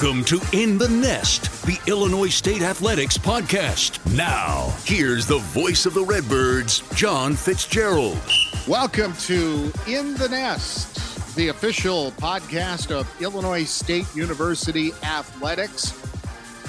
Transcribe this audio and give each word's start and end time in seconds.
Welcome 0.00 0.22
to 0.26 0.40
In 0.52 0.78
the 0.78 0.88
Nest, 0.88 1.66
the 1.66 1.76
Illinois 1.88 2.28
State 2.28 2.62
Athletics 2.62 3.18
podcast. 3.18 3.98
Now, 4.14 4.72
here's 4.84 5.26
the 5.26 5.38
voice 5.38 5.86
of 5.86 5.94
the 5.94 6.04
Redbirds, 6.04 6.84
John 6.94 7.34
Fitzgerald. 7.34 8.20
Welcome 8.68 9.12
to 9.14 9.72
In 9.88 10.14
the 10.14 10.28
Nest, 10.28 11.34
the 11.34 11.48
official 11.48 12.12
podcast 12.12 12.92
of 12.92 13.12
Illinois 13.20 13.64
State 13.64 14.06
University 14.14 14.92
Athletics. 15.02 15.92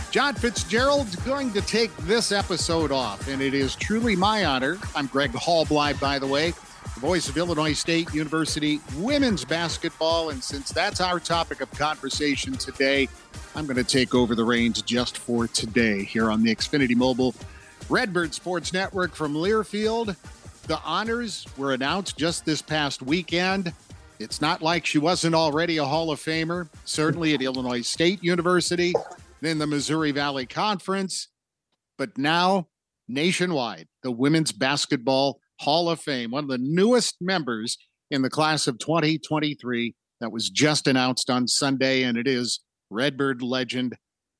John 0.09 0.33
Fitzgerald's 0.33 1.15
going 1.17 1.53
to 1.53 1.61
take 1.61 1.95
this 1.97 2.31
episode 2.31 2.91
off, 2.91 3.27
and 3.27 3.43
it 3.43 3.53
is 3.53 3.75
truly 3.75 4.15
my 4.15 4.45
honor. 4.45 4.79
I'm 4.95 5.05
Greg 5.05 5.35
Halbleib, 5.35 5.99
by 5.99 6.17
the 6.17 6.25
way, 6.25 6.55
voice 6.99 7.29
of 7.29 7.37
Illinois 7.37 7.71
State 7.71 8.13
University 8.13 8.81
women's 8.97 9.45
basketball. 9.45 10.31
And 10.31 10.43
since 10.43 10.69
that's 10.69 10.99
our 10.99 11.17
topic 11.19 11.61
of 11.61 11.71
conversation 11.71 12.53
today, 12.53 13.07
I'm 13.55 13.65
going 13.65 13.77
to 13.77 13.85
take 13.85 14.13
over 14.13 14.35
the 14.35 14.43
reins 14.43 14.81
just 14.81 15.17
for 15.17 15.47
today 15.47 16.03
here 16.03 16.29
on 16.29 16.43
the 16.43 16.53
Xfinity 16.53 16.95
Mobile 16.95 17.33
Redbird 17.87 18.33
Sports 18.33 18.73
Network 18.73 19.15
from 19.15 19.33
Learfield. 19.33 20.15
The 20.67 20.79
honors 20.81 21.47
were 21.57 21.73
announced 21.73 22.17
just 22.17 22.45
this 22.45 22.61
past 22.61 23.01
weekend. 23.01 23.73
It's 24.19 24.41
not 24.41 24.61
like 24.61 24.85
she 24.85 24.99
wasn't 24.99 25.35
already 25.35 25.77
a 25.77 25.85
Hall 25.85 26.11
of 26.11 26.19
Famer, 26.19 26.67
certainly 26.83 27.33
at 27.33 27.41
Illinois 27.41 27.81
State 27.81 28.21
University, 28.21 28.93
then 29.39 29.57
the 29.57 29.67
Missouri 29.67 30.11
Valley 30.11 30.45
Conference, 30.45 31.29
but 31.97 32.17
now 32.17 32.67
nationwide, 33.07 33.87
the 34.03 34.11
Women's 34.11 34.51
Basketball 34.51 35.39
Hall 35.59 35.89
of 35.89 35.99
Fame, 35.99 36.31
one 36.31 36.43
of 36.43 36.49
the 36.49 36.57
newest 36.57 37.17
members 37.21 37.77
in 38.11 38.21
the 38.21 38.29
class 38.29 38.67
of 38.67 38.79
2023 38.79 39.93
that 40.21 40.31
was 40.31 40.49
just 40.49 40.87
announced 40.87 41.29
on 41.29 41.47
Sunday, 41.47 42.03
and 42.03 42.17
it 42.17 42.27
is 42.27 42.61
Redbird 42.89 43.41
legend 43.41 43.95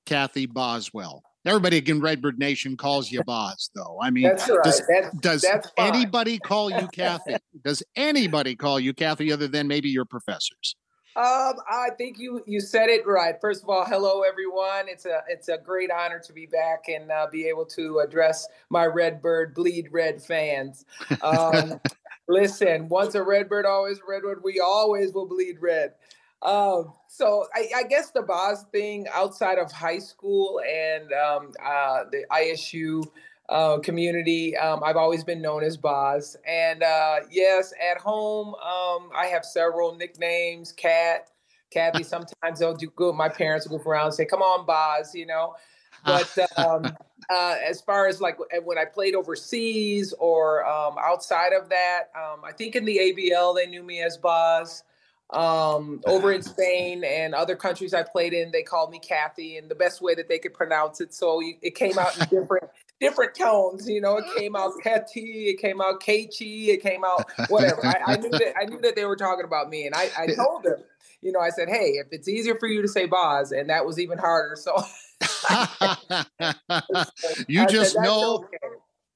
Cathy 0.06 0.46
Boswell. 0.46 1.24
Everybody 1.46 1.78
in 1.90 2.02
Redbird 2.02 2.38
Nation 2.38 2.76
calls 2.76 3.12
you 3.12 3.24
Boz, 3.24 3.70
though. 3.74 3.98
I 4.02 4.10
mean, 4.10 4.28
right. 4.28 4.64
does, 4.64 4.82
that's, 4.88 5.18
does 5.18 5.42
that's 5.42 5.70
anybody 5.78 6.38
call 6.38 6.70
you 6.70 6.88
Cathy? 6.94 7.38
does 7.64 7.82
anybody 7.96 8.56
call 8.56 8.80
you 8.80 8.94
Cathy 8.94 9.32
other 9.32 9.48
than 9.48 9.68
maybe 9.68 9.90
your 9.90 10.06
professors? 10.06 10.76
Um, 11.20 11.56
I 11.70 11.90
think 11.98 12.18
you 12.18 12.42
you 12.48 12.62
said 12.62 12.88
it 12.88 13.06
right. 13.06 13.36
First 13.42 13.64
of 13.64 13.70
all, 13.70 13.84
hello 13.84 14.22
everyone. 14.22 14.88
It's 14.88 15.06
a 15.06 15.22
it's 15.28 15.50
a 15.50 15.58
great 15.58 15.92
honor 15.92 16.18
to 16.20 16.32
be 16.32 16.46
back 16.46 16.86
and 16.88 17.12
uh, 17.12 17.28
be 17.30 17.46
able 17.48 17.66
to 17.66 18.00
address 18.00 18.48
my 18.70 18.86
Redbird 18.86 19.54
Bleed 19.54 19.90
Red 19.92 20.24
fans. 20.24 20.86
Um, 21.22 21.82
listen, 22.30 22.88
once 22.88 23.16
a 23.16 23.24
Redbird, 23.24 23.66
always 23.66 23.98
a 23.98 24.10
Redbird. 24.10 24.46
We 24.46 24.62
always 24.62 25.12
will 25.12 25.28
bleed 25.28 25.58
red. 25.60 25.96
Um, 26.42 26.94
so 27.08 27.48
I, 27.54 27.68
I, 27.76 27.84
guess 27.84 28.12
the 28.12 28.22
Boz 28.22 28.64
thing 28.72 29.06
outside 29.14 29.58
of 29.58 29.74
high 29.74 30.00
school 30.00 30.62
and 30.62 31.12
um, 31.12 31.52
uh, 31.62 32.06
the 32.10 32.24
ISU 32.32 33.04
uh, 33.50 33.80
community. 33.80 34.56
Um, 34.56 34.84
I've 34.84 34.96
always 34.96 35.24
been 35.24 35.42
known 35.42 35.64
as 35.64 35.76
Boz. 35.76 36.38
And 36.48 36.84
uh, 36.84 37.22
yes, 37.30 37.74
at 37.92 38.00
home, 38.00 38.50
um, 38.56 39.10
I 39.16 39.28
have 39.32 39.44
several 39.44 39.96
nicknames. 39.96 40.72
Cat, 40.72 41.30
Cathy. 41.72 42.04
Sometimes 42.04 42.60
they'll 42.60 42.76
do 42.76 42.92
good. 42.96 43.16
My 43.16 43.30
parents 43.30 43.68
will 43.68 43.80
go 43.80 43.90
around 43.90 44.06
and 44.06 44.14
say, 44.14 44.26
"Come 44.26 44.42
on, 44.42 44.66
Boz," 44.66 45.14
you 45.14 45.26
know. 45.26 45.56
But 46.06 46.34
um, 46.58 46.86
uh, 47.30 47.56
as 47.68 47.82
far 47.82 48.08
as 48.08 48.22
like 48.22 48.38
when 48.64 48.78
I 48.78 48.86
played 48.86 49.16
overseas 49.16 50.14
or 50.18 50.66
um, 50.66 50.96
outside 50.98 51.52
of 51.52 51.68
that, 51.68 52.04
um, 52.16 52.46
I 52.46 52.54
think 52.54 52.78
in 52.78 52.86
the 52.86 52.98
ABL 52.98 53.54
they 53.54 53.66
knew 53.66 53.84
me 53.84 54.02
as 54.02 54.16
Boz. 54.16 54.84
Um, 55.32 56.00
over 56.06 56.32
in 56.32 56.42
Spain 56.54 57.04
and 57.04 57.36
other 57.36 57.58
countries 57.58 57.94
I 57.94 58.04
played 58.04 58.32
in, 58.32 58.52
they 58.52 58.64
called 58.64 58.92
me 58.92 59.00
Cathy, 59.00 59.58
and 59.58 59.70
the 59.70 59.76
best 59.76 60.02
way 60.02 60.16
that 60.16 60.30
they 60.30 60.40
could 60.40 60.54
pronounce 60.54 61.02
it. 61.02 61.14
So 61.14 61.42
it 61.62 61.76
came 61.76 62.00
out 62.00 62.18
in 62.18 62.28
different 62.30 62.70
different 63.00 63.36
tones. 63.36 63.88
You 63.88 64.02
know, 64.02 64.18
it 64.18 64.26
mm-hmm. 64.26 64.40
came 64.40 64.56
out 64.56 64.74
Petty, 64.82 65.50
it 65.50 65.60
came 65.60 65.82
out 65.82 66.02
Kechi, 66.02 66.70
it 66.70 66.82
came 66.82 67.04
out 67.04 67.30
whatever. 67.50 67.86
I, 67.86 68.14
I, 68.14 68.16
knew 68.18 68.30
that 68.30 68.54
I 68.60 68.66
knew 68.66 68.80
that 68.82 68.96
they 68.96 69.06
were 69.06 69.16
talking 69.16 69.46
about 69.46 69.70
me, 69.70 69.86
and 69.86 69.96
I, 69.96 70.10
I 70.18 70.28
told 70.36 70.64
them, 70.64 70.78
you 71.22 71.32
know, 71.32 71.40
I 71.40 71.50
said, 71.50 71.70
hey, 71.70 71.94
if 71.96 72.08
it's 72.12 72.28
easier 72.28 72.58
for 72.60 72.68
you 72.68 72.82
to 72.82 72.88
say 72.88 73.06
Boz, 73.06 73.52
and 73.52 73.70
that 73.70 73.86
was 73.86 74.00
even 74.00 74.18
harder. 74.18 74.56
So 74.56 74.76
you 77.48 77.66
just 77.68 77.94
said, 77.94 78.04
know. 78.04 78.46
Okay. 78.46 78.58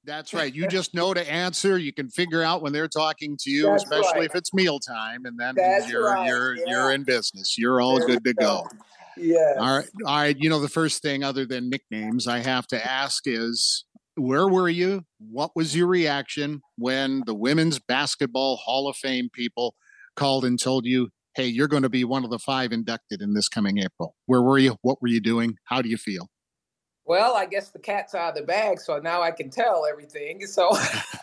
That's 0.06 0.34
right. 0.34 0.54
You 0.54 0.68
just 0.68 0.92
know 0.92 1.14
to 1.14 1.32
answer. 1.32 1.78
You 1.78 1.90
can 1.90 2.10
figure 2.10 2.42
out 2.42 2.60
when 2.60 2.74
they're 2.74 2.88
talking 2.88 3.38
to 3.40 3.50
you, 3.50 3.62
That's 3.62 3.84
especially 3.84 4.20
right. 4.20 4.30
if 4.30 4.34
it's 4.34 4.52
mealtime, 4.52 5.24
and 5.24 5.40
then 5.40 5.54
That's 5.54 5.88
you're 5.88 6.04
right. 6.04 6.26
you're 6.26 6.56
yeah. 6.56 6.64
you're 6.66 6.92
in 6.92 7.04
business. 7.04 7.56
You're 7.56 7.80
all 7.80 7.98
there 7.98 8.08
good 8.08 8.24
to 8.24 8.34
go. 8.34 8.66
Yeah. 9.16 9.54
All 9.58 9.76
right. 9.78 9.88
All 10.06 10.16
right. 10.16 10.36
You 10.38 10.48
know, 10.50 10.60
the 10.60 10.68
first 10.68 11.02
thing 11.02 11.22
other 11.22 11.46
than 11.46 11.70
nicknames 11.70 12.26
I 12.26 12.38
have 12.38 12.66
to 12.68 12.84
ask 12.84 13.24
is 13.26 13.84
where 14.16 14.48
were 14.48 14.68
you? 14.68 15.04
What 15.18 15.52
was 15.54 15.76
your 15.76 15.86
reaction 15.86 16.62
when 16.76 17.22
the 17.26 17.34
Women's 17.34 17.78
Basketball 17.78 18.56
Hall 18.56 18.88
of 18.88 18.96
Fame 18.96 19.28
people 19.32 19.74
called 20.16 20.44
and 20.44 20.60
told 20.60 20.86
you 20.86 21.08
hey, 21.36 21.46
you're 21.46 21.68
going 21.68 21.82
to 21.82 21.88
be 21.88 22.04
one 22.04 22.24
of 22.24 22.30
the 22.30 22.38
five 22.38 22.72
inducted 22.72 23.20
in 23.20 23.34
this 23.34 23.48
coming 23.48 23.78
April? 23.78 24.14
Where 24.26 24.42
were 24.42 24.58
you? 24.58 24.76
What 24.82 25.02
were 25.02 25.08
you 25.08 25.20
doing? 25.20 25.56
How 25.64 25.82
do 25.82 25.88
you 25.88 25.96
feel? 25.96 26.28
Well, 27.06 27.34
I 27.36 27.44
guess 27.44 27.68
the 27.68 27.78
cat's 27.78 28.14
out 28.14 28.30
of 28.30 28.34
the 28.34 28.42
bag, 28.42 28.80
so 28.80 28.98
now 28.98 29.20
I 29.20 29.30
can 29.30 29.50
tell 29.50 29.84
everything. 29.86 30.42
So 30.54 30.70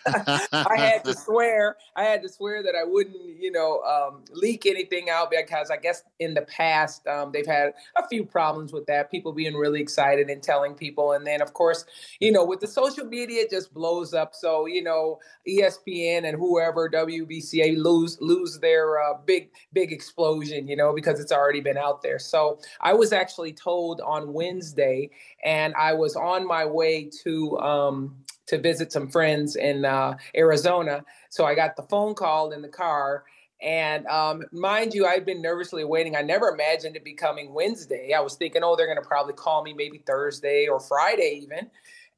I 0.06 0.76
had 0.78 1.06
to 1.06 1.14
swear, 1.26 1.78
I 1.96 2.04
had 2.04 2.22
to 2.24 2.30
swear 2.30 2.64
that 2.64 2.74
I 2.76 2.84
wouldn't, 2.84 3.40
you 3.40 3.52
know, 3.52 3.82
um, 3.82 4.24
leak 4.34 4.66
anything 4.66 5.10
out 5.10 5.32
because 5.32 5.72
I 5.72 5.78
guess 5.78 6.04
in 6.20 6.34
the 6.34 6.42
past 6.42 7.08
um, 7.08 7.32
they've 7.32 7.46
had 7.46 7.74
a 7.98 8.06
few 8.08 8.26
problems 8.26 8.74
with 8.74 8.86
that. 8.88 9.10
People 9.10 9.32
being 9.32 9.56
really 9.56 9.80
excited 9.80 10.30
and 10.30 10.44
telling 10.44 10.74
people, 10.74 11.14
and 11.14 11.26
then 11.26 11.42
of 11.42 11.54
course, 11.54 11.86
you 12.20 12.32
know, 12.32 12.44
with 12.44 12.60
the 12.60 12.68
social 12.68 13.06
media, 13.06 13.44
it 13.44 13.50
just 13.50 13.74
blows 13.74 14.14
up. 14.14 14.34
So 14.36 14.66
you 14.66 14.84
know, 14.84 15.20
ESPN 15.48 16.28
and 16.28 16.38
whoever 16.38 16.90
WBCA 16.90 17.78
lose 17.78 18.18
lose 18.20 18.60
their 18.60 19.02
uh, 19.02 19.14
big 19.26 19.52
big 19.72 19.94
explosion, 19.94 20.68
you 20.68 20.76
know, 20.76 20.94
because 20.94 21.20
it's 21.20 21.32
already 21.32 21.62
been 21.62 21.78
out 21.78 22.02
there. 22.02 22.20
So 22.20 22.60
I 22.82 22.94
was 22.94 23.14
actually 23.14 23.54
told 23.54 24.02
on 24.02 24.34
Wednesday 24.34 25.10
and 25.44 25.71
I 25.76 25.94
was 25.94 26.16
on 26.16 26.48
my 26.48 26.66
way 26.66 27.10
to 27.24 27.60
um, 27.60 28.16
to 28.48 28.58
visit 28.58 28.92
some 28.92 29.10
friends 29.10 29.56
in 29.56 29.86
uh, 29.86 30.18
Arizona. 30.36 31.04
So 31.30 31.46
I 31.46 31.56
got 31.56 31.76
the 31.76 31.84
phone 31.84 32.16
call 32.16 32.52
in 32.52 32.62
the 32.62 32.70
car. 32.70 33.24
And 33.62 34.08
um, 34.08 34.44
mind 34.52 34.94
you, 34.94 35.06
I'd 35.06 35.26
been 35.26 35.42
nervously 35.42 35.84
waiting. 35.84 36.16
I 36.16 36.22
never 36.22 36.50
imagined 36.50 36.96
it 36.96 37.04
becoming 37.04 37.54
Wednesday. 37.54 38.14
I 38.14 38.20
was 38.20 38.36
thinking, 38.36 38.64
oh, 38.64 38.76
they're 38.76 38.88
going 38.88 39.02
to 39.02 39.08
probably 39.08 39.34
call 39.34 39.64
me 39.64 39.74
maybe 39.74 40.00
Thursday 40.00 40.68
or 40.68 40.80
Friday 40.80 41.42
even. 41.44 41.70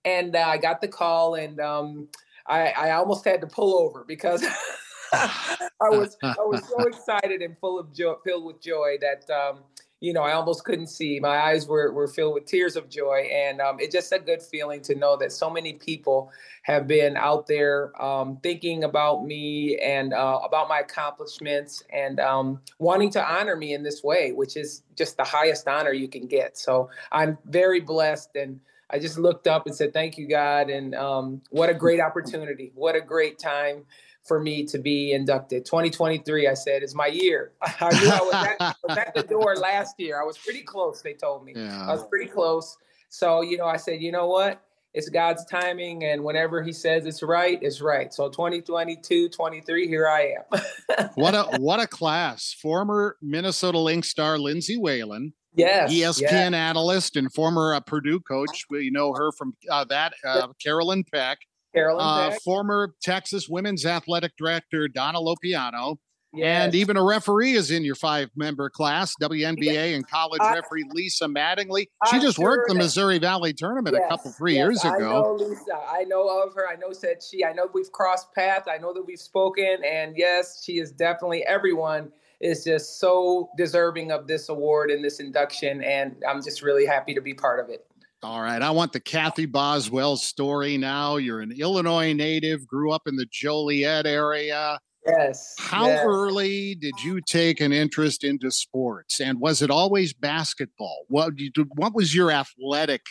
And 0.06 0.36
uh, 0.36 0.40
I 0.40 0.58
got 0.58 0.82
the 0.82 0.88
call, 0.88 1.36
and 1.36 1.60
um, 1.62 2.10
I, 2.46 2.72
I, 2.72 2.92
almost 2.92 3.24
had 3.24 3.40
to 3.40 3.48
pull 3.48 3.80
over 3.80 4.04
because 4.06 4.44
I 5.14 5.90
was 5.90 6.18
I 6.24 6.36
was 6.40 6.68
so 6.68 6.88
excited 6.88 7.42
and 7.42 7.58
full 7.60 7.80
of 7.80 7.94
joy, 7.94 8.16
filled 8.24 8.46
with 8.46 8.62
joy 8.62 8.98
that 9.02 9.30
um, 9.34 9.60
you 10.04 10.12
know, 10.12 10.22
I 10.22 10.34
almost 10.34 10.66
couldn't 10.66 10.88
see. 10.88 11.22
My 11.22 11.38
eyes 11.38 11.66
were, 11.66 11.94
were 11.94 12.10
filled 12.10 12.34
with 12.34 12.46
tears 12.46 12.76
of 12.76 12.90
joy. 12.90 13.30
And 13.32 13.62
um, 13.62 13.78
it's 13.80 13.96
just 13.96 14.12
a 14.12 14.20
good 14.20 14.42
feeling 14.42 14.82
to 14.82 14.96
know 14.96 15.16
that 15.16 15.32
so 15.32 15.50
many 15.50 15.76
people 15.76 16.30
have 16.64 16.88
been 16.88 17.16
out 17.16 17.48
there 17.48 17.94
um, 18.04 18.38
thinking 18.44 18.84
about 18.84 19.24
me 19.24 19.80
and 19.82 20.14
uh, 20.14 20.40
about 20.44 20.68
my 20.68 20.80
accomplishments 20.80 21.84
and 21.90 22.20
um, 22.20 22.60
wanting 22.80 23.12
to 23.12 23.26
honor 23.26 23.56
me 23.56 23.74
in 23.74 23.82
this 23.82 24.04
way, 24.04 24.34
which 24.34 24.58
is 24.58 24.84
just 24.98 25.16
the 25.16 25.24
highest 25.24 25.70
honor 25.70 25.94
you 25.94 26.10
can 26.10 26.28
get. 26.28 26.58
So 26.58 26.90
I'm 27.14 27.38
very 27.46 27.80
blessed. 27.80 28.36
And 28.36 28.60
I 28.90 29.00
just 29.00 29.18
looked 29.18 29.48
up 29.48 29.68
and 29.68 29.74
said, 29.74 29.94
Thank 29.94 30.18
you, 30.18 30.28
God. 30.28 30.70
And 30.70 30.96
um, 30.96 31.42
what 31.50 31.70
a 31.70 31.74
great 31.74 32.02
opportunity. 32.02 32.74
What 32.76 32.98
a 32.98 33.02
great 33.02 33.40
time 33.40 33.86
for 34.24 34.40
me 34.40 34.66
to 34.66 34.78
be 34.78 35.12
inducted. 35.12 35.66
2023, 35.66 36.48
I 36.48 36.54
said, 36.54 36.84
is 36.84 36.96
my 36.96 37.08
year. 37.08 37.52
I 37.62 37.90
knew 38.00 38.10
I 38.10 38.20
was 38.20 38.34
at, 38.34 38.76
was 38.88 38.98
at, 38.98 39.14
the 39.14 39.24
door 39.24 39.56
last 39.56 40.00
year. 40.00 40.22
I 40.22 40.26
was 40.26 40.38
pretty 40.38 40.62
close, 40.62 41.02
they 41.02 41.14
told 41.14 41.44
me. 41.46 41.54
Yeah. 41.56 41.88
I 41.88 41.94
was 41.94 42.06
pretty 42.08 42.30
close. 42.30 42.78
So, 43.10 43.42
you 43.42 43.58
know, 43.58 43.68
I 43.68 43.78
said, 43.78 44.02
you 44.02 44.12
know 44.12 44.28
what? 44.28 44.62
It's 44.94 45.10
God's 45.10 45.44
timing, 45.46 46.04
and 46.04 46.24
whenever 46.24 46.62
He 46.62 46.72
says 46.72 47.08
it's 47.08 47.24
right, 47.24 47.58
it's 47.64 47.82
right. 47.82 48.14
So 48.14 48.30
2022, 48.30 49.30
23, 49.30 49.88
here 49.88 50.08
I 50.08 50.36
am. 50.38 51.10
what 51.16 51.34
a 51.34 51.58
what 51.58 51.80
a 51.80 51.88
class! 51.88 52.56
Former 52.62 53.18
Minnesota 53.20 53.80
Lynx 53.80 54.10
star 54.10 54.38
Lindsay 54.38 54.78
Whalen, 54.78 55.34
yes, 55.56 55.92
ESPN 55.92 56.22
yes. 56.22 56.54
analyst 56.54 57.16
and 57.16 57.34
former 57.34 57.74
uh, 57.74 57.80
Purdue 57.80 58.20
coach. 58.20 58.66
We 58.70 58.92
know 58.92 59.14
her 59.14 59.32
from 59.32 59.56
uh, 59.68 59.86
that. 59.86 60.14
Uh, 60.24 60.50
Carolyn 60.62 61.04
Peck, 61.04 61.40
Carolyn 61.74 62.06
uh, 62.06 62.36
former 62.44 62.94
Texas 63.02 63.48
women's 63.50 63.86
athletic 63.86 64.34
director 64.38 64.88
Donna 64.88 65.20
Lopiano. 65.20 65.98
Yes. 66.36 66.66
And 66.66 66.76
even 66.76 66.98
a 66.98 67.04
referee 67.04 67.52
is 67.52 67.70
in 67.70 67.86
your 67.86 67.94
five 67.94 68.30
member 68.36 68.68
class, 68.68 69.14
WNBA 69.22 69.94
and 69.96 70.08
college 70.08 70.42
I, 70.42 70.56
referee 70.56 70.84
Lisa 70.92 71.26
Mattingly. 71.26 71.86
She 72.08 72.16
I'm 72.16 72.22
just 72.22 72.38
sure 72.38 72.46
worked 72.46 72.70
the 72.70 72.76
Missouri 72.76 73.20
Valley 73.20 73.54
tournament 73.54 73.96
yes, 73.96 74.06
a 74.08 74.10
couple, 74.10 74.32
three 74.32 74.56
yes, 74.56 74.60
years 74.60 74.84
ago. 74.84 74.94
I 74.96 75.00
know 75.00 75.34
Lisa. 75.36 75.80
I 75.88 76.04
know 76.06 76.44
of 76.44 76.56
her. 76.56 76.68
I 76.68 76.76
know 76.76 76.92
said 76.92 77.22
she. 77.22 77.46
I 77.46 77.54
know 77.54 77.70
we've 77.72 77.92
crossed 77.92 78.34
paths. 78.34 78.68
I 78.68 78.80
know 78.80 78.94
that 78.94 79.06
we've 79.06 79.20
spoken. 79.20 79.78
And 79.86 80.18
yes, 80.18 80.64
she 80.64 80.80
is 80.80 80.92
definitely 80.92 81.46
everyone 81.46 82.12
is 82.42 82.64
just 82.64 83.00
so 83.00 83.50
deserving 83.56 84.12
of 84.12 84.26
this 84.26 84.50
award 84.50 84.90
and 84.90 85.06
this 85.06 85.20
induction. 85.20 85.84
And 85.84 86.16
I'm 86.28 86.42
just 86.42 86.64
really 86.64 86.88
happy 86.88 87.14
to 87.14 87.22
be 87.22 87.36
part 87.36 87.60
of 87.60 87.70
it. 87.70 87.86
All 88.24 88.42
right. 88.42 88.62
I 88.62 88.72
want 88.72 88.94
the 88.94 89.02
Cathy 89.02 89.46
Boswell 89.46 90.16
story 90.16 90.78
now. 90.78 91.18
You're 91.18 91.42
an 91.42 91.52
Illinois 91.52 92.14
native, 92.14 92.66
grew 92.66 92.92
up 92.92 93.02
in 93.06 93.18
the 93.18 93.26
Joliet 93.30 94.06
area. 94.06 94.80
Yes. 95.06 95.54
How 95.60 95.88
yes. 95.88 96.06
early 96.06 96.76
did 96.76 96.94
you 97.04 97.20
take 97.20 97.60
an 97.60 97.74
interest 97.74 98.24
into 98.24 98.50
sports? 98.50 99.20
And 99.20 99.42
was 99.42 99.62
it 99.62 99.70
always 99.70 100.14
basketball? 100.14 101.06
What, 101.10 101.34
what 101.76 101.94
was 101.94 102.16
your 102.16 102.32
athletic 102.32 103.02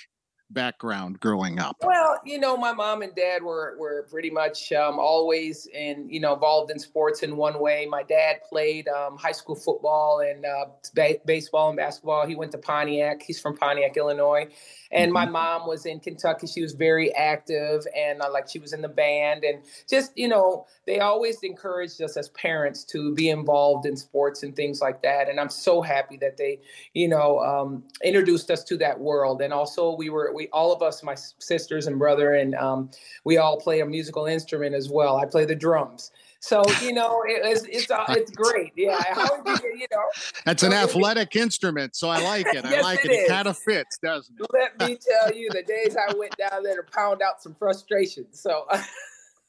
background 0.53 1.21
growing 1.21 1.59
up? 1.59 1.77
Well, 1.83 2.21
you 2.25 2.39
know, 2.39 2.57
my 2.57 2.73
mom 2.73 3.03
and 3.03 3.15
dad 3.15 3.43
were 3.43 3.75
were 3.79 4.07
pretty 4.11 4.31
much 4.31 4.73
um, 4.73 4.99
always 4.99 5.67
in 5.67 6.09
you 6.09 6.21
know 6.21 6.35
involved 6.35 6.71
in 6.71 6.79
sports 6.79 7.23
in 7.23 7.37
one 7.37 7.59
way. 7.61 7.87
My 7.89 8.03
dad 8.03 8.37
played 8.49 8.89
um, 8.89 9.17
high 9.17 9.33
school 9.33 9.57
football 9.57 10.21
and 10.21 10.45
uh, 10.45 10.67
ba- 10.95 11.19
baseball 11.27 11.69
and 11.69 11.77
basketball. 11.77 12.27
He 12.27 12.35
went 12.35 12.53
to 12.53 12.59
Pontiac. 12.59 13.23
He's 13.23 13.41
from 13.41 13.57
Pontiac, 13.57 13.97
Illinois. 13.97 14.49
And 14.93 15.13
my 15.13 15.25
mm-hmm. 15.25 15.33
mom 15.33 15.67
was 15.67 15.87
in 15.87 16.01
Kentucky. 16.01 16.47
She 16.47 16.63
was 16.63 16.73
very 16.73 17.15
active 17.15 17.87
and 17.97 18.21
uh, 18.21 18.31
like 18.31 18.49
she 18.49 18.59
was 18.59 18.73
in 18.73 18.83
the 18.83 18.89
band. 18.89 19.43
And 19.43 19.63
just, 19.89 20.13
you 20.17 20.29
know, 20.29 20.67
they 20.87 21.01
always 21.01 21.43
encouraged 21.43 22.01
us 22.03 22.17
as 22.17 22.29
parents 22.31 22.85
to 22.85 23.15
be 23.15 23.31
involved 23.31 23.87
in 23.87 23.97
sports 23.97 24.43
and 24.43 24.55
things 24.55 24.81
like 24.81 25.03
that. 25.03 25.29
And 25.29 25.41
I'm 25.41 25.49
so 25.49 25.81
happy 25.81 26.19
that 26.19 26.37
they, 26.37 26.61
you 26.93 27.09
know, 27.09 27.41
um, 27.41 27.85
introduced 28.05 28.51
us 28.51 28.63
to 28.65 28.77
that 28.79 29.01
world. 29.01 29.41
And 29.41 29.53
also, 29.53 29.97
we 29.97 30.11
were, 30.11 30.33
we, 30.35 30.49
all 30.53 30.73
of 30.73 30.83
us, 30.83 31.03
my 31.03 31.17
sisters 31.39 31.87
and 31.87 31.99
brother, 31.99 32.35
and 32.35 32.55
um, 32.57 32.91
we 33.25 33.39
all 33.39 33.59
play 33.59 33.81
a 33.81 33.87
musical 33.87 34.27
instrument 34.27 34.75
as 34.75 34.91
well. 34.91 35.17
I 35.17 35.25
play 35.25 35.45
the 35.45 35.55
drums. 35.55 36.11
So 36.43 36.65
you 36.83 36.93
know, 36.93 37.23
it, 37.25 37.41
it's 37.45 37.63
it's 37.69 37.89
uh, 37.89 38.05
it's 38.09 38.33
great. 38.33 38.73
Yeah, 38.75 39.01
you, 39.47 39.55
you 39.79 39.87
know? 39.93 40.03
That's 40.45 40.65
an 40.65 40.73
athletic 40.73 41.37
instrument, 41.37 41.95
so 41.95 42.09
I 42.09 42.21
like 42.21 42.47
it. 42.49 42.65
yes, 42.65 42.67
I 42.67 42.81
like 42.81 43.05
it. 43.05 43.13
It, 43.13 43.15
it 43.15 43.29
kind 43.29 43.47
of 43.47 43.57
fits, 43.57 43.97
doesn't 44.03 44.35
it? 44.41 44.47
Let 44.53 44.77
me 44.81 44.99
tell 45.23 45.33
you, 45.33 45.51
the 45.51 45.63
days 45.63 45.97
I 45.97 46.13
went 46.15 46.37
down 46.37 46.65
there 46.65 46.83
to 46.83 46.83
pound 46.83 47.23
out 47.23 47.41
some 47.41 47.55
frustration. 47.55 48.27
So. 48.33 48.67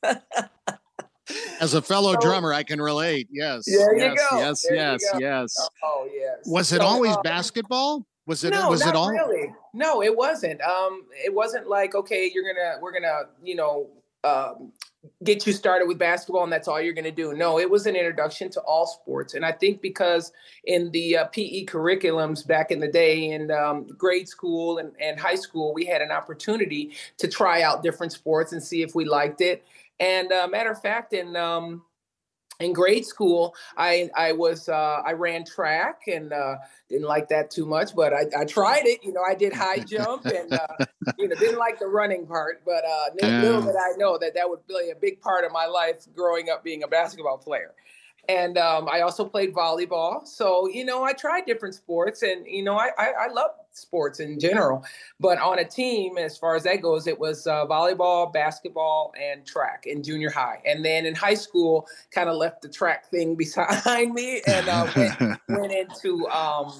As 1.60 1.74
a 1.74 1.81
fellow 1.81 2.13
so, 2.13 2.19
drummer, 2.19 2.54
I 2.54 2.62
can 2.62 2.80
relate. 2.80 3.28
Yes. 3.31 3.63
There 3.66 3.98
yes, 3.98 4.12
you 4.12 4.18
go. 4.30 4.38
Yes. 4.38 4.62
There 4.62 4.75
yes. 4.75 5.04
Yes. 5.18 5.69
Oh, 5.84 6.07
yes. 6.13 6.46
Was 6.46 6.74
it 6.74 6.81
so, 6.81 6.86
always 6.86 7.16
um, 7.16 7.22
basketball? 7.24 8.06
Was 8.27 8.44
it? 8.44 8.51
No, 8.51 8.70
was 8.70 8.86
it 8.86 8.94
all? 8.94 9.10
really. 9.10 9.51
No, 9.74 10.03
it 10.03 10.15
wasn't. 10.15 10.62
Um, 10.62 11.06
it 11.13 11.34
wasn't 11.34 11.68
like 11.68 11.96
okay, 11.96 12.29
you're 12.34 12.44
gonna, 12.44 12.75
we're 12.82 12.91
gonna, 12.91 13.29
you 13.41 13.56
know, 13.56 13.89
um, 14.24 14.74
get 15.24 15.45
you 15.45 15.53
started 15.53 15.88
with 15.88 15.98
basketball 15.98 16.43
and 16.43 16.51
that's 16.51 16.67
all 16.67 16.79
you're 16.81 16.93
going 16.93 17.03
to 17.03 17.12
do. 17.12 17.33
No, 17.33 17.60
it 17.60 17.69
was 17.69 17.86
an 17.86 17.95
introduction 17.95 18.50
to 18.51 18.62
all 18.62 18.86
sports. 18.86 19.33
And 19.33 19.45
I 19.45 19.51
think 19.51 19.81
because 19.81 20.31
in 20.65 20.91
the 20.91 21.17
uh, 21.17 21.25
PE 21.25 21.65
curriculums 21.65 22.45
back 22.45 22.72
in 22.72 22.79
the 22.79 22.88
day 22.88 23.31
in 23.31 23.51
um, 23.51 23.88
grade 23.98 24.27
school 24.27 24.77
and, 24.77 24.93
and 25.00 25.19
high 25.19 25.36
school, 25.36 25.74
we 25.74 25.86
had 25.86 26.01
an 26.01 26.12
opportunity 26.12 26.91
to 27.17 27.27
try 27.27 27.62
out 27.62 27.83
different 27.83 28.13
sports 28.13 28.53
and 28.53 28.63
see 28.63 28.81
if 28.81 28.95
we 28.95 29.05
liked 29.05 29.41
it. 29.41 29.65
And 30.00 30.31
uh, 30.31 30.48
matter 30.48 30.72
of 30.72 30.81
fact, 30.81 31.13
in 31.13 31.36
um, 31.36 31.83
in 32.63 32.74
grade 32.74 33.05
school, 33.05 33.55
I 33.77 34.10
I 34.15 34.34
was 34.34 34.70
uh, 34.70 35.01
I 35.05 35.13
ran 35.13 35.46
track 35.46 36.01
and 36.08 36.34
uh, 36.34 36.55
didn't 36.89 37.08
like 37.08 37.29
that 37.29 37.51
too 37.51 37.65
much, 37.65 37.96
but 37.96 38.13
I, 38.13 38.25
I 38.38 38.46
tried 38.46 38.86
it. 38.86 39.03
You 39.03 39.13
know, 39.13 39.22
I 39.27 39.36
did 39.36 39.53
high 39.53 39.79
jump 39.86 40.25
and 40.25 40.53
uh, 40.53 40.86
you 41.17 41.27
know 41.27 41.36
didn't 41.36 41.60
like 41.60 41.79
the 41.79 41.88
running 41.88 42.25
part, 42.25 42.63
but 42.65 42.84
uh, 42.86 43.05
little 43.22 43.62
did 43.62 43.75
I 43.75 43.98
know 43.98 44.17
that 44.17 44.34
that 44.36 44.50
would 44.50 44.65
be 44.67 44.91
a 44.91 44.96
big 44.96 45.22
part 45.22 45.46
of 45.46 45.51
my 45.51 45.65
life 45.65 46.05
growing 46.15 46.50
up 46.50 46.63
being 46.63 46.84
a 46.84 46.88
basketball 46.88 47.38
player 47.38 47.74
and 48.30 48.58
um, 48.58 48.88
I 48.89 49.01
also 49.01 49.25
played 49.25 49.53
volleyball. 49.53 50.27
So 50.27 50.68
you 50.68 50.86
know, 50.86 51.03
I 51.03 51.13
tried 51.13 51.46
different 51.46 51.75
sports, 51.75 52.24
and 52.24 52.46
you 52.48 52.63
know, 52.63 52.75
I, 52.75 52.89
I, 52.98 53.12
I 53.22 53.27
love 53.27 53.51
sports 53.72 54.20
in 54.20 54.39
general. 54.39 54.84
But 55.20 55.39
on 55.39 55.60
a 55.60 55.65
team, 55.65 56.18
as 56.18 56.38
far 56.38 56.56
as 56.56 56.63
that 56.63 56.82
goes, 56.82 57.08
it 57.08 57.20
was 57.20 57.48
uh, 57.48 57.65
volleyball, 57.65 58.32
basketball, 58.32 59.13
and 59.20 59.46
track 59.46 59.86
in 59.86 60.03
junior 60.03 60.30
high. 60.30 60.62
And 60.65 60.86
then 60.86 61.06
in 61.06 61.15
high 61.15 61.34
school, 61.34 61.88
kind 62.12 62.30
of 62.30 62.38
left 62.38 62.62
the 62.62 62.70
track 62.70 63.10
thing 63.10 63.36
behind 63.58 64.13
me 64.13 64.42
and 64.48 64.70
uh, 64.70 64.88
went, 64.96 65.39
went 65.50 65.74
into 65.74 66.27
um, 66.30 66.74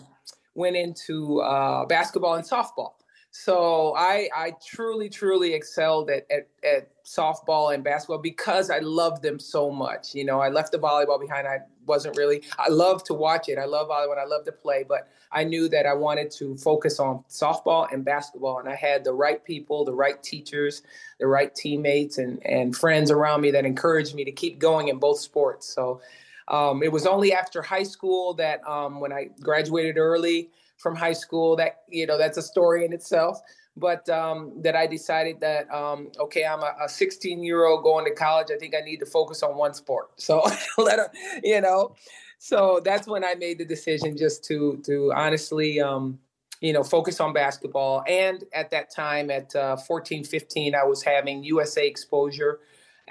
went 0.56 0.76
into 0.76 1.42
uh, 1.42 1.86
basketball 1.86 2.36
and 2.36 2.46
softball. 2.46 2.94
So 3.36 3.96
I 3.98 4.30
I 4.36 4.54
truly 4.64 5.10
truly 5.10 5.56
excelled 5.56 6.12
at, 6.12 6.28
at, 6.30 6.48
at 6.64 7.04
softball 7.04 7.74
and 7.74 7.84
basketball 7.84 8.20
because 8.20 8.70
I 8.70 8.78
loved 8.78 9.24
them 9.24 9.40
so 9.40 9.72
much. 9.72 10.14
You 10.14 10.24
know, 10.24 10.40
I 10.40 10.50
left 10.50 10.72
the 10.72 10.78
volleyball 10.78 11.20
behind. 11.20 11.48
I 11.48 11.62
wasn't 11.88 12.16
really. 12.16 12.44
I 12.60 12.70
love 12.70 13.04
to 13.06 13.16
watch 13.16 13.50
it. 13.50 13.58
I 13.58 13.66
love 13.66 13.90
volleyball. 13.90 14.20
I 14.20 14.26
love 14.26 14.46
to 14.46 14.52
play, 14.52 14.86
but 14.88 15.08
I 15.32 15.44
knew 15.46 15.68
that 15.70 15.88
I 15.88 15.96
wanted 15.96 16.30
to 16.34 16.56
focus 16.58 17.00
on 17.00 17.24
softball 17.28 17.92
and 17.92 18.06
basketball, 18.06 18.60
and 18.60 18.70
I 18.70 18.76
had 18.76 19.04
the 19.04 19.14
right 19.14 19.44
people, 19.44 19.84
the 19.84 19.96
right 19.96 20.22
teachers, 20.22 20.84
the 21.20 21.26
right 21.26 21.54
teammates, 21.56 22.20
and 22.20 22.40
and 22.46 22.78
friends 22.78 23.10
around 23.10 23.42
me 23.42 23.50
that 23.50 23.66
encouraged 23.66 24.14
me 24.14 24.24
to 24.26 24.32
keep 24.32 24.60
going 24.60 24.90
in 24.90 25.00
both 25.00 25.20
sports. 25.20 25.68
So 25.68 26.02
Um, 26.50 26.84
it 26.84 26.92
was 26.92 27.08
only 27.08 27.34
after 27.34 27.62
high 27.64 27.84
school 27.84 28.34
that 28.36 28.60
um, 28.68 29.00
when 29.00 29.14
I 29.14 29.30
graduated 29.40 29.98
early 29.98 30.50
from 30.78 30.96
high 30.96 31.14
school 31.14 31.56
that 31.56 31.84
you 31.90 32.06
know 32.06 32.18
that's 32.18 32.38
a 32.38 32.42
story 32.42 32.86
in 32.86 32.94
itself. 32.94 33.40
But 33.76 34.08
um, 34.10 34.62
that 34.62 34.76
I 34.76 34.86
decided 34.86 35.40
that 35.40 35.72
um, 35.74 36.12
okay, 36.20 36.46
I'm 36.46 36.62
a 36.62 36.88
16 36.88 37.44
year 37.44 37.66
old 37.66 37.84
going 37.84 38.06
to 38.06 38.14
college. 38.14 38.48
I 38.54 38.58
think 38.58 38.76
I 38.76 38.82
need 38.82 38.98
to 38.98 39.06
focus 39.06 39.42
on 39.44 39.56
one 39.56 39.74
sport. 39.74 40.12
So 40.18 40.44
let 40.78 41.00
her, 41.00 41.12
you 41.44 41.62
know. 41.62 41.96
So 42.38 42.82
that's 42.84 43.08
when 43.08 43.24
I 43.24 43.36
made 43.36 43.58
the 43.58 43.66
decision 43.66 44.16
just 44.18 44.44
to 44.46 44.82
to 44.86 45.12
honestly 45.16 45.80
um, 45.80 46.20
you 46.64 46.72
know, 46.72 46.82
focus 46.82 47.20
on 47.20 47.34
basketball. 47.34 48.06
And 48.08 48.46
at 48.54 48.72
that 48.72 48.90
time, 48.90 49.30
at 49.30 49.54
uh, 49.54 49.76
14, 49.76 50.24
15, 50.24 50.74
I 50.74 50.86
was 50.86 51.04
having 51.04 51.44
USA 51.44 51.86
exposure, 51.86 52.62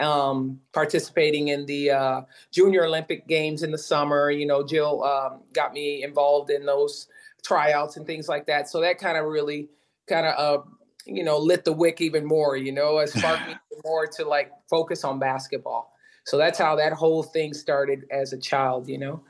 um, 0.01 0.59
participating 0.73 1.49
in 1.49 1.67
the 1.67 1.91
uh, 1.91 2.21
Junior 2.51 2.87
Olympic 2.87 3.29
Games 3.29 3.63
in 3.63 3.71
the 3.71 3.77
summer. 3.77 4.31
You 4.31 4.47
know, 4.47 4.67
Jill 4.67 5.05
um, 5.05 5.41
got 5.53 5.75
me 5.75 6.03
involved 6.03 6.49
in 6.49 6.65
those 6.65 7.09
tryouts 7.45 7.97
and 7.97 8.07
things 8.07 8.29
like 8.29 8.47
that. 8.47 8.69
So 8.69 8.81
that 8.81 8.99
kind 8.99 9.17
of 9.17 9.27
really 9.27 9.69
kind 10.09 10.27
of, 10.27 10.35
uh, 10.39 10.63
you 11.07 11.25
know, 11.25 11.39
lit 11.39 11.65
the 11.65 11.73
wick 11.73 12.01
even 12.01 12.25
more, 12.25 12.57
you 12.57 12.73
know, 12.73 12.99
it 12.99 13.09
sparked 13.09 13.49
me 13.49 13.55
more 13.85 14.07
to 14.07 14.25
like 14.25 14.53
focus 14.71 15.05
on 15.05 15.19
basketball. 15.19 15.93
So 16.25 16.39
that's 16.39 16.59
how 16.59 16.77
that 16.77 16.93
whole 16.93 17.23
thing 17.23 17.53
started 17.53 18.05
as 18.11 18.33
a 18.33 18.39
child, 18.39 18.89
you 18.89 18.99
know. 18.99 19.23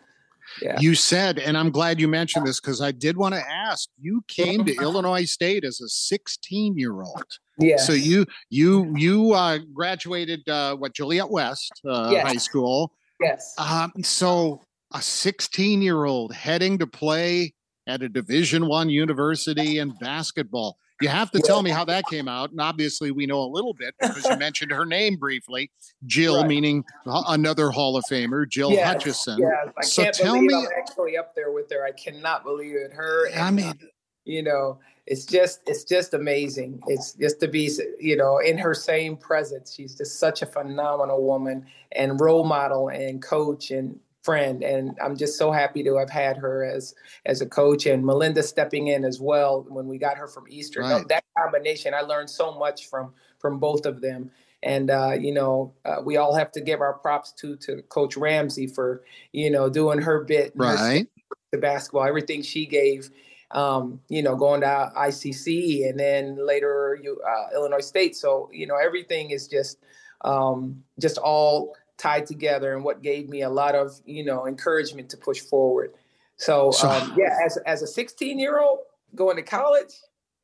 Yeah. 0.60 0.78
You 0.80 0.94
said, 0.94 1.38
and 1.38 1.56
I'm 1.56 1.70
glad 1.70 2.00
you 2.00 2.08
mentioned 2.08 2.46
this 2.46 2.60
because 2.60 2.80
I 2.80 2.90
did 2.90 3.16
want 3.16 3.34
to 3.34 3.40
ask. 3.40 3.88
You 3.98 4.24
came 4.28 4.64
to 4.64 4.74
Illinois 4.82 5.24
State 5.24 5.64
as 5.64 5.80
a 5.80 5.88
16 5.88 6.76
year 6.76 7.00
old. 7.00 7.24
Yeah. 7.58 7.76
So 7.76 7.92
you 7.92 8.26
you 8.50 8.92
you 8.96 9.32
uh, 9.32 9.58
graduated 9.72 10.46
uh, 10.48 10.76
what 10.76 10.94
Joliet 10.94 11.30
West 11.30 11.72
uh, 11.88 12.08
yes. 12.10 12.26
High 12.26 12.36
School. 12.36 12.92
Yes. 13.20 13.54
Um, 13.56 13.92
so 14.02 14.60
a 14.92 15.00
16 15.00 15.80
year 15.80 16.04
old 16.04 16.34
heading 16.34 16.78
to 16.78 16.86
play 16.86 17.54
at 17.86 18.02
a 18.02 18.08
Division 18.08 18.66
One 18.66 18.88
university 18.88 19.78
in 19.78 19.90
basketball. 20.00 20.76
You 21.00 21.08
have 21.08 21.32
to 21.32 21.40
tell 21.40 21.62
me 21.62 21.70
how 21.70 21.84
that 21.86 22.04
came 22.08 22.28
out. 22.28 22.52
And 22.52 22.60
obviously, 22.60 23.10
we 23.10 23.26
know 23.26 23.40
a 23.40 23.50
little 23.50 23.74
bit 23.74 23.94
because 24.00 24.24
you 24.24 24.36
mentioned 24.38 24.70
her 24.70 24.86
name 24.86 25.16
briefly. 25.16 25.70
Jill, 26.06 26.38
right. 26.38 26.46
meaning 26.46 26.84
another 27.06 27.70
Hall 27.70 27.96
of 27.96 28.04
Famer, 28.10 28.48
Jill 28.48 28.70
yes. 28.70 28.86
Hutchison. 28.86 29.38
Yes. 29.40 29.68
I 29.76 29.84
so 29.84 30.02
can't 30.02 30.14
tell 30.14 30.34
believe 30.34 30.50
me, 30.50 30.56
I'm 30.56 30.66
actually 30.78 31.16
up 31.16 31.34
there 31.34 31.50
with 31.50 31.70
her. 31.72 31.84
I 31.84 31.90
cannot 31.90 32.44
believe 32.44 32.76
it. 32.76 32.92
Her. 32.92 33.28
I 33.34 33.50
mean, 33.50 33.66
uh, 33.66 33.86
you 34.24 34.42
know, 34.42 34.78
it's 35.06 35.24
just 35.24 35.62
it's 35.66 35.82
just 35.82 36.14
amazing. 36.14 36.80
It's 36.86 37.14
just 37.14 37.40
to 37.40 37.48
be, 37.48 37.68
you 37.98 38.16
know, 38.16 38.38
in 38.38 38.56
her 38.58 38.74
same 38.74 39.16
presence. 39.16 39.74
She's 39.74 39.96
just 39.96 40.20
such 40.20 40.42
a 40.42 40.46
phenomenal 40.46 41.24
woman 41.24 41.66
and 41.92 42.20
role 42.20 42.44
model 42.44 42.88
and 42.88 43.20
coach 43.20 43.72
and 43.72 43.98
friend 44.22 44.62
and 44.62 44.96
i'm 45.02 45.16
just 45.16 45.36
so 45.36 45.50
happy 45.50 45.82
to 45.82 45.96
have 45.96 46.10
had 46.10 46.36
her 46.36 46.64
as 46.64 46.94
as 47.26 47.40
a 47.40 47.46
coach 47.46 47.86
and 47.86 48.04
melinda 48.04 48.42
stepping 48.42 48.88
in 48.88 49.04
as 49.04 49.20
well 49.20 49.66
when 49.68 49.88
we 49.88 49.98
got 49.98 50.16
her 50.16 50.28
from 50.28 50.44
eastern. 50.48 50.84
Right. 50.84 51.08
that 51.08 51.24
combination 51.36 51.94
i 51.94 52.00
learned 52.00 52.30
so 52.30 52.56
much 52.56 52.88
from 52.88 53.12
from 53.42 53.58
both 53.58 53.84
of 53.84 54.00
them. 54.00 54.30
And 54.62 54.90
uh, 54.90 55.16
you 55.20 55.34
know 55.34 55.74
uh, 55.84 55.96
we 56.04 56.16
all 56.16 56.34
have 56.34 56.52
to 56.52 56.60
give 56.60 56.80
our 56.80 56.94
props 56.94 57.32
to 57.40 57.56
to 57.56 57.82
coach 57.88 58.16
ramsey 58.16 58.68
for 58.68 59.02
you 59.32 59.50
know 59.50 59.68
doing 59.68 60.00
her 60.00 60.22
bit 60.22 60.52
right. 60.54 61.08
the 61.50 61.58
basketball 61.58 62.04
everything 62.04 62.42
she 62.42 62.64
gave 62.64 63.10
um, 63.50 64.00
you 64.08 64.22
know 64.22 64.36
going 64.36 64.60
to 64.60 64.92
icc 64.96 65.88
and 65.88 65.98
then 65.98 66.36
later 66.46 66.96
you 67.02 67.20
uh, 67.28 67.48
illinois 67.56 67.80
state. 67.80 68.14
So 68.14 68.48
you 68.52 68.68
know 68.68 68.76
everything 68.76 69.32
is 69.32 69.48
just 69.48 69.78
um, 70.20 70.84
just 71.00 71.18
all 71.18 71.74
tied 71.98 72.26
together 72.26 72.74
and 72.74 72.84
what 72.84 73.02
gave 73.02 73.28
me 73.28 73.42
a 73.42 73.50
lot 73.50 73.74
of 73.74 73.92
you 74.04 74.24
know 74.24 74.46
encouragement 74.46 75.08
to 75.10 75.16
push 75.16 75.40
forward. 75.40 75.92
So, 76.36 76.70
so 76.70 76.90
um, 76.90 77.14
yeah 77.16 77.36
as, 77.44 77.56
as 77.58 77.82
a 77.82 77.86
16 77.86 78.38
year 78.38 78.58
old 78.58 78.80
going 79.14 79.36
to 79.36 79.42
college 79.42 79.94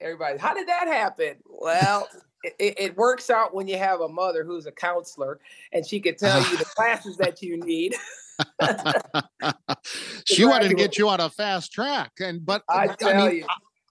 everybody 0.01 0.39
how 0.39 0.55
did 0.55 0.69
that 0.69 0.87
happen? 0.87 1.37
Well 1.47 2.09
it, 2.45 2.75
it, 2.79 2.97
works 2.97 3.31
out 3.31 3.55
when 3.55 3.67
you 3.67 3.79
have 3.79 4.01
a 4.01 4.09
mother 4.09 4.45
who's 4.45 4.67
a 4.67 4.73
counselor 4.73 5.41
and 5.73 5.85
she 5.85 5.99
could 5.99 6.19
tell 6.19 6.41
you 6.41 6.57
the 6.57 6.65
classes 6.77 7.17
that 7.17 7.43
you 7.43 7.59
need. 7.59 7.95
She 10.27 10.45
wanted 10.45 10.69
to 10.69 10.75
get 10.75 10.99
you 10.99 11.09
on 11.09 11.21
a 11.21 11.31
fast 11.31 11.73
track 11.73 12.13
and 12.21 12.45
but 12.45 12.63
i, 12.69 12.87
tell 12.87 13.09
I 13.09 13.29
mean, 13.29 13.37
you. 13.39 13.47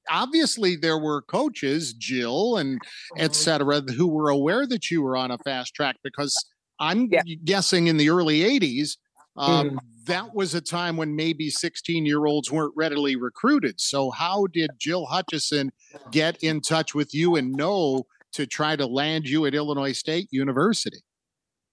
obviously 0.10 0.76
there 0.78 0.98
were 0.98 1.22
coaches 1.22 1.94
jill 1.94 2.56
and 2.58 2.80
mm-hmm. 2.80 3.26
etc 3.26 3.82
who 3.82 4.08
were 4.08 4.30
aware 4.30 4.66
that 4.68 4.90
you 4.90 5.02
were 5.02 5.18
on 5.18 5.32
a 5.32 5.38
fast 5.40 5.74
track 5.74 5.98
because 6.04 6.34
I'm 6.80 7.08
yeah. 7.12 7.22
guessing 7.44 7.88
in 7.88 7.98
the 7.98 8.10
early 8.10 8.42
80s, 8.42 8.98
um, 9.36 9.70
mm. 9.70 9.78
that 10.06 10.34
was 10.34 10.56
a 10.56 10.62
time 10.62 10.98
when 10.98 11.16
maybe 11.16 11.50
16 11.50 12.06
year 12.06 12.26
olds 12.26 12.52
weren't 12.52 12.74
readily 12.76 13.16
recruited. 13.16 13.80
So, 13.80 14.12
how 14.12 14.48
did 14.48 14.72
Jill 14.78 15.06
Hutchison 15.06 15.72
get 16.12 16.44
in 16.44 16.62
touch 16.62 16.96
with 16.96 17.14
you 17.14 17.36
and 17.36 17.52
know 17.54 18.06
to 18.34 18.46
try 18.46 18.76
to 18.76 18.86
land 18.86 19.28
you 19.28 19.46
at 19.46 19.56
Illinois 19.56 19.94
State 19.94 20.28
University? 20.32 21.02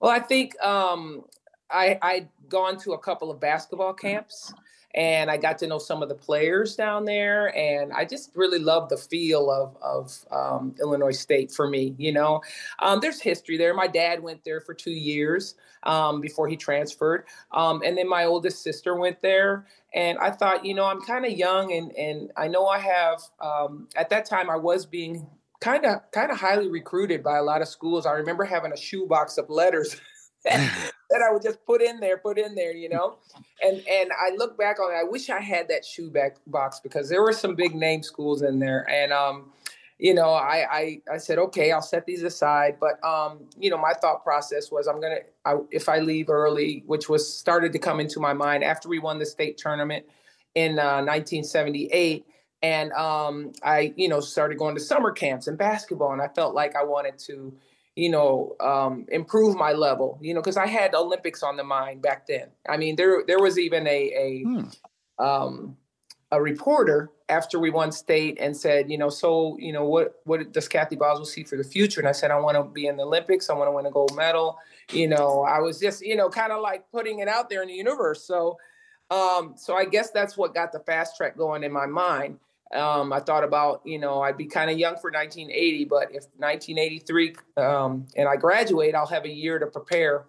Well, 0.01 0.11
I 0.11 0.21
think 0.21 0.61
um, 0.63 1.25
I, 1.71 1.99
I'd 2.03 2.29
gone 2.49 2.79
to 2.81 2.93
a 2.93 2.99
couple 2.99 3.31
of 3.31 3.41
basketball 3.41 3.95
camps 3.95 4.53
and 4.95 5.31
I 5.31 5.37
got 5.37 5.59
to 5.59 5.67
know 5.67 5.79
some 5.79 6.03
of 6.03 6.09
the 6.09 6.15
players 6.15 6.77
down 6.77 7.05
there, 7.05 7.57
and 7.57 7.93
I 7.93 8.05
just 8.05 8.31
really 8.35 8.61
love 8.61 8.89
the 8.89 8.97
feel 8.97 9.51
of 9.51 9.77
of 9.83 10.25
um, 10.31 10.75
Illinois 10.81 11.17
State 11.17 11.51
for 11.51 11.69
me. 11.69 11.95
You 11.99 12.13
know, 12.13 12.41
um, 12.79 13.01
there's 13.01 13.21
history 13.21 13.57
there. 13.57 13.75
My 13.75 13.89
dad 13.89 14.23
went 14.23 14.45
there 14.45 14.61
for 14.61 14.73
two 14.73 14.93
years 14.93 15.57
um, 15.83 16.21
before 16.21 16.49
he 16.49 16.57
transferred, 16.57 17.25
um, 17.53 17.83
and 17.85 17.99
then 17.99 18.09
my 18.09 18.25
oldest 18.25 18.63
sister 18.63 18.95
went 18.95 19.21
there. 19.21 19.67
And 19.95 20.19
I 20.19 20.31
thought, 20.31 20.65
you 20.65 20.75
know, 20.75 20.87
I'm 20.87 21.01
kind 21.01 21.27
of 21.27 21.33
young, 21.33 21.73
and 21.73 21.93
and 21.93 22.31
I 22.37 22.49
know 22.49 22.67
I 22.67 22.79
have. 22.79 23.21
Um, 23.41 23.89
at 23.97 24.11
that 24.11 24.27
time, 24.27 24.49
I 24.49 24.57
was 24.57 24.87
being 24.87 25.27
kind 25.61 25.85
of 25.85 26.09
kind 26.13 26.31
of 26.31 26.39
highly 26.39 26.69
recruited 26.69 27.23
by 27.25 27.39
a 27.39 27.43
lot 27.43 27.63
of 27.63 27.69
schools. 27.69 28.07
I 28.07 28.13
remember 28.13 28.45
having 28.45 28.73
a 28.73 28.77
shoebox 28.77 29.39
of 29.39 29.51
letters. 29.51 30.01
that 31.15 31.23
I 31.23 31.33
would 31.33 31.43
just 31.43 31.65
put 31.65 31.81
in 31.81 32.01
there, 32.01 32.19
put 32.19 32.39
in 32.39 32.57
there, 32.57 32.73
you 32.73 32.89
know. 32.89 33.19
And 33.63 33.77
and 33.89 34.11
I 34.13 34.35
look 34.37 34.59
back 34.59 34.81
on 34.81 34.93
it. 34.93 34.97
I 34.97 35.05
wish 35.05 35.31
I 35.31 35.41
had 35.41 35.69
that 35.69 35.85
shoe 35.85 36.11
back 36.11 36.37
box 36.49 36.81
because 36.81 37.09
there 37.09 37.23
were 37.23 37.33
some 37.33 37.55
big 37.55 37.75
name 37.75 38.03
schools 38.03 38.43
in 38.43 38.59
there. 38.59 38.89
And 38.91 39.13
um, 39.13 39.53
you 39.99 40.13
know, 40.13 40.31
I 40.31 40.67
I 40.71 41.01
I 41.15 41.19
said, 41.19 41.39
okay, 41.39 41.71
I'll 41.71 41.83
set 41.83 42.05
these 42.05 42.25
aside. 42.25 42.79
But 42.81 43.03
um, 43.05 43.49
you 43.57 43.71
know, 43.71 43.79
my 43.79 43.93
thought 43.93 44.25
process 44.25 44.73
was 44.73 44.89
I'm 44.89 45.01
gonna 45.01 45.21
I, 45.45 45.57
if 45.71 45.89
I 45.89 46.01
leave 46.01 46.31
early, 46.31 46.83
which 46.87 47.09
was 47.09 47.33
started 47.33 47.73
to 47.75 47.79
come 47.79 48.01
into 48.01 48.19
my 48.19 48.33
mind 48.33 48.65
after 48.65 48.89
we 48.89 48.99
won 48.99 49.21
the 49.21 49.27
state 49.27 49.57
tournament 49.57 50.05
in 50.57 50.81
uh, 50.81 51.03
1978 51.03 52.27
and 52.65 52.93
um, 52.93 53.53
I, 53.63 53.93
you 53.95 54.09
know, 54.09 54.21
started 54.21 54.57
going 54.57 54.75
to 54.75 54.81
summer 54.81 55.11
camps 55.11 55.49
and 55.49 55.59
basketball, 55.59 56.15
and 56.15 56.23
I 56.23 56.29
felt 56.29 56.55
like 56.55 56.75
I 56.75 56.83
wanted 56.83 57.19
to, 57.27 57.53
you 57.97 58.09
know, 58.09 58.57
um, 58.61 59.07
improve 59.11 59.57
my 59.57 59.73
level, 59.73 60.19
you 60.21 60.35
know, 60.35 60.41
because 60.41 60.57
I 60.57 60.67
had 60.67 60.95
Olympics 60.95 61.43
on 61.43 61.57
the 61.57 61.65
mind 61.65 62.03
back 62.03 62.27
then. 62.27 62.49
I 62.69 62.77
mean, 62.77 62.97
there 62.97 63.23
there 63.27 63.41
was 63.41 63.59
even 63.59 63.87
a 63.87 63.91
a 63.91 64.43
hmm. 64.43 65.25
um, 65.25 65.77
a 66.33 66.41
reporter 66.43 67.11
after 67.29 67.59
we 67.59 67.71
won 67.71 67.93
state 67.93 68.37
and 68.41 68.57
said, 68.57 68.91
you 68.91 68.99
know, 68.99 69.09
so 69.09 69.57
you 69.61 69.73
know, 69.73 69.85
what 69.85 70.21
what 70.25 70.53
does 70.53 70.67
Cathy 70.67 70.97
Boswell 70.97 71.25
see 71.25 71.45
for 71.45 71.57
the 71.57 71.65
future? 71.65 72.01
And 72.01 72.09
I 72.09 72.13
said, 72.13 72.31
I 72.31 72.39
want 72.39 72.57
to 72.57 72.65
be 72.65 72.87
in 72.87 72.97
the 72.97 73.05
Olympics. 73.05 73.49
I 73.49 73.55
want 73.55 73.69
to 73.69 73.73
win 73.73 73.87
a 73.87 73.91
gold 73.91 74.15
medal. 74.17 74.59
You 74.91 75.09
know, 75.09 75.45
I 75.45 75.61
was 75.61 75.79
just, 75.79 76.05
you 76.05 76.17
know, 76.17 76.29
kind 76.29 76.53
of 76.53 76.61
like 76.61 76.91
putting 76.91 77.21
it 77.21 77.29
out 77.29 77.49
there 77.49 77.63
in 77.63 77.69
the 77.69 77.75
universe. 77.75 78.25
So, 78.25 78.59
um, 79.11 79.55
so 79.57 79.77
I 79.77 79.85
guess 79.85 80.11
that's 80.11 80.37
what 80.37 80.53
got 80.53 80.73
the 80.73 80.81
fast 80.81 81.17
track 81.17 81.37
going 81.37 81.63
in 81.63 81.73
my 81.73 81.87
mind. 81.87 82.39
Um, 82.75 83.13
I 83.13 83.21
thought 83.21 83.45
about, 83.45 83.83
you 83.85 83.99
know, 83.99 84.23
I'd 84.23 84.37
be 84.37 84.47
kind 84.47 84.71
of 84.71 84.79
young 84.79 84.97
for 84.97 85.11
1980, 85.11 85.85
but 85.85 86.09
if 86.11 86.25
1983 86.37 87.35
um, 87.57 88.07
and 88.17 88.29
I 88.29 88.37
graduate, 88.37 88.95
I'll 88.95 89.07
have 89.07 89.25
a 89.25 89.31
year 89.31 89.59
to 89.59 89.67
prepare 89.67 90.25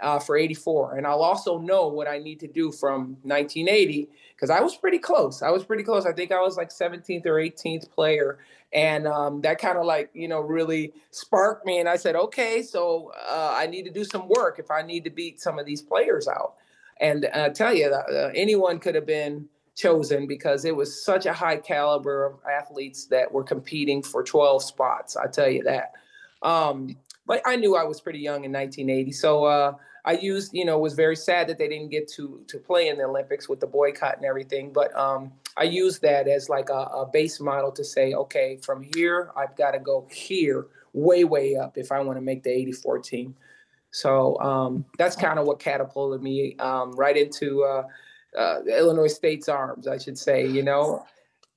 uh, 0.00 0.18
for 0.18 0.36
84. 0.36 0.96
And 0.96 1.06
I'll 1.06 1.22
also 1.22 1.58
know 1.58 1.88
what 1.88 2.08
I 2.08 2.18
need 2.18 2.40
to 2.40 2.48
do 2.48 2.72
from 2.72 3.16
1980 3.22 4.08
because 4.34 4.50
I 4.50 4.60
was 4.60 4.76
pretty 4.76 4.98
close. 4.98 5.42
I 5.42 5.50
was 5.50 5.64
pretty 5.64 5.82
close. 5.82 6.06
I 6.06 6.12
think 6.12 6.32
I 6.32 6.40
was 6.40 6.56
like 6.56 6.70
17th 6.70 7.26
or 7.26 7.34
18th 7.34 7.90
player. 7.90 8.38
And 8.72 9.06
um, 9.06 9.42
that 9.42 9.58
kind 9.58 9.76
of 9.76 9.84
like, 9.84 10.10
you 10.14 10.28
know, 10.28 10.40
really 10.40 10.94
sparked 11.10 11.66
me. 11.66 11.78
And 11.78 11.88
I 11.88 11.96
said, 11.96 12.16
okay, 12.16 12.62
so 12.62 13.12
uh, 13.28 13.54
I 13.56 13.66
need 13.66 13.84
to 13.84 13.90
do 13.90 14.04
some 14.04 14.28
work 14.28 14.58
if 14.58 14.70
I 14.70 14.82
need 14.82 15.04
to 15.04 15.10
beat 15.10 15.40
some 15.40 15.58
of 15.58 15.66
these 15.66 15.82
players 15.82 16.26
out. 16.26 16.54
And 16.98 17.26
I 17.26 17.40
uh, 17.40 17.48
tell 17.50 17.74
you, 17.74 17.86
uh, 17.86 18.30
anyone 18.34 18.78
could 18.78 18.94
have 18.94 19.06
been 19.06 19.48
chosen 19.74 20.26
because 20.26 20.64
it 20.64 20.74
was 20.74 21.04
such 21.04 21.26
a 21.26 21.32
high 21.32 21.56
caliber 21.56 22.26
of 22.26 22.38
athletes 22.50 23.06
that 23.06 23.30
were 23.30 23.44
competing 23.44 24.02
for 24.02 24.22
12 24.22 24.62
spots. 24.62 25.16
I 25.16 25.26
tell 25.28 25.48
you 25.48 25.62
that. 25.64 25.92
Um, 26.42 26.96
but 27.26 27.40
I 27.46 27.56
knew 27.56 27.76
I 27.76 27.84
was 27.84 28.00
pretty 28.00 28.18
young 28.18 28.44
in 28.44 28.52
1980, 28.52 29.12
so 29.12 29.44
uh, 29.44 29.74
I 30.04 30.12
used, 30.12 30.52
you 30.52 30.64
know, 30.64 30.78
was 30.78 30.94
very 30.94 31.14
sad 31.14 31.46
that 31.48 31.58
they 31.58 31.68
didn't 31.68 31.90
get 31.90 32.08
to 32.14 32.42
to 32.48 32.58
play 32.58 32.88
in 32.88 32.98
the 32.98 33.04
Olympics 33.04 33.48
with 33.48 33.60
the 33.60 33.66
boycott 33.66 34.16
and 34.16 34.24
everything. 34.24 34.72
But 34.72 34.94
um, 34.98 35.32
I 35.56 35.64
used 35.64 36.02
that 36.02 36.26
as 36.26 36.48
like 36.48 36.68
a, 36.70 36.72
a 36.72 37.08
base 37.10 37.40
model 37.40 37.70
to 37.72 37.84
say, 37.84 38.12
okay, 38.14 38.58
from 38.62 38.82
here 38.94 39.30
I've 39.36 39.56
got 39.56 39.72
to 39.72 39.78
go 39.78 40.08
here, 40.10 40.66
way 40.92 41.22
way 41.24 41.56
up 41.56 41.78
if 41.78 41.92
I 41.92 42.00
want 42.00 42.16
to 42.16 42.22
make 42.22 42.42
the 42.42 42.50
84 42.50 42.98
team. 42.98 43.36
So 43.92 44.38
um, 44.40 44.84
that's 44.98 45.14
kind 45.14 45.38
of 45.38 45.46
what 45.46 45.60
catapulted 45.60 46.22
me 46.22 46.56
um, 46.56 46.92
right 46.92 47.16
into 47.16 47.62
uh, 47.62 47.84
uh, 48.36 48.60
Illinois 48.66 49.12
State's 49.12 49.48
arms, 49.48 49.86
I 49.86 49.98
should 49.98 50.18
say. 50.18 50.46
You 50.46 50.62
know. 50.62 51.04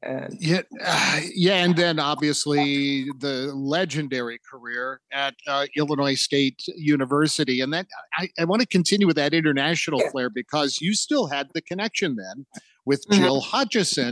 And 0.04 0.38
yeah, 0.40 0.62
uh, 0.84 1.22
yeah, 1.36 1.64
and 1.64 1.76
then 1.76 2.00
obviously 2.00 3.06
the 3.20 3.52
legendary 3.56 4.40
career 4.50 5.02
at 5.12 5.36
uh, 5.48 5.66
Illinois 5.76 6.16
State 6.16 6.62
University, 6.76 7.62
and 7.62 7.74
then 7.74 7.86
I, 8.18 8.30
I 8.40 8.46
want 8.46 8.62
to 8.62 8.68
continue 8.68 9.08
with 9.08 9.16
that 9.16 9.34
international 9.34 10.02
yeah. 10.02 10.10
flair 10.12 10.30
because 10.30 10.80
you 10.82 10.94
still 10.94 11.28
had 11.28 11.48
the 11.54 11.62
connection 11.62 12.16
then 12.16 12.46
with 12.86 13.06
mm-hmm. 13.08 13.22
Jill 13.22 13.42
Hutchison 13.42 14.12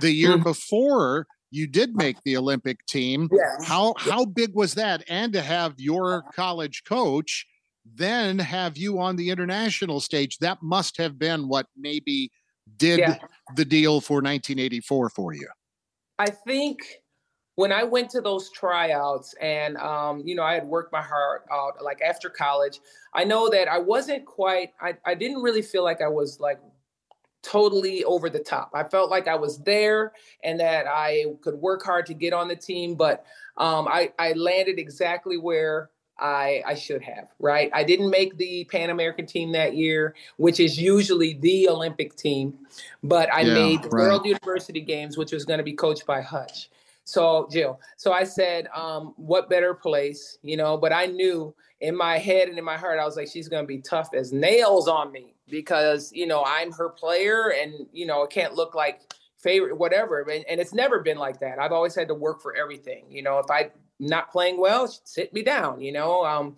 the 0.00 0.12
year 0.12 0.34
mm-hmm. 0.34 0.44
before 0.44 1.26
you 1.50 1.66
did 1.66 1.94
make 1.94 2.16
the 2.24 2.36
Olympic 2.36 2.86
team. 2.86 3.28
Yeah. 3.30 3.66
How 3.66 3.94
how 3.98 4.24
big 4.24 4.54
was 4.54 4.74
that? 4.74 5.04
And 5.08 5.32
to 5.32 5.42
have 5.42 5.74
your 5.76 6.22
college 6.34 6.82
coach 6.84 7.46
then 7.84 8.38
have 8.38 8.76
you 8.76 9.00
on 9.00 9.16
the 9.16 9.30
international 9.30 10.00
stage, 10.00 10.38
that 10.38 10.62
must 10.62 10.96
have 10.96 11.18
been 11.18 11.48
what 11.48 11.66
maybe 11.76 12.30
did 12.76 13.00
yeah. 13.00 13.18
the 13.56 13.64
deal 13.64 14.00
for 14.00 14.16
1984 14.16 15.10
for 15.10 15.32
you. 15.32 15.48
I 16.18 16.30
think 16.30 16.78
when 17.56 17.72
I 17.72 17.84
went 17.84 18.10
to 18.10 18.20
those 18.20 18.50
tryouts 18.50 19.34
and 19.40 19.76
um, 19.76 20.22
you 20.24 20.34
know, 20.34 20.42
I 20.42 20.54
had 20.54 20.66
worked 20.66 20.92
my 20.92 21.02
heart 21.02 21.44
out 21.50 21.82
like 21.82 22.00
after 22.00 22.30
college, 22.30 22.80
I 23.12 23.24
know 23.24 23.48
that 23.50 23.68
I 23.68 23.78
wasn't 23.78 24.24
quite 24.24 24.72
I, 24.80 24.94
I 25.04 25.14
didn't 25.14 25.42
really 25.42 25.62
feel 25.62 25.82
like 25.82 26.00
I 26.00 26.08
was 26.08 26.40
like 26.40 26.60
totally 27.42 28.04
over 28.04 28.30
the 28.30 28.38
top. 28.38 28.70
I 28.72 28.84
felt 28.84 29.10
like 29.10 29.26
I 29.26 29.34
was 29.34 29.58
there 29.58 30.12
and 30.44 30.58
that 30.60 30.86
I 30.86 31.26
could 31.42 31.54
work 31.54 31.82
hard 31.84 32.06
to 32.06 32.14
get 32.14 32.32
on 32.32 32.48
the 32.48 32.56
team, 32.56 32.94
but 32.94 33.24
um, 33.56 33.88
I, 33.88 34.12
I 34.18 34.32
landed 34.32 34.78
exactly 34.78 35.36
where 35.36 35.90
I, 36.22 36.62
I 36.64 36.74
should 36.74 37.02
have, 37.02 37.28
right? 37.40 37.68
I 37.74 37.82
didn't 37.82 38.08
make 38.08 38.36
the 38.36 38.64
Pan 38.70 38.90
American 38.90 39.26
team 39.26 39.50
that 39.52 39.74
year, 39.74 40.14
which 40.36 40.60
is 40.60 40.78
usually 40.80 41.34
the 41.34 41.68
Olympic 41.68 42.14
team, 42.14 42.54
but 43.02 43.32
I 43.34 43.40
yeah, 43.40 43.54
made 43.54 43.82
the 43.82 43.88
right. 43.88 44.02
World 44.04 44.24
University 44.24 44.80
Games, 44.80 45.18
which 45.18 45.32
was 45.32 45.44
going 45.44 45.58
to 45.58 45.64
be 45.64 45.72
coached 45.72 46.06
by 46.06 46.20
Hutch. 46.20 46.70
So, 47.04 47.48
Jill, 47.50 47.80
so 47.96 48.12
I 48.12 48.22
said, 48.22 48.68
um, 48.68 49.14
what 49.16 49.50
better 49.50 49.74
place, 49.74 50.38
you 50.42 50.56
know? 50.56 50.76
But 50.76 50.92
I 50.92 51.06
knew 51.06 51.52
in 51.80 51.96
my 51.96 52.18
head 52.18 52.48
and 52.48 52.56
in 52.56 52.64
my 52.64 52.76
heart, 52.76 53.00
I 53.00 53.04
was 53.04 53.16
like, 53.16 53.28
she's 53.28 53.48
going 53.48 53.64
to 53.64 53.66
be 53.66 53.78
tough 53.78 54.10
as 54.14 54.32
nails 54.32 54.86
on 54.86 55.10
me 55.10 55.34
because, 55.48 56.12
you 56.12 56.28
know, 56.28 56.44
I'm 56.46 56.70
her 56.70 56.88
player 56.88 57.52
and, 57.60 57.86
you 57.92 58.06
know, 58.06 58.22
it 58.22 58.30
can't 58.30 58.54
look 58.54 58.76
like 58.76 59.00
favorite, 59.38 59.76
whatever. 59.76 60.20
And, 60.20 60.44
and 60.48 60.60
it's 60.60 60.72
never 60.72 61.00
been 61.00 61.18
like 61.18 61.40
that. 61.40 61.58
I've 61.58 61.72
always 61.72 61.96
had 61.96 62.06
to 62.06 62.14
work 62.14 62.40
for 62.40 62.54
everything. 62.54 63.06
You 63.10 63.22
know, 63.22 63.38
if 63.38 63.50
I 63.50 63.72
not 64.02 64.32
playing 64.32 64.58
well, 64.60 64.88
sit 65.04 65.32
me 65.32 65.42
down, 65.42 65.80
you 65.80 65.92
know. 65.92 66.24
Um, 66.24 66.56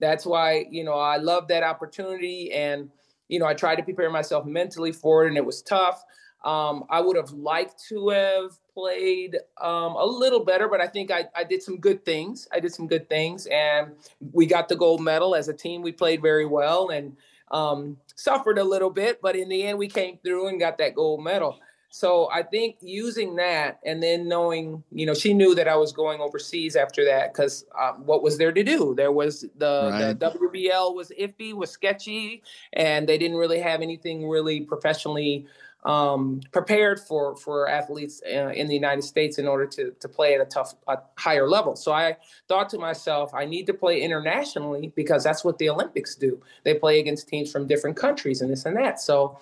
that's 0.00 0.24
why, 0.24 0.66
you 0.70 0.82
know, 0.82 0.94
I 0.94 1.18
love 1.18 1.48
that 1.48 1.62
opportunity. 1.62 2.52
And, 2.52 2.90
you 3.28 3.38
know, 3.38 3.46
I 3.46 3.54
tried 3.54 3.76
to 3.76 3.82
prepare 3.82 4.10
myself 4.10 4.46
mentally 4.46 4.92
for 4.92 5.24
it 5.24 5.28
and 5.28 5.36
it 5.36 5.44
was 5.44 5.62
tough. 5.62 6.02
Um, 6.44 6.84
I 6.90 7.00
would 7.00 7.16
have 7.16 7.30
liked 7.32 7.82
to 7.88 8.08
have 8.10 8.52
played 8.72 9.36
um, 9.60 9.96
a 9.96 10.04
little 10.04 10.44
better, 10.44 10.68
but 10.68 10.80
I 10.80 10.86
think 10.86 11.10
I, 11.10 11.26
I 11.34 11.44
did 11.44 11.62
some 11.62 11.78
good 11.78 12.04
things. 12.04 12.46
I 12.52 12.60
did 12.60 12.72
some 12.72 12.86
good 12.86 13.08
things, 13.08 13.46
and 13.46 13.92
we 14.32 14.46
got 14.46 14.68
the 14.68 14.76
gold 14.76 15.00
medal 15.00 15.34
as 15.34 15.48
a 15.48 15.54
team. 15.54 15.82
We 15.82 15.90
played 15.90 16.22
very 16.22 16.46
well 16.46 16.90
and 16.90 17.16
um, 17.50 17.96
suffered 18.14 18.58
a 18.58 18.64
little 18.64 18.90
bit, 18.90 19.20
but 19.20 19.34
in 19.34 19.48
the 19.48 19.64
end, 19.64 19.78
we 19.78 19.88
came 19.88 20.18
through 20.22 20.46
and 20.48 20.60
got 20.60 20.78
that 20.78 20.94
gold 20.94 21.24
medal. 21.24 21.58
So 21.96 22.28
I 22.30 22.42
think 22.42 22.76
using 22.82 23.36
that 23.36 23.80
and 23.82 24.02
then 24.02 24.28
knowing, 24.28 24.84
you 24.92 25.06
know, 25.06 25.14
she 25.14 25.32
knew 25.32 25.54
that 25.54 25.66
I 25.66 25.76
was 25.76 25.92
going 25.92 26.20
overseas 26.20 26.76
after 26.76 27.06
that 27.06 27.32
because 27.32 27.64
um, 27.80 28.04
what 28.04 28.22
was 28.22 28.36
there 28.36 28.52
to 28.52 28.62
do? 28.62 28.94
There 28.94 29.12
was 29.12 29.46
the, 29.56 29.88
right. 29.90 30.20
the 30.20 30.30
WBL 30.30 30.94
was 30.94 31.10
iffy, 31.18 31.54
was 31.54 31.70
sketchy, 31.70 32.42
and 32.74 33.08
they 33.08 33.16
didn't 33.16 33.38
really 33.38 33.60
have 33.60 33.80
anything 33.80 34.28
really 34.28 34.60
professionally 34.60 35.46
um, 35.86 36.40
prepared 36.52 37.00
for 37.00 37.34
for 37.36 37.66
athletes 37.66 38.20
uh, 38.26 38.48
in 38.48 38.66
the 38.66 38.74
United 38.74 39.02
States 39.02 39.38
in 39.38 39.48
order 39.48 39.66
to 39.66 39.92
to 39.98 40.06
play 40.08 40.34
at 40.34 40.42
a 40.42 40.44
tough, 40.44 40.74
a 40.88 40.98
higher 41.16 41.48
level. 41.48 41.76
So 41.76 41.92
I 41.92 42.18
thought 42.46 42.68
to 42.70 42.78
myself, 42.78 43.32
I 43.32 43.46
need 43.46 43.64
to 43.68 43.72
play 43.72 44.02
internationally 44.02 44.92
because 44.96 45.24
that's 45.24 45.44
what 45.44 45.56
the 45.56 45.70
Olympics 45.70 46.14
do. 46.14 46.42
They 46.64 46.74
play 46.74 47.00
against 47.00 47.26
teams 47.26 47.50
from 47.50 47.66
different 47.66 47.96
countries 47.96 48.42
and 48.42 48.50
this 48.50 48.66
and 48.66 48.76
that. 48.76 49.00
So 49.00 49.38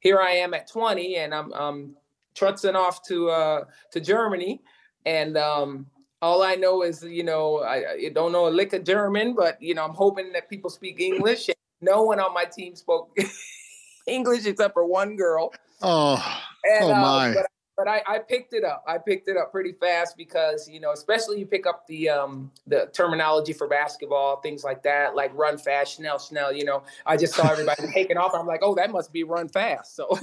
here 0.00 0.18
I 0.18 0.32
am 0.32 0.54
at 0.54 0.66
20 0.66 1.16
and 1.16 1.34
I'm, 1.34 1.52
I'm 1.52 1.96
trutzing 2.40 2.74
off 2.74 3.02
to 3.08 3.28
uh, 3.30 3.64
to 3.90 4.00
Germany, 4.00 4.62
and 5.04 5.36
um, 5.36 5.86
all 6.22 6.42
I 6.42 6.54
know 6.54 6.82
is 6.82 7.02
you 7.02 7.24
know 7.24 7.58
I, 7.58 7.92
I, 7.92 8.08
don't 8.14 8.32
know 8.32 8.48
a 8.48 8.50
lick 8.50 8.72
of 8.72 8.84
German, 8.84 9.34
but 9.34 9.60
you 9.60 9.74
know 9.74 9.84
I'm 9.84 9.94
hoping 9.94 10.32
that 10.32 10.48
people 10.48 10.70
speak 10.70 11.00
English. 11.00 11.50
no 11.80 12.02
one 12.02 12.20
on 12.20 12.32
my 12.34 12.44
team 12.44 12.74
spoke 12.74 13.16
English 14.06 14.46
except 14.46 14.74
for 14.74 14.86
one 14.86 15.16
girl. 15.16 15.52
Oh, 15.82 16.42
and, 16.64 16.84
oh 16.84 16.94
uh, 16.94 17.00
my! 17.00 17.34
but 17.34 17.46
but 17.76 17.88
I, 17.88 18.02
I 18.06 18.18
picked 18.18 18.52
it 18.52 18.64
up. 18.64 18.84
I 18.86 18.98
picked 18.98 19.28
it 19.28 19.36
up 19.36 19.52
pretty 19.52 19.72
fast 19.72 20.16
because 20.16 20.68
you 20.68 20.80
know, 20.80 20.92
especially 20.92 21.38
you 21.38 21.46
pick 21.46 21.66
up 21.66 21.86
the 21.86 22.08
um 22.08 22.50
the 22.66 22.90
terminology 22.92 23.52
for 23.52 23.68
basketball, 23.68 24.40
things 24.40 24.64
like 24.64 24.82
that, 24.82 25.14
like 25.14 25.30
run 25.34 25.58
fast, 25.58 25.96
Schnell, 25.96 26.18
Schnell. 26.18 26.52
You 26.52 26.64
know, 26.64 26.82
I 27.06 27.16
just 27.16 27.34
saw 27.34 27.50
everybody 27.50 27.86
taking 27.94 28.16
off. 28.16 28.32
I'm 28.34 28.46
like, 28.46 28.60
oh, 28.62 28.74
that 28.74 28.90
must 28.90 29.12
be 29.12 29.24
run 29.24 29.48
fast. 29.48 29.96
So, 29.96 30.08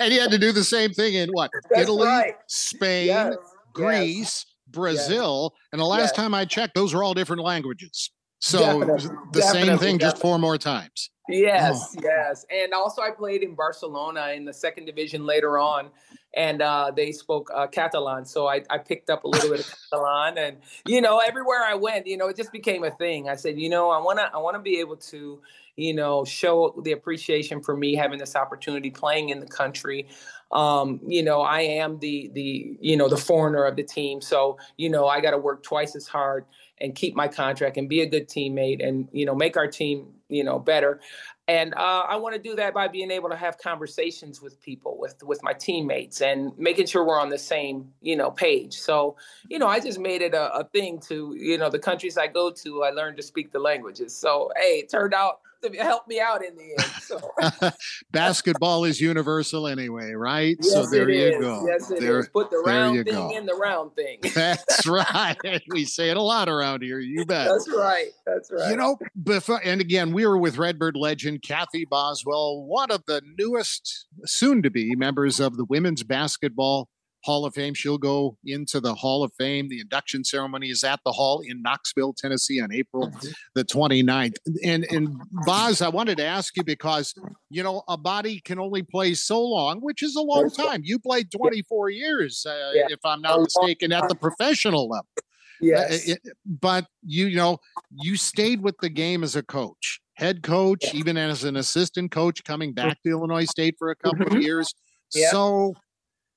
and 0.00 0.12
you 0.12 0.20
had 0.20 0.30
to 0.30 0.38
do 0.38 0.52
the 0.52 0.64
same 0.64 0.92
thing 0.92 1.14
in 1.14 1.30
what 1.30 1.50
That's 1.70 1.82
Italy, 1.82 2.06
right. 2.06 2.34
Spain, 2.46 3.06
yes. 3.06 3.36
Greece, 3.72 4.46
yes. 4.46 4.46
Brazil, 4.68 5.52
yes. 5.52 5.68
and 5.72 5.80
the 5.80 5.86
last 5.86 6.14
time 6.14 6.34
I 6.34 6.44
checked, 6.44 6.74
those 6.74 6.94
are 6.94 7.02
all 7.02 7.14
different 7.14 7.42
languages. 7.42 8.10
So 8.40 8.60
Definitely. 8.60 9.16
the 9.32 9.40
Definitely. 9.40 9.68
same 9.68 9.78
thing, 9.78 9.98
just 9.98 10.18
four 10.18 10.38
more 10.38 10.58
times. 10.58 11.10
Yes, 11.28 11.96
oh. 11.96 12.00
yes. 12.02 12.46
And 12.50 12.72
also, 12.72 13.02
I 13.02 13.10
played 13.10 13.42
in 13.42 13.54
Barcelona 13.54 14.32
in 14.34 14.44
the 14.44 14.52
second 14.52 14.84
division 14.84 15.26
later 15.26 15.58
on, 15.58 15.90
and 16.34 16.62
uh, 16.62 16.92
they 16.94 17.12
spoke 17.12 17.50
uh, 17.54 17.66
Catalan. 17.66 18.24
So 18.24 18.46
I, 18.46 18.62
I 18.70 18.78
picked 18.78 19.10
up 19.10 19.24
a 19.24 19.28
little 19.28 19.50
bit 19.50 19.60
of 19.60 19.74
Catalan, 19.90 20.38
and 20.38 20.58
you 20.86 21.00
know, 21.00 21.18
everywhere 21.18 21.64
I 21.66 21.74
went, 21.74 22.06
you 22.06 22.16
know, 22.16 22.28
it 22.28 22.36
just 22.36 22.52
became 22.52 22.84
a 22.84 22.90
thing. 22.90 23.28
I 23.28 23.36
said, 23.36 23.58
you 23.58 23.68
know, 23.68 23.90
I 23.90 24.00
wanna, 24.00 24.30
I 24.32 24.38
wanna 24.38 24.60
be 24.60 24.78
able 24.78 24.96
to, 24.96 25.40
you 25.76 25.94
know, 25.94 26.24
show 26.24 26.80
the 26.84 26.92
appreciation 26.92 27.62
for 27.62 27.76
me 27.76 27.96
having 27.96 28.18
this 28.18 28.36
opportunity 28.36 28.90
playing 28.90 29.30
in 29.30 29.40
the 29.40 29.46
country. 29.46 30.06
Um, 30.52 31.00
you 31.06 31.22
know, 31.22 31.40
I 31.40 31.60
am 31.60 31.98
the 31.98 32.30
the 32.32 32.76
you 32.80 32.96
know 32.96 33.08
the 33.08 33.16
foreigner 33.16 33.64
of 33.64 33.76
the 33.76 33.82
team, 33.82 34.20
so 34.20 34.58
you 34.76 34.88
know, 34.88 35.06
I 35.06 35.20
got 35.20 35.32
to 35.32 35.38
work 35.38 35.62
twice 35.62 35.96
as 35.96 36.06
hard 36.06 36.44
and 36.78 36.94
keep 36.94 37.14
my 37.14 37.28
contract 37.28 37.76
and 37.76 37.88
be 37.88 38.02
a 38.02 38.06
good 38.06 38.28
teammate 38.28 38.86
and 38.86 39.08
you 39.12 39.24
know 39.24 39.34
make 39.34 39.56
our 39.56 39.66
team 39.66 40.08
you 40.28 40.44
know 40.44 40.58
better. 40.58 41.00
And 41.48 41.74
uh, 41.74 42.02
i 42.08 42.16
want 42.16 42.34
to 42.34 42.40
do 42.40 42.56
that 42.56 42.74
by 42.74 42.88
being 42.88 43.12
able 43.12 43.28
to 43.28 43.36
have 43.36 43.56
conversations 43.58 44.42
with 44.42 44.60
people 44.60 44.98
with 44.98 45.22
with 45.22 45.42
my 45.42 45.52
teammates 45.52 46.20
and 46.20 46.52
making 46.58 46.86
sure 46.86 47.04
we're 47.06 47.20
on 47.20 47.30
the 47.30 47.38
same 47.38 47.92
you 48.02 48.16
know 48.16 48.30
page. 48.30 48.74
So 48.74 49.16
you 49.48 49.58
know 49.58 49.66
i 49.66 49.80
just 49.80 49.98
made 49.98 50.22
it 50.22 50.34
a, 50.34 50.52
a 50.54 50.64
thing 50.64 51.00
to 51.08 51.34
you 51.38 51.58
know 51.58 51.70
the 51.70 51.78
countries 51.78 52.18
i 52.18 52.26
go 52.26 52.50
to 52.50 52.82
i 52.82 52.90
learned 52.90 53.16
to 53.18 53.22
speak 53.22 53.52
the 53.52 53.60
languages. 53.60 54.16
So 54.16 54.50
hey 54.56 54.80
it 54.80 54.90
turned 54.90 55.14
out 55.14 55.40
to 55.62 55.70
help 55.78 56.06
me 56.08 56.20
out 56.20 56.44
in 56.44 56.56
the 56.56 56.70
end. 56.70 56.92
So. 57.02 57.70
Basketball 58.10 58.84
is 58.84 59.00
universal 59.00 59.66
anyway, 59.66 60.12
right? 60.12 60.56
Yes, 60.60 60.72
so 60.72 60.86
there 60.86 61.08
you 61.08 61.36
is. 61.36 61.40
go. 61.40 61.66
Yes, 61.66 61.90
it 61.90 62.00
there, 62.00 62.20
is. 62.20 62.28
Put 62.28 62.50
the 62.50 62.58
round 62.58 63.04
thing 63.04 63.14
go. 63.14 63.36
in 63.36 63.46
the 63.46 63.54
round 63.54 63.94
thing. 63.94 64.18
That's 64.34 64.86
right. 64.86 65.36
We 65.68 65.84
say 65.84 66.10
it 66.10 66.16
a 66.16 66.22
lot 66.22 66.48
around 66.48 66.82
here. 66.82 66.98
You 66.98 67.24
bet. 67.26 67.48
That's 67.48 67.68
right. 67.68 68.08
That's 68.26 68.50
right. 68.50 68.70
You 68.70 68.76
know, 68.76 68.98
before, 69.22 69.60
and 69.64 69.80
again, 69.80 70.12
we 70.12 70.26
were 70.26 70.38
with 70.38 70.58
Redbird 70.58 70.96
legend 70.96 71.42
Cathy 71.42 71.84
Boswell, 71.84 72.64
one 72.64 72.90
of 72.90 73.04
the 73.06 73.22
newest, 73.38 74.06
soon 74.24 74.62
to 74.62 74.70
be 74.70 74.94
members 74.94 75.40
of 75.40 75.56
the 75.56 75.64
women's 75.64 76.02
basketball 76.02 76.88
Hall 77.26 77.44
of 77.44 77.54
Fame. 77.54 77.74
She'll 77.74 77.98
go 77.98 78.38
into 78.44 78.78
the 78.78 78.94
Hall 78.94 79.24
of 79.24 79.32
Fame. 79.36 79.68
The 79.68 79.80
induction 79.80 80.22
ceremony 80.22 80.70
is 80.70 80.84
at 80.84 81.00
the 81.04 81.10
Hall 81.10 81.42
in 81.44 81.60
Knoxville, 81.60 82.12
Tennessee 82.12 82.60
on 82.60 82.72
April 82.72 83.08
mm-hmm. 83.08 83.28
the 83.56 83.64
29th. 83.64 84.36
And, 84.64 84.86
and 84.90 85.20
Boz, 85.44 85.82
I 85.82 85.88
wanted 85.88 86.18
to 86.18 86.24
ask 86.24 86.56
you 86.56 86.62
because, 86.62 87.12
you 87.50 87.64
know, 87.64 87.82
a 87.88 87.98
body 87.98 88.40
can 88.40 88.60
only 88.60 88.82
play 88.82 89.14
so 89.14 89.42
long, 89.42 89.80
which 89.80 90.04
is 90.04 90.14
a 90.14 90.22
long 90.22 90.48
time. 90.50 90.82
You 90.84 91.00
played 91.00 91.32
24 91.32 91.90
years, 91.90 92.46
uh, 92.48 92.70
yeah. 92.72 92.86
if 92.90 93.00
I'm 93.04 93.20
not 93.20 93.40
mistaken, 93.40 93.90
at 93.90 94.08
the 94.08 94.14
professional 94.14 94.88
level. 94.88 95.08
Uh, 95.16 95.22
yes. 95.62 96.14
but 96.44 96.86
you, 97.04 97.26
you 97.26 97.36
know, 97.36 97.58
you 97.90 98.16
stayed 98.16 98.62
with 98.62 98.76
the 98.80 98.90
game 98.90 99.24
as 99.24 99.34
a 99.34 99.42
coach, 99.42 100.00
head 100.14 100.44
coach, 100.44 100.94
even 100.94 101.16
as 101.16 101.42
an 101.42 101.56
assistant 101.56 102.12
coach, 102.12 102.44
coming 102.44 102.72
back 102.72 103.02
to 103.02 103.10
Illinois 103.10 103.46
State 103.46 103.74
for 103.78 103.90
a 103.90 103.96
couple 103.96 104.26
mm-hmm. 104.26 104.36
of 104.36 104.42
years. 104.42 104.72
Yeah. 105.12 105.30
So, 105.30 105.74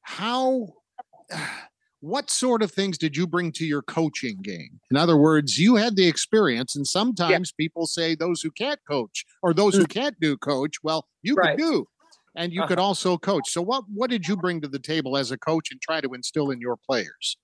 how 0.02 0.70
what 2.02 2.30
sort 2.30 2.62
of 2.64 2.72
things 2.72 2.98
did 2.98 3.18
you 3.18 3.28
bring 3.28 3.52
to 3.54 3.66
your 3.66 3.82
coaching 3.82 4.38
game? 4.42 4.80
In 4.90 4.98
other 4.98 5.18
words, 5.18 5.58
you 5.58 5.76
had 5.76 5.96
the 5.96 6.08
experience, 6.08 6.76
and 6.76 6.88
sometimes 6.88 7.52
yeah. 7.52 7.64
people 7.64 7.88
say 7.88 8.16
those 8.16 8.42
who 8.42 8.52
can't 8.52 8.80
coach 8.90 9.26
or 9.42 9.54
those 9.54 9.76
who 9.76 9.84
mm. 9.84 9.90
can't 9.90 10.20
do 10.20 10.38
coach, 10.38 10.78
well, 10.84 11.08
you 11.22 11.36
right. 11.36 11.58
could 11.58 11.64
do, 11.64 11.88
and 12.36 12.54
you 12.54 12.62
uh-huh. 12.62 12.68
could 12.70 12.80
also 12.80 13.18
coach. 13.18 13.50
So, 13.50 13.62
what 13.62 13.84
what 13.94 14.10
did 14.10 14.28
you 14.28 14.38
bring 14.38 14.62
to 14.62 14.68
the 14.68 14.80
table 14.80 15.18
as 15.18 15.32
a 15.32 15.38
coach 15.38 15.72
and 15.72 15.82
try 15.82 16.02
to 16.02 16.14
instill 16.14 16.52
in 16.52 16.62
your 16.62 16.78
players? 16.78 17.38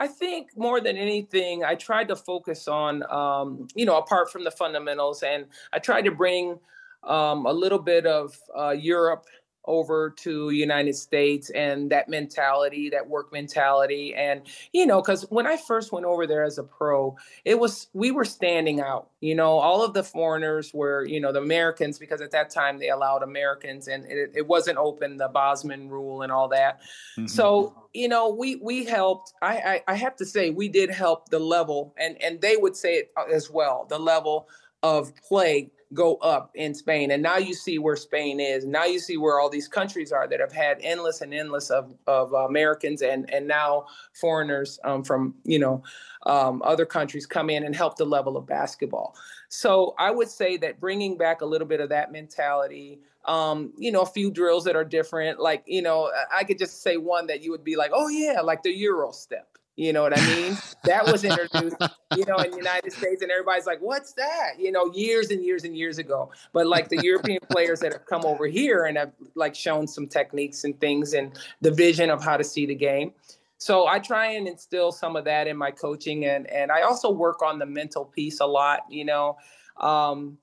I 0.00 0.06
think 0.06 0.56
more 0.56 0.80
than 0.80 0.96
anything, 0.96 1.64
I 1.64 1.74
tried 1.74 2.06
to 2.08 2.16
focus 2.16 2.68
on, 2.68 3.02
um, 3.10 3.66
you 3.74 3.84
know, 3.84 3.98
apart 3.98 4.30
from 4.30 4.44
the 4.44 4.50
fundamentals, 4.50 5.24
and 5.24 5.46
I 5.72 5.80
tried 5.80 6.02
to 6.02 6.12
bring 6.12 6.60
um, 7.02 7.46
a 7.46 7.52
little 7.52 7.80
bit 7.80 8.06
of 8.06 8.36
uh, 8.56 8.70
Europe 8.70 9.24
over 9.68 10.10
to 10.10 10.50
United 10.50 10.96
States 10.96 11.50
and 11.50 11.90
that 11.90 12.08
mentality, 12.08 12.90
that 12.90 13.06
work 13.06 13.32
mentality. 13.32 14.14
And, 14.16 14.42
you 14.72 14.86
know, 14.86 15.00
because 15.00 15.22
when 15.30 15.46
I 15.46 15.56
first 15.56 15.92
went 15.92 16.06
over 16.06 16.26
there 16.26 16.42
as 16.42 16.58
a 16.58 16.64
pro, 16.64 17.16
it 17.44 17.60
was, 17.60 17.88
we 17.92 18.10
were 18.10 18.24
standing 18.24 18.80
out. 18.80 19.10
You 19.20 19.34
know, 19.34 19.58
all 19.58 19.84
of 19.84 19.94
the 19.94 20.02
foreigners 20.02 20.72
were, 20.72 21.04
you 21.04 21.20
know, 21.20 21.32
the 21.32 21.40
Americans, 21.40 21.98
because 21.98 22.20
at 22.20 22.30
that 22.30 22.50
time 22.50 22.78
they 22.78 22.88
allowed 22.88 23.22
Americans 23.22 23.88
and 23.88 24.04
it, 24.06 24.32
it 24.34 24.46
wasn't 24.46 24.78
open, 24.78 25.16
the 25.16 25.28
Bosman 25.28 25.88
rule 25.88 26.22
and 26.22 26.32
all 26.32 26.48
that. 26.48 26.80
Mm-hmm. 27.18 27.26
So, 27.26 27.74
you 27.92 28.08
know, 28.08 28.28
we 28.30 28.56
we 28.56 28.84
helped. 28.84 29.34
I, 29.42 29.56
I 29.56 29.82
I 29.88 29.94
have 29.94 30.16
to 30.16 30.24
say 30.24 30.50
we 30.50 30.68
did 30.68 30.90
help 30.90 31.28
the 31.30 31.38
level, 31.38 31.94
and 31.98 32.20
and 32.22 32.40
they 32.40 32.56
would 32.56 32.76
say 32.76 32.94
it 32.94 33.10
uh, 33.16 33.24
as 33.24 33.50
well. 33.50 33.86
The 33.88 33.98
level 33.98 34.48
of 34.82 35.12
play 35.16 35.70
go 35.94 36.16
up 36.16 36.50
in 36.54 36.74
Spain. 36.74 37.10
And 37.10 37.22
now 37.22 37.38
you 37.38 37.54
see 37.54 37.78
where 37.78 37.96
Spain 37.96 38.40
is. 38.40 38.64
Now 38.64 38.84
you 38.84 38.98
see 38.98 39.16
where 39.16 39.40
all 39.40 39.48
these 39.48 39.68
countries 39.68 40.12
are 40.12 40.28
that 40.28 40.40
have 40.40 40.52
had 40.52 40.78
endless 40.82 41.20
and 41.22 41.32
endless 41.32 41.70
of, 41.70 41.94
of 42.06 42.32
Americans 42.32 43.02
and, 43.02 43.32
and 43.32 43.48
now 43.48 43.86
foreigners 44.12 44.78
um, 44.84 45.02
from, 45.02 45.34
you 45.44 45.58
know, 45.58 45.82
um, 46.26 46.60
other 46.64 46.84
countries 46.84 47.26
come 47.26 47.48
in 47.48 47.64
and 47.64 47.74
help 47.74 47.96
the 47.96 48.04
level 48.04 48.36
of 48.36 48.46
basketball. 48.46 49.16
So 49.48 49.94
I 49.98 50.10
would 50.10 50.28
say 50.28 50.56
that 50.58 50.80
bringing 50.80 51.16
back 51.16 51.40
a 51.40 51.46
little 51.46 51.66
bit 51.66 51.80
of 51.80 51.88
that 51.88 52.12
mentality, 52.12 53.00
um, 53.24 53.72
you 53.78 53.92
know, 53.92 54.02
a 54.02 54.06
few 54.06 54.30
drills 54.30 54.64
that 54.64 54.76
are 54.76 54.84
different, 54.84 55.38
like, 55.40 55.62
you 55.66 55.80
know, 55.80 56.10
I 56.34 56.44
could 56.44 56.58
just 56.58 56.82
say 56.82 56.96
one 56.96 57.26
that 57.28 57.42
you 57.42 57.50
would 57.50 57.64
be 57.64 57.76
like, 57.76 57.92
oh 57.94 58.08
yeah, 58.08 58.40
like 58.40 58.62
the 58.62 58.72
Euro 58.76 59.12
step 59.12 59.57
you 59.78 59.92
know 59.92 60.02
what 60.02 60.18
I 60.18 60.26
mean? 60.26 60.58
that 60.82 61.06
was 61.06 61.22
introduced, 61.22 61.76
you 62.16 62.24
know, 62.24 62.36
in 62.38 62.50
the 62.50 62.56
United 62.56 62.92
States, 62.92 63.22
and 63.22 63.30
everybody's 63.30 63.64
like, 63.64 63.78
"What's 63.80 64.12
that?" 64.14 64.58
You 64.58 64.72
know, 64.72 64.92
years 64.92 65.30
and 65.30 65.44
years 65.44 65.62
and 65.62 65.76
years 65.76 65.98
ago. 65.98 66.32
But 66.52 66.66
like 66.66 66.88
the 66.88 67.00
European 67.00 67.38
players 67.50 67.78
that 67.80 67.92
have 67.92 68.04
come 68.04 68.24
over 68.24 68.46
here 68.46 68.86
and 68.86 68.98
have 68.98 69.12
like 69.36 69.54
shown 69.54 69.86
some 69.86 70.08
techniques 70.08 70.64
and 70.64 70.78
things 70.80 71.14
and 71.14 71.38
the 71.60 71.70
vision 71.70 72.10
of 72.10 72.24
how 72.24 72.36
to 72.36 72.42
see 72.42 72.66
the 72.66 72.74
game. 72.74 73.12
So 73.58 73.86
I 73.86 74.00
try 74.00 74.32
and 74.32 74.48
instill 74.48 74.90
some 74.90 75.14
of 75.14 75.24
that 75.26 75.46
in 75.46 75.56
my 75.56 75.70
coaching, 75.70 76.24
and 76.24 76.50
and 76.50 76.72
I 76.72 76.82
also 76.82 77.10
work 77.10 77.40
on 77.40 77.60
the 77.60 77.66
mental 77.66 78.04
piece 78.04 78.40
a 78.40 78.46
lot. 78.46 78.80
You 78.90 79.04
know, 79.04 79.36
um, 79.76 80.38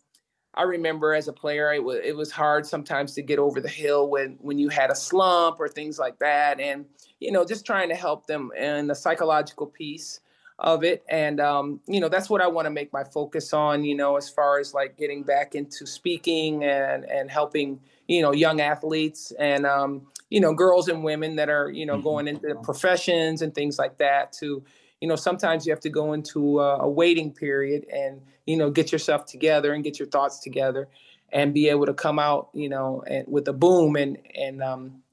I 0.55 0.63
remember 0.63 1.13
as 1.13 1.27
a 1.27 1.33
player, 1.33 1.73
it 1.73 1.83
was 1.83 1.99
it 2.03 2.15
was 2.15 2.31
hard 2.31 2.65
sometimes 2.65 3.13
to 3.15 3.21
get 3.21 3.39
over 3.39 3.59
the 3.59 3.69
hill 3.69 4.09
when 4.09 4.37
when 4.41 4.57
you 4.57 4.69
had 4.69 4.89
a 4.89 4.95
slump 4.95 5.59
or 5.59 5.67
things 5.67 5.99
like 5.99 6.17
that, 6.19 6.59
and 6.59 6.85
you 7.19 7.31
know, 7.31 7.45
just 7.45 7.65
trying 7.65 7.89
to 7.89 7.95
help 7.95 8.25
them 8.25 8.51
in 8.57 8.87
the 8.87 8.95
psychological 8.95 9.67
piece 9.67 10.21
of 10.57 10.85
it, 10.85 11.03
and 11.09 11.41
um, 11.41 11.81
you 11.87 11.99
know, 11.99 12.07
that's 12.07 12.29
what 12.29 12.41
I 12.41 12.47
want 12.47 12.65
to 12.65 12.69
make 12.71 12.93
my 12.93 13.03
focus 13.03 13.53
on. 13.53 13.83
You 13.83 13.95
know, 13.95 14.15
as 14.15 14.29
far 14.29 14.59
as 14.59 14.73
like 14.73 14.97
getting 14.97 15.23
back 15.23 15.55
into 15.55 15.85
speaking 15.85 16.63
and 16.63 17.03
and 17.05 17.29
helping 17.29 17.81
you 18.07 18.21
know 18.21 18.31
young 18.31 18.61
athletes 18.61 19.33
and 19.37 19.65
um, 19.65 20.07
you 20.29 20.39
know 20.39 20.53
girls 20.53 20.87
and 20.87 21.03
women 21.03 21.35
that 21.35 21.49
are 21.49 21.69
you 21.69 21.85
know 21.85 21.95
mm-hmm. 21.95 22.03
going 22.03 22.27
into 22.29 22.55
professions 22.63 23.41
and 23.41 23.53
things 23.53 23.77
like 23.77 23.97
that 23.97 24.31
to 24.33 24.63
you 25.05 25.07
know 25.07 25.15
sometimes 25.15 25.67
you 25.67 25.71
have 25.71 25.79
to 25.81 25.89
go 25.91 26.13
into 26.13 26.59
a, 26.59 26.79
a 26.79 26.89
waiting 26.89 27.31
period 27.31 27.85
and 27.93 28.19
you 28.47 28.57
know 28.57 28.71
get 28.71 28.91
yourself 28.91 29.27
together 29.27 29.71
and 29.71 29.83
get 29.83 29.99
your 29.99 30.07
thoughts 30.07 30.39
together 30.39 30.87
and 31.31 31.53
be 31.53 31.69
able 31.69 31.85
to 31.85 31.93
come 31.93 32.17
out 32.17 32.49
you 32.55 32.67
know 32.67 33.03
and 33.05 33.23
with 33.27 33.47
a 33.47 33.53
boom 33.53 33.95
and 33.97 34.17
and 34.33 34.63
um, 34.63 35.03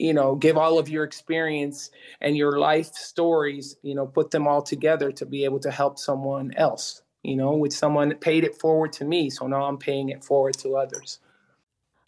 you 0.00 0.12
know 0.12 0.34
give 0.34 0.56
all 0.56 0.80
of 0.80 0.88
your 0.88 1.04
experience 1.04 1.92
and 2.20 2.36
your 2.36 2.58
life 2.58 2.92
stories 2.92 3.76
you 3.82 3.94
know 3.94 4.04
put 4.04 4.32
them 4.32 4.48
all 4.48 4.62
together 4.62 5.12
to 5.12 5.24
be 5.24 5.44
able 5.44 5.60
to 5.60 5.70
help 5.70 5.96
someone 5.96 6.52
else 6.56 7.02
you 7.22 7.36
know 7.36 7.52
with 7.52 7.72
someone 7.72 8.12
paid 8.16 8.42
it 8.42 8.56
forward 8.56 8.92
to 8.92 9.04
me 9.04 9.30
so 9.30 9.46
now 9.46 9.62
i'm 9.62 9.78
paying 9.78 10.08
it 10.08 10.24
forward 10.24 10.54
to 10.54 10.76
others 10.76 11.20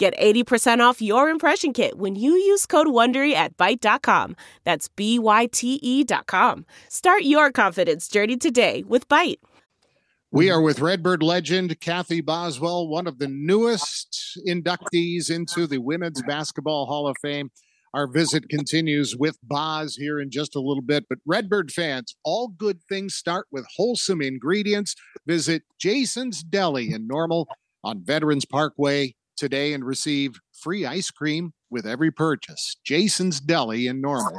Get 0.00 0.16
80% 0.18 0.80
off 0.80 1.02
your 1.02 1.28
impression 1.28 1.74
kit 1.74 1.98
when 1.98 2.16
you 2.16 2.30
use 2.30 2.64
code 2.64 2.86
WONDERY 2.86 3.34
at 3.34 3.58
Byte.com. 3.58 4.34
That's 4.64 4.88
B-Y-T-E 4.88 6.04
dot 6.04 6.26
com. 6.26 6.64
Start 6.88 7.24
your 7.24 7.52
confidence 7.52 8.08
journey 8.08 8.38
today 8.38 8.82
with 8.88 9.06
Byte. 9.10 9.40
We 10.30 10.50
are 10.50 10.62
with 10.62 10.80
Redbird 10.80 11.22
legend 11.22 11.78
Cathy 11.80 12.22
Boswell, 12.22 12.88
one 12.88 13.06
of 13.06 13.18
the 13.18 13.28
newest 13.28 14.40
inductees 14.48 15.30
into 15.30 15.66
the 15.66 15.82
Women's 15.82 16.22
Basketball 16.22 16.86
Hall 16.86 17.06
of 17.06 17.18
Fame. 17.20 17.50
Our 17.92 18.06
visit 18.06 18.48
continues 18.48 19.18
with 19.18 19.36
Boz 19.42 19.96
here 19.96 20.18
in 20.18 20.30
just 20.30 20.56
a 20.56 20.60
little 20.60 20.80
bit. 20.80 21.04
But 21.10 21.18
Redbird 21.26 21.72
fans, 21.72 22.16
all 22.24 22.48
good 22.48 22.82
things 22.88 23.14
start 23.16 23.48
with 23.52 23.66
wholesome 23.76 24.22
ingredients. 24.22 24.94
Visit 25.26 25.64
Jason's 25.78 26.42
Deli 26.42 26.90
in 26.90 27.06
Normal 27.06 27.48
on 27.84 28.02
Veterans 28.02 28.46
Parkway 28.46 29.14
today 29.40 29.72
and 29.72 29.84
receive 29.84 30.38
free 30.52 30.84
ice 30.84 31.10
cream 31.10 31.54
with 31.70 31.86
every 31.86 32.10
purchase. 32.12 32.76
Jason's 32.84 33.40
Deli 33.40 33.86
in 33.86 34.00
Normal, 34.00 34.38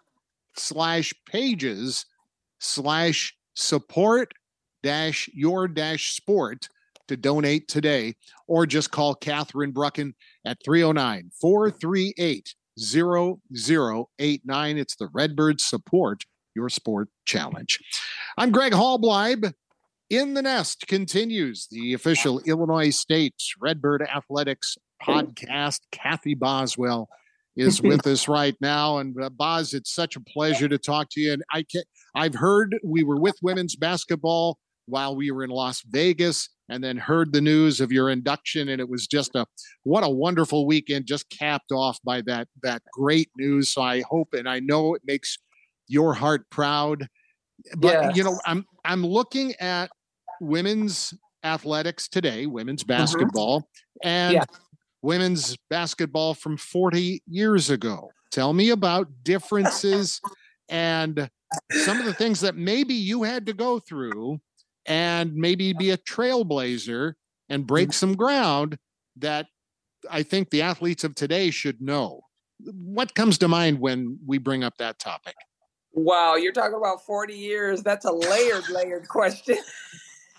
slash 0.58 1.14
pages 1.26 2.06
slash 2.60 3.36
support 3.56 4.34
dash 4.84 5.30
your 5.34 5.68
dash 5.68 6.16
sport 6.16 6.70
to 7.08 7.18
donate 7.18 7.68
today, 7.68 8.16
or 8.48 8.66
just 8.66 8.92
call 8.92 9.16
Catherine 9.16 9.74
Brucken 9.74 10.14
at 10.46 10.58
309 10.64 11.32
438 11.40 12.56
0089. 12.80 14.78
It's 14.78 14.96
the 14.96 15.10
Redbird 15.14 15.62
Support 15.62 16.24
Your 16.56 16.70
Sport 16.70 17.10
Challenge. 17.26 17.80
I'm 18.38 18.52
Greg 18.52 18.74
Halbleib. 18.74 19.46
In 20.12 20.36
the 20.36 20.44
Nest 20.44 20.86
continues 20.88 21.68
the 21.72 21.94
official 21.94 22.40
Illinois 22.42 22.92
State 22.92 23.36
Redbird 23.60 24.04
Athletics 24.04 24.78
podcast. 25.02 25.80
Cathy 25.92 26.36
Boswell 26.36 27.10
is 27.56 27.82
with 27.84 28.06
us 28.06 28.28
right 28.28 28.56
now. 28.62 29.00
And 29.00 29.16
uh, 29.22 29.30
Boz, 29.30 29.74
it's 29.74 29.94
such 29.94 30.16
a 30.16 30.22
pleasure 30.22 30.68
to 30.68 30.78
talk 30.78 31.08
to 31.12 31.22
you. 31.22 31.34
And 31.34 31.44
I 31.52 31.64
can't. 31.64 31.88
I've 32.14 32.36
heard 32.36 32.78
we 32.84 33.04
were 33.04 33.20
with 33.20 33.36
women's 33.42 33.76
basketball 33.76 34.58
while 34.86 35.16
we 35.16 35.32
were 35.32 35.44
in 35.44 35.50
Las 35.50 35.82
Vegas 35.82 36.50
and 36.70 36.84
then 36.84 36.98
heard 36.98 37.32
the 37.32 37.42
news 37.42 37.80
of 37.80 37.92
your 37.92 38.10
induction 38.10 38.70
and 38.70 38.80
it 38.82 38.90
was 38.90 39.08
just 39.08 39.36
a 39.36 39.46
what 39.84 40.04
a 40.04 40.10
wonderful 40.10 40.66
weekend 40.66 41.06
just 41.06 41.30
capped 41.30 41.72
off 41.72 42.00
by 42.04 42.22
that 42.22 42.48
that 42.64 42.82
great 42.92 43.30
news 43.38 43.70
so 43.70 43.82
i 43.82 44.02
hope 44.02 44.34
and 44.34 44.50
i 44.50 44.60
know 44.60 44.94
it 44.96 45.02
makes 45.06 45.38
your 45.88 46.14
heart 46.14 46.50
proud 46.50 47.08
but 47.78 47.94
yes. 47.94 48.18
you 48.18 48.24
know 48.24 48.40
i'm 48.46 48.66
i'm 48.84 49.06
looking 49.06 49.54
at 49.60 49.90
women's 50.42 51.14
athletics 51.44 52.08
today 52.08 52.46
women's 52.46 52.84
mm-hmm. 52.84 53.00
basketball 53.00 53.62
mm-hmm. 53.62 54.08
and 54.08 54.34
yeah. 54.34 54.44
women's 55.02 55.58
basketball 55.70 56.34
from 56.34 56.58
40 56.58 57.22
years 57.28 57.70
ago 57.70 58.10
tell 58.32 58.54
me 58.54 58.72
about 58.72 59.08
differences 59.24 60.20
and 60.70 61.30
some 61.72 62.00
of 62.00 62.06
the 62.06 62.14
things 62.14 62.42
that 62.42 62.56
maybe 62.56 62.96
you 62.96 63.24
had 63.24 63.46
to 63.46 63.54
go 63.54 63.80
through 63.80 64.40
and 64.86 65.34
maybe 65.34 65.74
be 65.74 65.92
a 65.92 65.98
trailblazer 65.98 67.14
and 67.50 67.68
break 67.68 67.90
mm-hmm. 67.90 67.94
some 67.94 68.16
ground 68.16 68.78
that 69.18 69.48
I 70.10 70.24
think 70.24 70.50
the 70.50 70.62
athletes 70.62 71.04
of 71.04 71.16
today 71.16 71.52
should 71.52 71.82
know. 71.82 72.22
What 72.60 73.16
comes 73.16 73.38
to 73.40 73.48
mind 73.48 73.80
when 73.80 74.20
we 74.26 74.38
bring 74.38 74.64
up 74.64 74.78
that 74.78 75.00
topic? 75.00 75.36
Wow, 75.94 76.36
you're 76.36 76.52
talking 76.52 76.78
about 76.78 77.06
40 77.06 77.34
years. 77.34 77.82
That's 77.82 78.06
a 78.06 78.12
layered, 78.12 78.70
layered 78.70 79.08
question. 79.08 79.58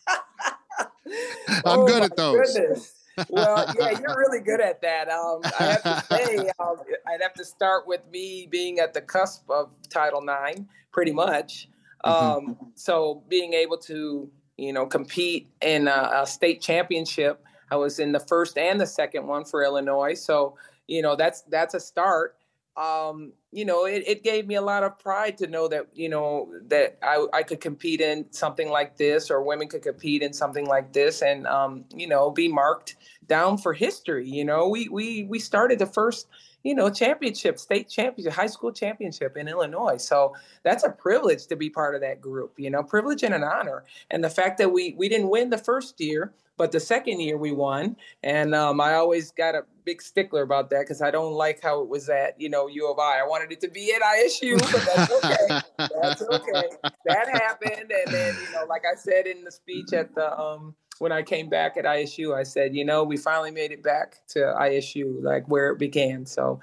I'm 0.09 1.63
oh, 1.65 1.87
good 1.87 2.03
at 2.03 2.17
those. 2.17 2.55
Goodness. 2.55 2.93
well, 3.29 3.73
yeah, 3.79 3.99
you're 3.99 4.17
really 4.19 4.41
good 4.41 4.61
at 4.61 4.83
that. 4.83 5.09
Um, 5.09 5.41
I 5.59 5.65
have 5.65 5.83
to 5.83 6.05
say, 6.11 6.37
um, 6.59 6.77
I'd 7.09 7.23
have 7.23 7.35
to 7.35 7.45
start 7.45 7.87
with 7.87 8.03
me 8.11 8.47
being 8.51 8.79
at 8.79 8.93
the 8.93 9.01
cusp 9.01 9.49
of 9.51 9.71
Title 9.89 10.23
IX, 10.23 10.63
pretty 10.93 11.13
much. 11.13 11.69
Mm-hmm. 12.05 12.49
Um. 12.49 12.73
So 12.75 13.23
being 13.29 13.53
able 13.55 13.79
to, 13.79 14.31
you 14.57 14.73
know, 14.73 14.87
compete 14.87 15.49
in 15.61 15.89
a, 15.89 16.23
a, 16.23 16.27
state 16.27 16.61
championship, 16.61 17.43
I 17.71 17.77
was 17.77 17.99
in 17.99 18.13
the 18.13 18.21
first 18.21 18.59
and 18.59 18.81
the 18.81 18.87
second 18.87 19.27
one 19.27 19.45
for 19.45 19.65
Illinois. 19.65 20.15
So 20.15 20.57
you 20.87 21.03
know, 21.03 21.17
that's 21.17 21.43
that's 21.43 21.75
a 21.75 21.81
start 21.81 22.37
um, 22.77 23.33
you 23.53 23.65
know, 23.65 23.87
it, 23.87 24.05
it 24.07 24.23
gave 24.23 24.47
me 24.47 24.57
a 24.57 24.61
lot 24.61 24.83
of 24.83 24.99
pride 24.99 25.39
to 25.39 25.47
know 25.47 25.67
that, 25.69 25.87
you 25.95 26.11
know, 26.11 26.53
that 26.67 26.99
I, 27.03 27.27
I 27.33 27.43
could 27.43 27.61
compete 27.61 28.03
in 28.03 28.31
something 28.31 28.69
like 28.69 28.99
this 28.99 29.31
or 29.31 29.43
women 29.43 29.69
could 29.69 29.83
compete 29.83 30.23
in 30.23 30.35
something 30.35 30.67
like 30.67 30.93
this 30.93 31.23
and, 31.23 31.47
um, 31.47 31.85
you 31.95 32.07
know, 32.07 32.31
be 32.31 32.49
marked 32.49 32.97
down 33.27 33.57
for 33.57 33.73
history. 33.73 34.29
You 34.29 34.45
know, 34.45 34.69
we, 34.69 34.89
we, 34.91 35.25
we 35.25 35.39
started 35.39 35.79
the 35.79 35.87
first, 35.87 36.29
you 36.67 36.75
know, 36.75 36.91
championship, 36.91 37.61
state 37.61 37.89
championship, 37.89 38.33
high 38.33 38.49
school 38.49 38.73
championship 38.73 39.37
in 39.37 39.47
Illinois. 39.47 39.99
So 39.99 40.35
that's 40.65 40.83
a 40.83 40.91
privilege 40.91 41.47
to 41.47 41.55
be 41.55 41.71
part 41.71 41.95
of 41.95 42.01
that 42.01 42.21
group, 42.21 42.55
you 42.57 42.71
know, 42.71 42.83
privilege 42.83 43.23
and 43.23 43.33
an 43.33 43.45
honor. 43.45 43.85
And 44.11 44.25
the 44.25 44.31
fact 44.31 44.59
that 44.59 44.73
we, 44.73 44.93
we 44.99 45.09
didn't 45.09 45.29
win 45.29 45.51
the 45.51 45.59
first 45.59 46.01
year, 46.01 46.35
but 46.57 46.73
the 46.73 46.81
second 46.81 47.21
year 47.21 47.37
we 47.37 47.53
won, 47.53 47.97
and 48.25 48.53
um, 48.53 48.81
I 48.81 48.95
always 48.95 49.31
got 49.31 49.55
a 49.55 49.63
big 49.85 50.03
stickler 50.03 50.43
about 50.43 50.71
that 50.71 50.81
because 50.81 51.03
I 51.03 51.13
don't 51.13 51.35
like 51.35 51.63
how 51.63 51.83
it 51.83 51.89
was 51.89 52.09
at 52.09 52.41
you 52.41 52.49
know 52.49 52.67
U 52.67 52.91
of 52.91 52.99
I. 52.99 53.21
I 53.21 53.27
wanted 53.29 53.53
it 53.53 53.61
to 53.61 53.69
be 53.69 53.93
at 53.95 54.01
ISU, 54.01 54.59
but 54.59 54.83
that's 54.97 55.13
okay. 55.13 55.91
that's 56.01 56.23
okay. 56.23 56.69
That 57.05 57.29
happened, 57.29 57.93
and 57.93 58.13
then 58.15 58.35
you 58.35 58.53
know, 58.55 58.65
like 58.71 58.85
I 58.91 58.97
said 58.97 59.27
in 59.27 59.45
the 59.45 59.53
speech 59.53 59.93
at 59.93 60.15
the 60.15 60.35
um, 60.41 60.75
when 60.99 61.13
I 61.13 61.23
came 61.23 61.49
back 61.49 61.77
at 61.77 61.85
ISU, 61.85 62.35
I 62.35 62.43
said, 62.43 62.75
you 62.75 62.85
know, 62.85 63.05
we 63.05 63.17
finally 63.17 63.51
made 63.51 63.73
it 63.73 63.83
back 63.83 64.19
to 64.29 64.39
ISU, 64.61 65.23
like 65.23 65.47
where 65.49 65.71
it 65.71 65.79
began. 65.79 66.27
So, 66.27 66.61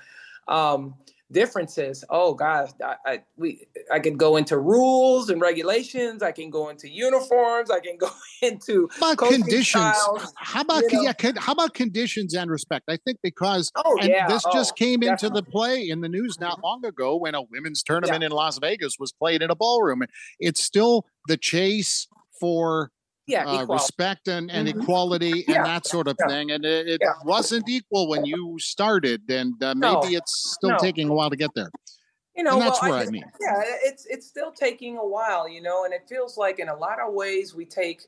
um, 0.48 0.96
differences. 1.34 2.06
Oh 2.10 2.34
gosh, 2.34 2.70
I, 2.82 2.96
I, 3.06 3.24
we 3.36 3.68
I 3.92 4.00
can 4.00 4.16
go 4.16 4.38
into 4.38 4.58
rules 4.58 5.30
and 5.30 5.42
regulations. 5.42 6.24
I 6.24 6.32
can 6.32 6.50
go 6.50 6.70
into 6.70 6.88
uniforms. 6.88 7.70
I 7.70 7.80
can 7.80 7.98
go 8.00 8.10
into 8.42 8.88
how 9.00 9.12
about 9.12 9.32
conditions. 9.32 9.98
Styles, 9.98 10.34
how 10.38 10.62
about 10.62 10.84
you 10.84 11.04
know? 11.04 11.14
yeah? 11.22 11.32
How 11.38 11.52
about 11.52 11.74
conditions 11.74 12.34
and 12.34 12.50
respect? 12.50 12.86
I 12.88 12.98
think 12.98 13.18
because 13.22 13.72
oh 13.76 13.98
yeah, 14.02 14.28
this 14.28 14.44
oh, 14.46 14.54
just 14.54 14.78
came 14.78 15.02
definitely. 15.02 15.28
into 15.28 15.42
the 15.42 15.52
play 15.52 15.90
in 15.90 16.00
the 16.00 16.10
news 16.10 16.40
not 16.40 16.64
long 16.64 16.86
ago 16.86 17.18
when 17.18 17.36
a 17.36 17.42
women's 17.42 17.84
tournament 17.84 18.22
yeah. 18.22 18.28
in 18.28 18.32
Las 18.32 18.60
Vegas 18.60 18.98
was 18.98 19.12
played 19.12 19.42
in 19.42 19.50
a 19.50 19.56
ballroom. 19.56 20.04
It's 20.40 20.64
still 20.64 21.06
the 21.28 21.36
chase 21.36 22.08
for 22.40 22.92
yeah, 23.28 23.46
uh, 23.46 23.66
respect 23.66 24.28
and, 24.28 24.52
and 24.52 24.68
mm-hmm. 24.68 24.82
equality 24.82 25.46
and 25.48 25.56
yeah. 25.56 25.64
that 25.64 25.88
sort 25.88 26.08
of 26.08 26.18
yeah. 26.20 26.28
thing. 26.28 26.52
And 26.52 26.66
it, 26.66 26.88
it 26.88 27.02
wasn't 27.24 27.68
equal 27.70 28.10
when 28.10 28.26
you 28.26 28.58
started, 28.60 29.22
and 29.30 29.62
uh, 29.64 29.74
maybe 29.76 30.12
no. 30.14 30.18
it's 30.18 30.54
still 30.58 30.72
no. 30.72 30.78
taking 30.78 31.10
a 31.10 31.14
while 31.14 31.30
to 31.30 31.36
get 31.36 31.52
there. 31.56 31.70
You 32.36 32.44
know, 32.44 32.54
and 32.54 32.62
that's 32.62 32.82
well, 32.82 32.92
what 32.92 33.02
I, 33.02 33.06
I, 33.06 33.10
mean. 33.10 33.24
Yeah, 33.40 33.62
it's 33.84 34.06
it's 34.08 34.28
still 34.28 34.52
taking 34.52 34.98
a 34.98 35.06
while, 35.06 35.48
you 35.48 35.62
know, 35.62 35.86
and 35.86 35.94
it 35.94 36.04
feels 36.10 36.38
like 36.38 36.60
in 36.60 36.70
a 36.70 36.76
lot 36.76 37.00
of 37.00 37.14
ways 37.14 37.54
we 37.56 37.66
take 37.66 38.02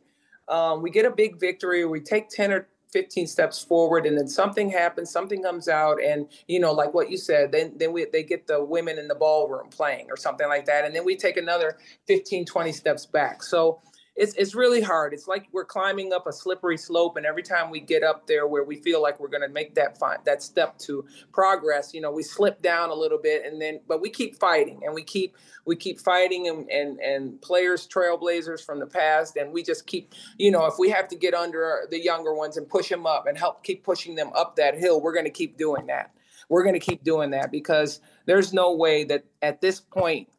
um, 0.47 0.82
we 0.82 0.89
get 0.91 1.06
a 1.06 1.12
big 1.12 1.39
victory, 1.39 1.86
we 1.86 2.01
take 2.01 2.30
ten 2.30 2.51
or 2.51 2.67
15 2.91 3.28
steps 3.28 3.62
forward 3.62 4.06
and 4.06 4.17
then 4.17 4.25
something 4.25 4.69
happens 4.69 5.12
something 5.12 5.43
comes 5.43 5.67
out 5.67 6.01
and 6.01 6.28
you 6.47 6.62
know 6.62 6.71
like 6.71 6.93
what 6.93 7.12
you 7.12 7.17
said 7.17 7.51
then 7.51 7.73
then 7.75 7.91
we 7.91 8.06
they 8.13 8.23
get 8.23 8.47
the 8.47 8.63
women 8.63 8.97
in 8.97 9.10
the 9.10 9.15
ballroom 9.15 9.67
playing 9.69 10.06
or 10.10 10.15
something 10.15 10.47
like 10.47 10.63
that 10.63 10.86
and 10.86 10.95
then 10.95 11.04
we 11.04 11.13
take 11.13 11.36
another 11.36 11.78
15 12.08 12.45
20 12.45 12.71
steps 12.71 13.06
back 13.06 13.43
so 13.43 13.82
it's 14.15 14.34
it's 14.36 14.56
really 14.56 14.82
hard. 14.82 15.13
It's 15.13 15.28
like 15.28 15.47
we're 15.51 15.65
climbing 15.65 16.13
up 16.13 16.25
a 16.25 16.32
slippery 16.32 16.78
slope, 16.78 17.17
and 17.17 17.25
every 17.25 17.43
time 17.43 17.69
we 17.69 17.82
get 17.82 18.01
up 18.01 18.28
there 18.28 18.47
where 18.47 18.63
we 18.63 18.78
feel 18.78 19.01
like 19.01 19.19
we're 19.19 19.28
going 19.28 19.41
to 19.41 19.49
make 19.49 19.75
that 19.75 19.97
fi- 19.97 20.17
that 20.25 20.41
step 20.41 20.78
to 20.80 21.06
progress, 21.34 21.93
you 21.93 21.99
know, 21.99 22.12
we 22.12 22.23
slip 22.23 22.62
down 22.62 22.89
a 22.89 22.93
little 22.93 23.17
bit, 23.17 23.45
and 23.45 23.62
then 23.62 23.82
but 23.88 24.01
we 24.01 24.10
keep 24.10 24.39
fighting, 24.39 24.82
and 24.86 24.93
we 24.93 25.04
keep 25.04 25.36
we 25.65 25.75
keep 25.75 25.99
fighting, 25.99 26.47
and 26.47 26.69
and 26.69 26.99
and 26.99 27.41
players, 27.41 27.88
trailblazers 27.88 28.65
from 28.65 28.80
the 28.80 28.88
past, 28.88 29.36
and 29.36 29.51
we 29.51 29.63
just 29.63 29.86
keep, 29.86 30.13
you 30.38 30.49
know, 30.49 30.65
if 30.65 30.75
we 30.80 30.89
have 30.89 31.10
to 31.10 31.15
get 31.17 31.34
under 31.34 31.86
the 31.91 32.01
younger 32.01 32.34
ones 32.34 32.56
and 32.56 32.69
push 32.69 32.88
them 32.88 33.06
up 33.06 33.28
and 33.28 33.38
help 33.38 33.63
keep 33.63 33.84
pushing 33.84 34.15
them 34.15 34.32
up 34.34 34.56
that 34.56 34.78
hill, 34.78 35.01
we're 35.01 35.13
going 35.13 35.25
to 35.25 35.32
keep 35.32 35.58
doing 35.58 35.88
that. 35.88 36.12
We're 36.47 36.63
going 36.63 36.80
to 36.80 36.80
keep 36.80 37.04
doing 37.04 37.32
that 37.32 37.51
because 37.51 37.99
there's 38.28 38.54
no 38.54 38.73
way 38.75 39.04
that 39.06 39.25
at 39.41 39.62
this 39.62 39.80
point 39.80 40.30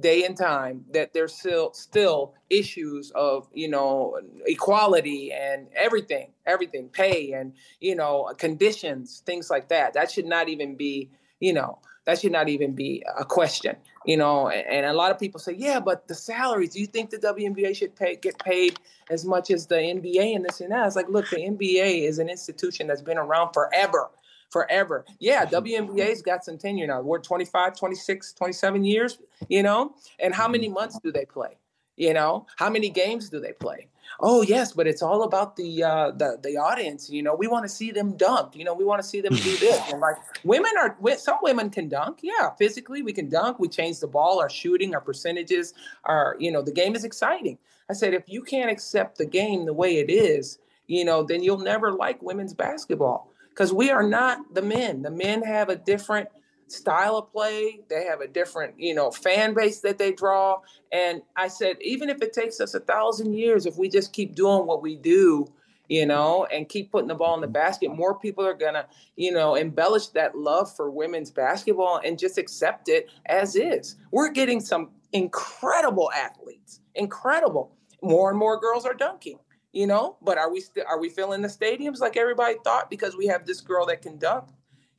day 0.00 0.24
and 0.24 0.36
time 0.36 0.84
that 0.92 1.12
there's 1.12 1.34
still 1.34 1.72
still 1.72 2.34
issues 2.50 3.12
of 3.14 3.48
you 3.52 3.68
know 3.68 4.18
equality 4.46 5.32
and 5.32 5.68
everything 5.76 6.30
everything 6.46 6.88
pay 6.88 7.32
and 7.32 7.52
you 7.80 7.94
know 7.94 8.32
conditions 8.38 9.22
things 9.26 9.50
like 9.50 9.68
that. 9.68 9.92
That 9.94 10.10
should 10.10 10.26
not 10.26 10.48
even 10.48 10.74
be 10.74 11.10
you 11.40 11.52
know 11.52 11.78
that 12.06 12.20
should 12.20 12.32
not 12.32 12.48
even 12.48 12.72
be 12.72 13.02
a 13.18 13.24
question 13.24 13.76
you 14.04 14.16
know 14.16 14.48
and, 14.48 14.86
a 14.86 14.92
lot 14.92 15.10
of 15.10 15.18
people 15.18 15.40
say 15.40 15.52
yeah 15.52 15.80
but 15.80 16.06
the 16.08 16.14
salaries 16.14 16.70
do 16.70 16.80
you 16.80 16.86
think 16.86 17.10
the 17.10 17.18
WNBA 17.18 17.76
should 17.76 17.94
pay 17.94 18.16
get 18.16 18.38
paid 18.38 18.78
as 19.10 19.24
much 19.24 19.50
as 19.50 19.66
the 19.66 19.76
NBA 19.76 20.34
and 20.34 20.44
this 20.44 20.60
and 20.60 20.72
that? 20.72 20.86
It's 20.86 20.96
like 20.96 21.08
look 21.08 21.28
the 21.30 21.36
NBA 21.36 22.08
is 22.08 22.18
an 22.18 22.28
institution 22.28 22.86
that's 22.86 23.02
been 23.02 23.18
around 23.18 23.52
forever 23.52 24.10
forever. 24.50 25.04
Yeah, 25.18 25.46
WNBA's 25.46 26.22
got 26.22 26.44
some 26.44 26.58
tenure 26.58 26.86
now. 26.86 27.00
We're 27.00 27.20
25, 27.20 27.76
26, 27.76 28.32
27 28.32 28.84
years, 28.84 29.18
you 29.48 29.62
know? 29.62 29.94
And 30.18 30.34
how 30.34 30.48
many 30.48 30.68
months 30.68 30.98
do 31.02 31.12
they 31.12 31.24
play? 31.24 31.58
You 31.96 32.12
know, 32.12 32.46
how 32.56 32.70
many 32.70 32.90
games 32.90 33.28
do 33.28 33.38
they 33.38 33.52
play? 33.52 33.88
Oh 34.20 34.42
yes, 34.42 34.72
but 34.72 34.86
it's 34.86 35.02
all 35.02 35.22
about 35.22 35.56
the 35.56 35.82
uh, 35.82 36.10
the 36.10 36.38
the 36.42 36.56
audience. 36.56 37.10
You 37.10 37.22
know, 37.22 37.34
we 37.34 37.46
want 37.46 37.64
to 37.64 37.68
see 37.68 37.90
them 37.90 38.16
dunk. 38.16 38.54
You 38.56 38.64
know, 38.64 38.74
we 38.74 38.84
want 38.84 39.02
to 39.02 39.08
see 39.08 39.20
them 39.20 39.34
do 39.34 39.56
this. 39.56 39.80
And 39.90 40.00
like 40.00 40.16
women 40.44 40.72
are, 40.78 40.96
some 41.16 41.38
women 41.42 41.70
can 41.70 41.88
dunk. 41.88 42.18
Yeah, 42.22 42.50
physically 42.58 43.02
we 43.02 43.12
can 43.12 43.28
dunk. 43.28 43.58
We 43.58 43.68
change 43.68 44.00
the 44.00 44.06
ball, 44.06 44.40
our 44.40 44.50
shooting, 44.50 44.94
our 44.94 45.00
percentages, 45.00 45.74
our 46.04 46.36
you 46.38 46.50
know, 46.50 46.62
the 46.62 46.72
game 46.72 46.94
is 46.94 47.04
exciting. 47.04 47.58
I 47.90 47.92
said 47.92 48.14
if 48.14 48.24
you 48.26 48.42
can't 48.42 48.70
accept 48.70 49.18
the 49.18 49.26
game 49.26 49.66
the 49.66 49.72
way 49.72 49.98
it 49.98 50.10
is, 50.10 50.58
you 50.86 51.04
know, 51.04 51.22
then 51.22 51.42
you'll 51.42 51.58
never 51.58 51.92
like 51.92 52.22
women's 52.22 52.54
basketball 52.54 53.30
because 53.54 53.72
we 53.72 53.90
are 53.90 54.02
not 54.02 54.52
the 54.52 54.62
men. 54.62 55.02
The 55.02 55.10
men 55.10 55.42
have 55.42 55.68
a 55.68 55.76
different 55.76 56.28
style 56.66 57.16
of 57.16 57.30
play. 57.30 57.80
They 57.88 58.04
have 58.04 58.20
a 58.20 58.26
different, 58.26 58.74
you 58.78 58.94
know, 58.94 59.12
fan 59.12 59.54
base 59.54 59.80
that 59.80 59.96
they 59.96 60.12
draw. 60.12 60.60
And 60.92 61.22
I 61.36 61.46
said, 61.46 61.76
even 61.80 62.10
if 62.10 62.20
it 62.20 62.32
takes 62.32 62.60
us 62.60 62.74
a 62.74 62.80
thousand 62.80 63.34
years, 63.34 63.66
if 63.66 63.76
we 63.76 63.88
just 63.88 64.12
keep 64.12 64.34
doing 64.34 64.66
what 64.66 64.82
we 64.82 64.96
do, 64.96 65.46
you 65.88 66.04
know, 66.04 66.46
and 66.46 66.68
keep 66.68 66.90
putting 66.90 67.08
the 67.08 67.14
ball 67.14 67.34
in 67.36 67.42
the 67.42 67.46
basket, 67.46 67.94
more 67.94 68.18
people 68.18 68.44
are 68.44 68.54
gonna, 68.54 68.86
you 69.16 69.30
know, 69.30 69.54
embellish 69.54 70.08
that 70.08 70.36
love 70.36 70.74
for 70.74 70.90
women's 70.90 71.30
basketball 71.30 72.00
and 72.04 72.18
just 72.18 72.38
accept 72.38 72.88
it 72.88 73.10
as 73.26 73.54
is. 73.54 73.96
We're 74.10 74.30
getting 74.30 74.60
some 74.60 74.90
incredible 75.12 76.10
athletes, 76.12 76.80
incredible. 76.96 77.70
More 78.02 78.30
and 78.30 78.38
more 78.38 78.58
girls 78.58 78.84
are 78.84 78.94
dunking 78.94 79.38
you 79.74 79.86
know. 79.86 80.16
But 80.22 80.38
are 80.38 80.50
we 80.50 80.60
still 80.60 80.84
are 80.88 80.98
we 80.98 81.08
filling 81.10 81.42
the 81.42 81.48
stadiums 81.48 82.00
like 82.00 82.16
everybody 82.16 82.56
thought 82.64 82.88
because 82.88 83.16
we 83.16 83.26
have 83.26 83.46
this 83.46 83.60
girl 83.60 83.86
that 83.86 84.02
can 84.02 84.18
dunk? 84.18 84.48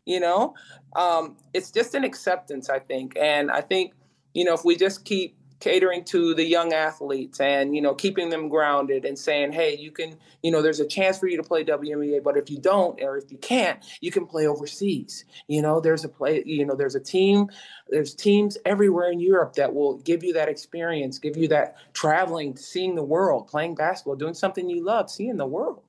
You 0.06 0.20
know, 0.20 0.54
um, 0.96 1.38
it's 1.54 1.72
just 1.72 1.96
an 1.96 2.04
acceptance, 2.04 2.70
I 2.70 2.80
think, 2.80 3.18
and 3.20 3.50
I 3.50 3.62
think 3.62 3.94
you 4.34 4.44
know 4.44 4.54
if 4.54 4.64
we 4.64 4.76
just 4.76 5.06
keep 5.06 5.38
catering 5.66 6.04
to 6.04 6.36
the 6.36 6.46
young 6.46 6.74
athletes 6.74 7.40
and 7.40 7.76
you 7.76 7.82
know 7.82 7.96
keeping 7.96 8.30
them 8.30 8.50
grounded 8.50 9.04
and 9.04 9.18
saying 9.18 9.52
hey 9.52 9.76
you 9.76 9.90
can 9.90 10.16
you 10.44 10.52
know 10.52 10.62
there's 10.62 10.80
a 10.80 10.86
chance 10.86 11.18
for 11.18 11.26
you 11.26 11.38
to 11.38 11.42
play 11.42 11.66
WNBA 11.66 12.22
but 12.22 12.38
if 12.38 12.52
you 12.52 12.60
don't 12.60 13.02
or 13.02 13.18
if 13.18 13.32
you 13.32 13.38
can't 13.40 13.84
you 14.00 14.12
can 14.12 14.28
play 14.28 14.46
overseas. 14.46 15.26
You 15.48 15.64
know 15.64 15.80
there's 15.80 16.06
a 16.06 16.10
play 16.10 16.44
you 16.46 16.68
know 16.68 16.76
there's 16.76 16.94
a 16.94 17.00
team 17.00 17.50
there's 17.90 18.14
teams 18.14 18.60
everywhere 18.64 19.10
in 19.10 19.20
Europe 19.20 19.54
that 19.54 19.74
will 19.74 19.98
give 19.98 20.24
you 20.24 20.34
that 20.34 20.50
experience 20.50 21.18
give 21.18 21.36
you 21.36 21.48
that 21.48 21.78
traveling 21.94 22.56
seeing 22.56 22.94
the 22.94 23.04
world 23.04 23.48
playing 23.48 23.74
basketball 23.74 24.16
doing 24.16 24.36
something 24.36 24.70
you 24.70 24.86
love 24.86 25.10
seeing 25.10 25.38
the 25.38 25.48
world 25.48 25.82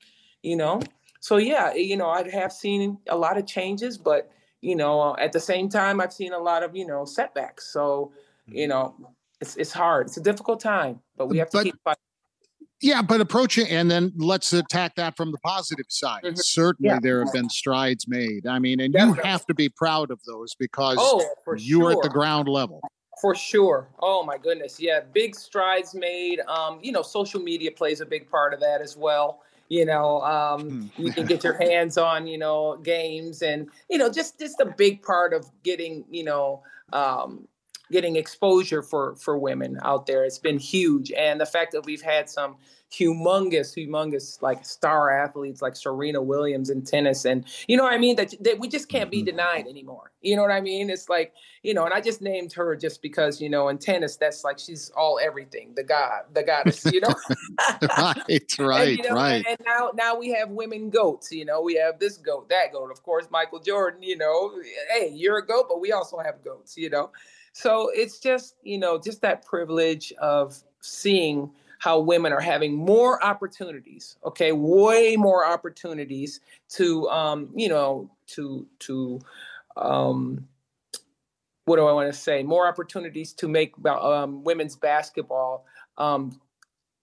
you 0.42 0.56
know? 0.56 0.80
So 1.20 1.36
yeah 1.36 1.72
eh, 1.74 1.80
you 1.80 1.98
know 1.98 2.08
I 2.08 2.26
have 2.30 2.52
seen 2.52 2.96
a 3.10 3.16
lot 3.16 3.36
of 3.36 3.46
changes 3.46 3.98
but 3.98 4.30
you 4.62 4.74
know 4.74 5.14
at 5.18 5.32
the 5.32 5.40
same 5.40 5.68
time 5.68 6.00
I've 6.00 6.14
seen 6.14 6.32
a 6.32 6.38
lot 6.38 6.62
of 6.62 6.74
you 6.74 6.86
know 6.86 7.04
setbacks. 7.04 7.70
So 7.70 8.12
you 8.46 8.68
mm-hmm. 8.68 8.70
know 8.70 9.15
it's 9.40 9.56
it's 9.56 9.72
hard. 9.72 10.06
It's 10.06 10.16
a 10.16 10.22
difficult 10.22 10.60
time, 10.60 11.00
but 11.16 11.26
we 11.28 11.38
have 11.38 11.50
to 11.50 11.58
but, 11.58 11.64
keep 11.64 11.82
fighting. 11.82 12.00
Yeah, 12.82 13.00
but 13.00 13.22
approach 13.22 13.56
it 13.56 13.70
and 13.70 13.90
then 13.90 14.12
let's 14.16 14.52
attack 14.52 14.96
that 14.96 15.16
from 15.16 15.32
the 15.32 15.38
positive 15.38 15.86
side. 15.88 16.22
Mm-hmm. 16.24 16.36
Certainly, 16.36 16.88
yeah. 16.90 16.98
there 17.00 17.24
have 17.24 17.32
been 17.32 17.48
strides 17.48 18.06
made. 18.06 18.46
I 18.46 18.58
mean, 18.58 18.80
and 18.80 18.92
Definitely. 18.92 19.22
you 19.24 19.30
have 19.30 19.46
to 19.46 19.54
be 19.54 19.70
proud 19.70 20.10
of 20.10 20.20
those 20.26 20.54
because 20.54 20.98
oh, 21.00 21.24
you 21.56 21.80
sure. 21.80 21.88
are 21.88 21.92
at 21.92 22.02
the 22.02 22.10
ground 22.10 22.48
level. 22.48 22.82
For 23.20 23.34
sure. 23.34 23.88
Oh 24.00 24.22
my 24.24 24.36
goodness. 24.36 24.78
Yeah, 24.78 25.00
big 25.12 25.34
strides 25.34 25.94
made. 25.94 26.40
Um, 26.40 26.78
you 26.82 26.92
know, 26.92 27.00
social 27.00 27.40
media 27.40 27.70
plays 27.70 28.02
a 28.02 28.06
big 28.06 28.30
part 28.30 28.52
of 28.52 28.60
that 28.60 28.82
as 28.82 28.94
well. 28.94 29.40
You 29.68 29.86
know, 29.86 30.20
um, 30.20 30.90
hmm. 30.90 31.02
you 31.02 31.12
can 31.12 31.26
get 31.26 31.42
your 31.42 31.54
hands 31.54 31.96
on, 31.96 32.26
you 32.26 32.36
know, 32.36 32.76
games 32.76 33.40
and, 33.40 33.70
you 33.88 33.96
know, 33.96 34.10
just 34.10 34.38
just 34.38 34.60
a 34.60 34.66
big 34.66 35.02
part 35.02 35.32
of 35.32 35.46
getting, 35.62 36.04
you 36.10 36.24
know, 36.24 36.62
um, 36.92 37.48
getting 37.90 38.16
exposure 38.16 38.82
for 38.82 39.16
for 39.16 39.38
women 39.38 39.78
out 39.82 40.06
there. 40.06 40.24
It's 40.24 40.38
been 40.38 40.58
huge, 40.58 41.12
and 41.12 41.40
the 41.40 41.46
fact 41.46 41.72
that 41.72 41.86
we've 41.86 42.02
had 42.02 42.28
some 42.28 42.56
humongous, 42.92 43.74
humongous 43.76 44.40
like 44.42 44.64
star 44.64 45.10
athletes 45.10 45.60
like 45.60 45.74
Serena 45.74 46.22
Williams 46.22 46.70
in 46.70 46.82
tennis, 46.82 47.24
and 47.24 47.44
you 47.66 47.76
know 47.76 47.82
what 47.82 47.92
I 47.92 47.98
mean 47.98 48.16
that, 48.16 48.34
that 48.40 48.58
we 48.58 48.68
just 48.68 48.88
can't 48.88 49.10
be 49.10 49.18
mm-hmm. 49.18 49.36
denied 49.36 49.66
anymore. 49.66 50.12
You 50.20 50.36
know 50.36 50.42
what 50.42 50.50
I 50.50 50.60
mean? 50.60 50.90
It's 50.90 51.08
like 51.08 51.32
you 51.62 51.74
know, 51.74 51.84
and 51.84 51.92
I 51.92 52.00
just 52.00 52.22
named 52.22 52.52
her 52.54 52.76
just 52.76 53.02
because 53.02 53.40
you 53.40 53.50
know 53.50 53.68
in 53.68 53.78
tennis 53.78 54.16
that's 54.16 54.44
like 54.44 54.58
she's 54.58 54.90
all 54.96 55.18
everything, 55.22 55.72
the 55.74 55.82
god, 55.82 56.22
the 56.32 56.42
goddess. 56.42 56.84
You 56.84 57.00
know, 57.00 57.14
right, 57.98 58.58
right, 58.58 58.88
and, 58.88 58.98
you 58.98 59.02
know, 59.08 59.16
right. 59.16 59.34
And, 59.36 59.46
and 59.46 59.58
now 59.66 59.90
now 59.94 60.16
we 60.16 60.30
have 60.30 60.50
women 60.50 60.90
goats. 60.90 61.32
You 61.32 61.44
know, 61.44 61.60
we 61.60 61.74
have 61.76 61.98
this 61.98 62.16
goat, 62.16 62.48
that 62.50 62.72
goat. 62.72 62.90
Of 62.90 63.02
course, 63.02 63.26
Michael 63.30 63.60
Jordan. 63.60 64.02
You 64.02 64.16
know, 64.16 64.52
hey, 64.92 65.10
you're 65.12 65.38
a 65.38 65.46
goat, 65.46 65.66
but 65.68 65.80
we 65.80 65.92
also 65.92 66.18
have 66.18 66.42
goats. 66.44 66.76
You 66.76 66.90
know. 66.90 67.10
So 67.56 67.88
it's 67.94 68.18
just, 68.18 68.54
you 68.64 68.76
know, 68.76 68.98
just 68.98 69.22
that 69.22 69.42
privilege 69.42 70.12
of 70.20 70.62
seeing 70.82 71.50
how 71.78 72.00
women 72.00 72.30
are 72.30 72.40
having 72.40 72.74
more 72.74 73.24
opportunities, 73.24 74.18
okay, 74.26 74.52
way 74.52 75.16
more 75.16 75.46
opportunities 75.46 76.40
to, 76.72 77.08
um, 77.08 77.48
you 77.54 77.70
know, 77.70 78.10
to, 78.26 78.66
to, 78.80 79.20
um, 79.74 80.46
what 81.64 81.76
do 81.76 81.86
I 81.86 81.92
want 81.94 82.12
to 82.12 82.18
say? 82.18 82.42
More 82.42 82.68
opportunities 82.68 83.32
to 83.32 83.48
make 83.48 83.72
um, 83.86 84.44
women's 84.44 84.76
basketball 84.76 85.64
um, 85.96 86.38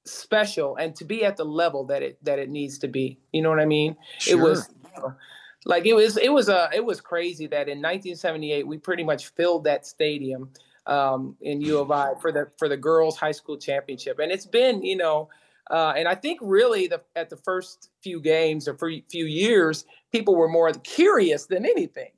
special 0.06 0.76
and 0.76 0.96
to 0.98 1.04
be 1.04 1.26
at 1.26 1.36
the 1.36 1.46
level 1.46 1.84
that 1.86 2.04
it 2.04 2.24
that 2.24 2.38
it 2.38 2.50
needs 2.50 2.78
to 2.80 2.88
be. 2.88 3.18
You 3.32 3.42
know 3.42 3.50
what 3.50 3.60
I 3.60 3.66
mean? 3.66 3.98
Sure. 4.20 4.40
It 4.40 4.42
was. 4.42 4.70
You 4.96 5.02
know, 5.02 5.16
like 5.66 5.86
it 5.86 5.94
was 5.94 6.18
it 6.18 6.32
was 6.32 6.50
a 6.50 6.64
uh, 6.64 6.70
it 6.74 6.84
was 6.84 7.00
crazy 7.02 7.48
that 7.48 7.70
in 7.70 7.78
1978 7.80 8.68
we 8.68 8.78
pretty 8.78 9.04
much 9.04 9.30
filled 9.30 9.64
that 9.64 9.86
stadium 9.86 10.50
um, 10.86 11.36
in 11.42 11.62
U 11.62 11.80
of 11.80 11.92
I 11.92 12.14
for 12.22 12.32
the 12.32 12.50
for 12.58 12.68
the 12.68 12.78
girls 12.78 13.18
high 13.18 13.32
school 13.32 13.58
championship, 13.58 14.20
and 14.20 14.32
it's 14.32 14.46
been 14.46 14.84
you 14.84 14.98
know. 14.98 15.30
Uh, 15.72 15.94
and 15.96 16.10
I 16.10 16.16
think 16.16 16.40
really 16.42 16.88
the, 16.88 17.02
at 17.16 17.30
the 17.30 17.38
first 17.38 17.90
few 18.02 18.20
games 18.20 18.68
or 18.68 18.78
few 18.78 19.26
years, 19.26 19.86
people 20.12 20.36
were 20.36 20.50
more 20.50 20.70
curious 20.74 21.46
than 21.46 21.66
anything. 21.66 22.12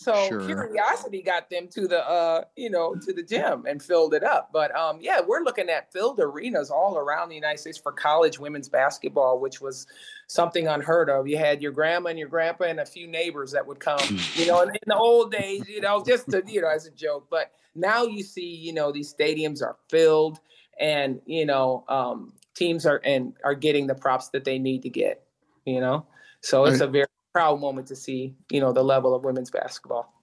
So 0.00 0.28
sure. 0.28 0.40
curiosity 0.46 1.20
got 1.20 1.50
them 1.50 1.68
to 1.68 1.86
the 1.86 2.06
uh, 2.08 2.44
you 2.56 2.70
know, 2.70 2.94
to 2.94 3.12
the 3.12 3.22
gym 3.22 3.66
and 3.66 3.82
filled 3.82 4.14
it 4.14 4.24
up. 4.24 4.48
But 4.50 4.74
um, 4.74 4.98
yeah, 5.02 5.20
we're 5.26 5.42
looking 5.42 5.68
at 5.68 5.92
filled 5.92 6.20
arenas 6.20 6.70
all 6.70 6.96
around 6.96 7.28
the 7.28 7.34
United 7.34 7.58
States 7.58 7.76
for 7.76 7.92
college 7.92 8.38
women's 8.38 8.70
basketball, 8.70 9.40
which 9.40 9.60
was 9.60 9.86
something 10.30 10.68
unheard 10.68 11.10
of. 11.10 11.26
You 11.26 11.36
had 11.36 11.60
your 11.60 11.72
grandma 11.72 12.10
and 12.10 12.18
your 12.18 12.28
grandpa 12.28 12.64
and 12.64 12.78
a 12.78 12.86
few 12.86 13.08
neighbors 13.08 13.50
that 13.50 13.66
would 13.66 13.80
come, 13.80 13.98
you 14.34 14.46
know, 14.46 14.62
in, 14.62 14.68
in 14.68 14.80
the 14.86 14.96
old 14.96 15.32
days, 15.32 15.68
you 15.68 15.80
know, 15.80 16.04
just 16.04 16.30
to, 16.30 16.44
you 16.46 16.60
know, 16.60 16.68
as 16.68 16.86
a 16.86 16.90
joke. 16.92 17.26
But 17.28 17.50
now 17.74 18.04
you 18.04 18.22
see, 18.22 18.46
you 18.46 18.72
know, 18.72 18.92
these 18.92 19.12
stadiums 19.12 19.60
are 19.60 19.76
filled 19.88 20.38
and, 20.78 21.20
you 21.26 21.44
know, 21.44 21.84
um, 21.88 22.32
teams 22.54 22.86
are 22.86 23.00
and 23.04 23.34
are 23.42 23.56
getting 23.56 23.88
the 23.88 23.94
props 23.96 24.28
that 24.28 24.44
they 24.44 24.60
need 24.60 24.82
to 24.82 24.88
get, 24.88 25.24
you 25.64 25.80
know. 25.80 26.06
So 26.42 26.64
it's 26.64 26.80
a 26.80 26.86
very 26.86 27.06
proud 27.32 27.60
moment 27.60 27.88
to 27.88 27.96
see, 27.96 28.36
you 28.52 28.60
know, 28.60 28.72
the 28.72 28.84
level 28.84 29.16
of 29.16 29.24
women's 29.24 29.50
basketball. 29.50 30.14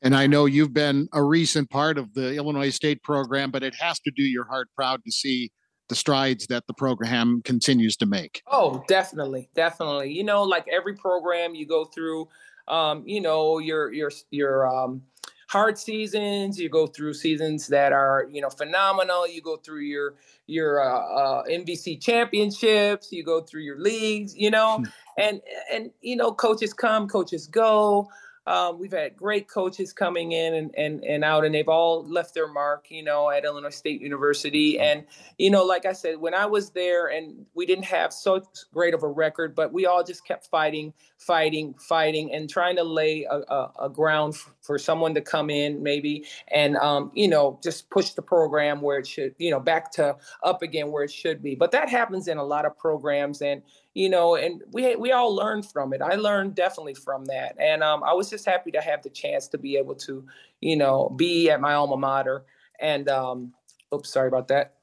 And 0.00 0.16
I 0.16 0.26
know 0.26 0.46
you've 0.46 0.72
been 0.72 1.06
a 1.12 1.22
recent 1.22 1.68
part 1.68 1.98
of 1.98 2.14
the 2.14 2.34
Illinois 2.34 2.70
State 2.70 3.02
program, 3.02 3.50
but 3.50 3.62
it 3.62 3.74
has 3.74 4.00
to 4.00 4.10
do 4.10 4.22
your 4.22 4.44
heart 4.44 4.68
proud 4.74 5.04
to 5.04 5.12
see 5.12 5.52
the 5.90 5.94
strides 5.96 6.46
that 6.46 6.66
the 6.68 6.72
program 6.72 7.42
continues 7.42 7.96
to 7.98 8.06
make. 8.06 8.42
Oh, 8.46 8.82
definitely, 8.88 9.50
definitely. 9.54 10.12
You 10.12 10.24
know, 10.24 10.44
like 10.44 10.66
every 10.72 10.94
program 10.94 11.54
you 11.54 11.66
go 11.66 11.84
through, 11.84 12.28
um, 12.68 13.02
you 13.04 13.20
know, 13.20 13.58
your 13.58 13.92
your 13.92 14.10
your 14.30 14.66
um, 14.66 15.02
hard 15.48 15.76
seasons. 15.76 16.58
You 16.58 16.68
go 16.70 16.86
through 16.86 17.14
seasons 17.14 17.66
that 17.66 17.92
are 17.92 18.28
you 18.30 18.40
know 18.40 18.48
phenomenal. 18.48 19.28
You 19.28 19.42
go 19.42 19.56
through 19.56 19.80
your 19.80 20.14
your 20.46 20.80
uh, 20.80 21.40
uh, 21.40 21.44
MVC 21.44 22.00
championships. 22.00 23.10
You 23.10 23.24
go 23.24 23.42
through 23.42 23.62
your 23.62 23.78
leagues. 23.78 24.34
You 24.36 24.52
know, 24.52 24.78
hmm. 24.78 24.84
and 25.18 25.40
and 25.72 25.90
you 26.00 26.14
know 26.14 26.32
coaches 26.32 26.72
come, 26.72 27.08
coaches 27.08 27.48
go. 27.48 28.08
Um, 28.50 28.80
we've 28.80 28.90
had 28.90 29.16
great 29.16 29.46
coaches 29.48 29.92
coming 29.92 30.32
in 30.32 30.54
and, 30.54 30.74
and, 30.76 31.04
and 31.04 31.22
out, 31.22 31.44
and 31.44 31.54
they've 31.54 31.68
all 31.68 32.04
left 32.04 32.34
their 32.34 32.48
mark, 32.48 32.86
you 32.90 33.04
know, 33.04 33.30
at 33.30 33.44
Illinois 33.44 33.70
State 33.70 34.00
University. 34.00 34.76
And, 34.80 35.04
you 35.38 35.50
know, 35.50 35.64
like 35.64 35.86
I 35.86 35.92
said, 35.92 36.16
when 36.18 36.34
I 36.34 36.46
was 36.46 36.70
there 36.70 37.06
and 37.06 37.46
we 37.54 37.64
didn't 37.64 37.84
have 37.84 38.12
so 38.12 38.42
great 38.74 38.92
of 38.92 39.04
a 39.04 39.08
record, 39.08 39.54
but 39.54 39.72
we 39.72 39.86
all 39.86 40.02
just 40.02 40.26
kept 40.26 40.48
fighting, 40.48 40.92
fighting, 41.16 41.74
fighting, 41.78 42.34
and 42.34 42.50
trying 42.50 42.74
to 42.74 42.82
lay 42.82 43.24
a, 43.30 43.36
a, 43.36 43.72
a 43.82 43.88
ground 43.88 44.34
for 44.62 44.78
someone 44.78 45.14
to 45.14 45.20
come 45.20 45.48
in 45.48 45.80
maybe 45.80 46.24
and, 46.48 46.76
um, 46.78 47.12
you 47.14 47.28
know, 47.28 47.60
just 47.62 47.88
push 47.90 48.10
the 48.10 48.22
program 48.22 48.80
where 48.80 48.98
it 48.98 49.06
should, 49.06 49.32
you 49.38 49.52
know, 49.52 49.60
back 49.60 49.92
to 49.92 50.16
up 50.42 50.62
again 50.62 50.90
where 50.90 51.04
it 51.04 51.12
should 51.12 51.40
be. 51.40 51.54
But 51.54 51.70
that 51.70 51.88
happens 51.88 52.26
in 52.26 52.36
a 52.36 52.44
lot 52.44 52.64
of 52.66 52.76
programs. 52.76 53.42
And, 53.42 53.62
you 53.94 54.08
know, 54.08 54.36
and 54.36 54.62
we 54.72 54.94
we 54.96 55.12
all 55.12 55.34
learned 55.34 55.66
from 55.66 55.92
it. 55.92 56.00
I 56.00 56.14
learned 56.14 56.54
definitely 56.54 56.94
from 56.94 57.24
that, 57.26 57.56
and 57.58 57.82
um, 57.82 58.02
I 58.04 58.12
was 58.14 58.30
just 58.30 58.44
happy 58.44 58.70
to 58.72 58.80
have 58.80 59.02
the 59.02 59.10
chance 59.10 59.48
to 59.48 59.58
be 59.58 59.76
able 59.76 59.94
to, 59.96 60.24
you 60.60 60.76
know, 60.76 61.08
be 61.16 61.50
at 61.50 61.60
my 61.60 61.74
alma 61.74 61.96
mater. 61.96 62.44
And 62.78 63.08
um, 63.08 63.52
oops, 63.92 64.12
sorry 64.12 64.28
about 64.28 64.48
that. 64.48 64.74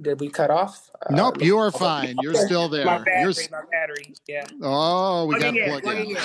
Did 0.00 0.18
we 0.18 0.28
cut 0.28 0.50
off? 0.50 0.90
Uh, 1.02 1.14
nope, 1.14 1.40
you 1.40 1.56
are 1.58 1.70
fine. 1.70 2.16
You're 2.20 2.34
still 2.34 2.68
there. 2.68 2.84
my 2.84 2.98
battery, 2.98 3.34
You're... 3.34 3.50
my 3.50 3.64
battery. 3.70 4.14
Yeah. 4.26 4.44
Oh, 4.60 5.26
we 5.26 5.38
got 5.38 5.54
plug 5.82 5.96
in. 5.96 6.06
in. 6.06 6.16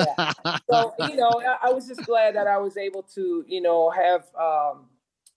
Yeah. 0.00 0.32
so 0.70 0.94
you 1.08 1.16
know, 1.16 1.30
I, 1.30 1.68
I 1.68 1.72
was 1.72 1.86
just 1.86 2.04
glad 2.04 2.34
that 2.34 2.48
I 2.48 2.58
was 2.58 2.76
able 2.76 3.02
to, 3.14 3.44
you 3.46 3.60
know, 3.60 3.90
have 3.90 4.24
um, 4.34 4.86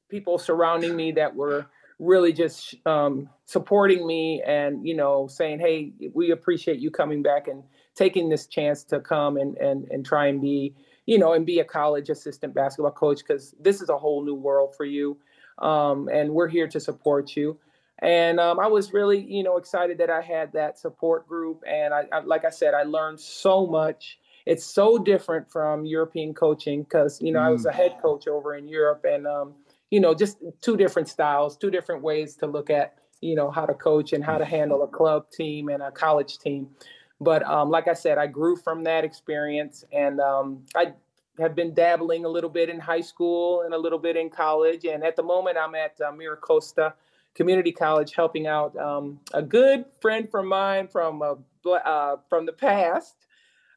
people 0.10 0.40
surrounding 0.40 0.96
me 0.96 1.12
that 1.12 1.36
were 1.36 1.68
really 2.00 2.34
just 2.34 2.76
um, 2.86 3.30
supporting 3.46 4.06
me 4.06 4.42
and 4.46 4.86
you 4.86 4.96
know 4.96 5.28
saying 5.28 5.60
hey 5.60 5.92
we 6.14 6.32
appreciate 6.32 6.80
you 6.80 6.92
coming 6.92 7.22
back 7.22 7.48
and 7.48 7.64
taking 7.96 8.30
this 8.30 8.48
chance 8.48 8.84
to 8.84 9.00
come 9.00 9.38
and 9.38 9.58
and, 9.58 9.88
and 9.90 10.06
try 10.06 10.28
and 10.28 10.42
be 10.42 10.74
you 11.06 11.18
know 11.18 11.34
and 11.34 11.46
be 11.46 11.60
a 11.60 11.64
college 11.64 12.10
assistant 12.10 12.54
basketball 12.54 12.92
coach 12.92 13.20
because 13.20 13.56
this 13.60 13.82
is 13.82 13.90
a 13.90 13.98
whole 13.98 14.24
new 14.24 14.36
world 14.36 14.76
for 14.76 14.86
you 14.86 15.18
um, 15.60 16.10
and 16.12 16.30
we're 16.30 16.50
here 16.50 16.68
to 16.68 16.80
support 16.80 17.36
you 17.36 17.58
and 18.00 18.40
um, 18.42 18.60
i 18.60 18.68
was 18.68 18.92
really 18.92 19.20
you 19.20 19.44
know 19.44 19.56
excited 19.56 19.98
that 19.98 20.10
i 20.10 20.22
had 20.22 20.52
that 20.52 20.78
support 20.78 21.28
group 21.28 21.64
and 21.66 21.94
I, 21.94 22.04
I 22.12 22.20
like 22.20 22.44
i 22.44 22.50
said 22.50 22.74
i 22.74 22.84
learned 22.84 23.22
so 23.22 23.66
much 23.66 24.20
it's 24.46 24.66
so 24.66 24.98
different 24.98 25.50
from 25.50 25.86
european 25.86 26.34
coaching 26.34 26.84
because 26.84 27.22
you 27.22 27.32
know 27.32 27.40
mm. 27.40 27.46
i 27.46 27.50
was 27.50 27.66
a 27.66 27.72
head 27.72 27.96
coach 28.02 28.28
over 28.28 28.56
in 28.56 28.68
europe 28.68 29.06
and 29.08 29.26
um, 29.26 29.54
you 29.92 30.00
know, 30.00 30.14
just 30.14 30.38
two 30.62 30.78
different 30.78 31.08
styles, 31.08 31.58
two 31.58 31.72
different 31.72 32.02
ways 32.02 32.36
to 32.38 32.48
look 32.48 32.70
at, 32.70 32.96
you 33.22 33.36
know, 33.36 33.52
how 33.52 33.66
to 33.66 33.74
coach 33.74 34.14
and 34.14 34.24
how 34.24 34.38
to 34.38 34.46
handle 34.46 34.84
a 34.84 34.88
club 34.88 35.30
team 35.32 35.70
and 35.70 35.82
a 35.84 35.92
college 35.92 36.38
team. 36.40 36.70
But 37.22 37.44
um, 37.44 37.70
like 37.70 37.88
I 37.88 37.94
said, 37.94 38.18
I 38.18 38.28
grew 38.28 38.56
from 38.56 38.84
that 38.84 39.06
experience, 39.06 39.86
and 39.92 40.20
um, 40.20 40.64
I 40.76 40.94
have 41.40 41.56
been 41.56 41.74
dabbling 41.74 42.26
a 42.26 42.30
little 42.30 42.50
bit 42.50 42.70
in 42.70 42.80
high 42.80 43.02
school 43.02 43.62
and 43.62 43.74
a 43.74 43.78
little 43.78 44.00
bit 44.00 44.18
in 44.18 44.30
college. 44.30 44.86
And 44.86 45.04
at 45.04 45.16
the 45.16 45.24
moment, 45.24 45.58
I'm 45.58 45.76
at 45.76 46.00
uh, 46.02 46.12
Miracosta 46.12 46.94
Community 47.34 47.72
College, 47.72 48.14
helping 48.16 48.48
out 48.48 48.76
um, 48.78 49.20
a 49.34 49.42
good 49.42 49.86
friend 50.02 50.30
from 50.30 50.48
mine 50.48 50.88
from 50.88 51.22
uh, 51.22 51.70
uh, 51.70 52.18
from 52.30 52.46
the 52.46 52.54
past. 52.54 53.16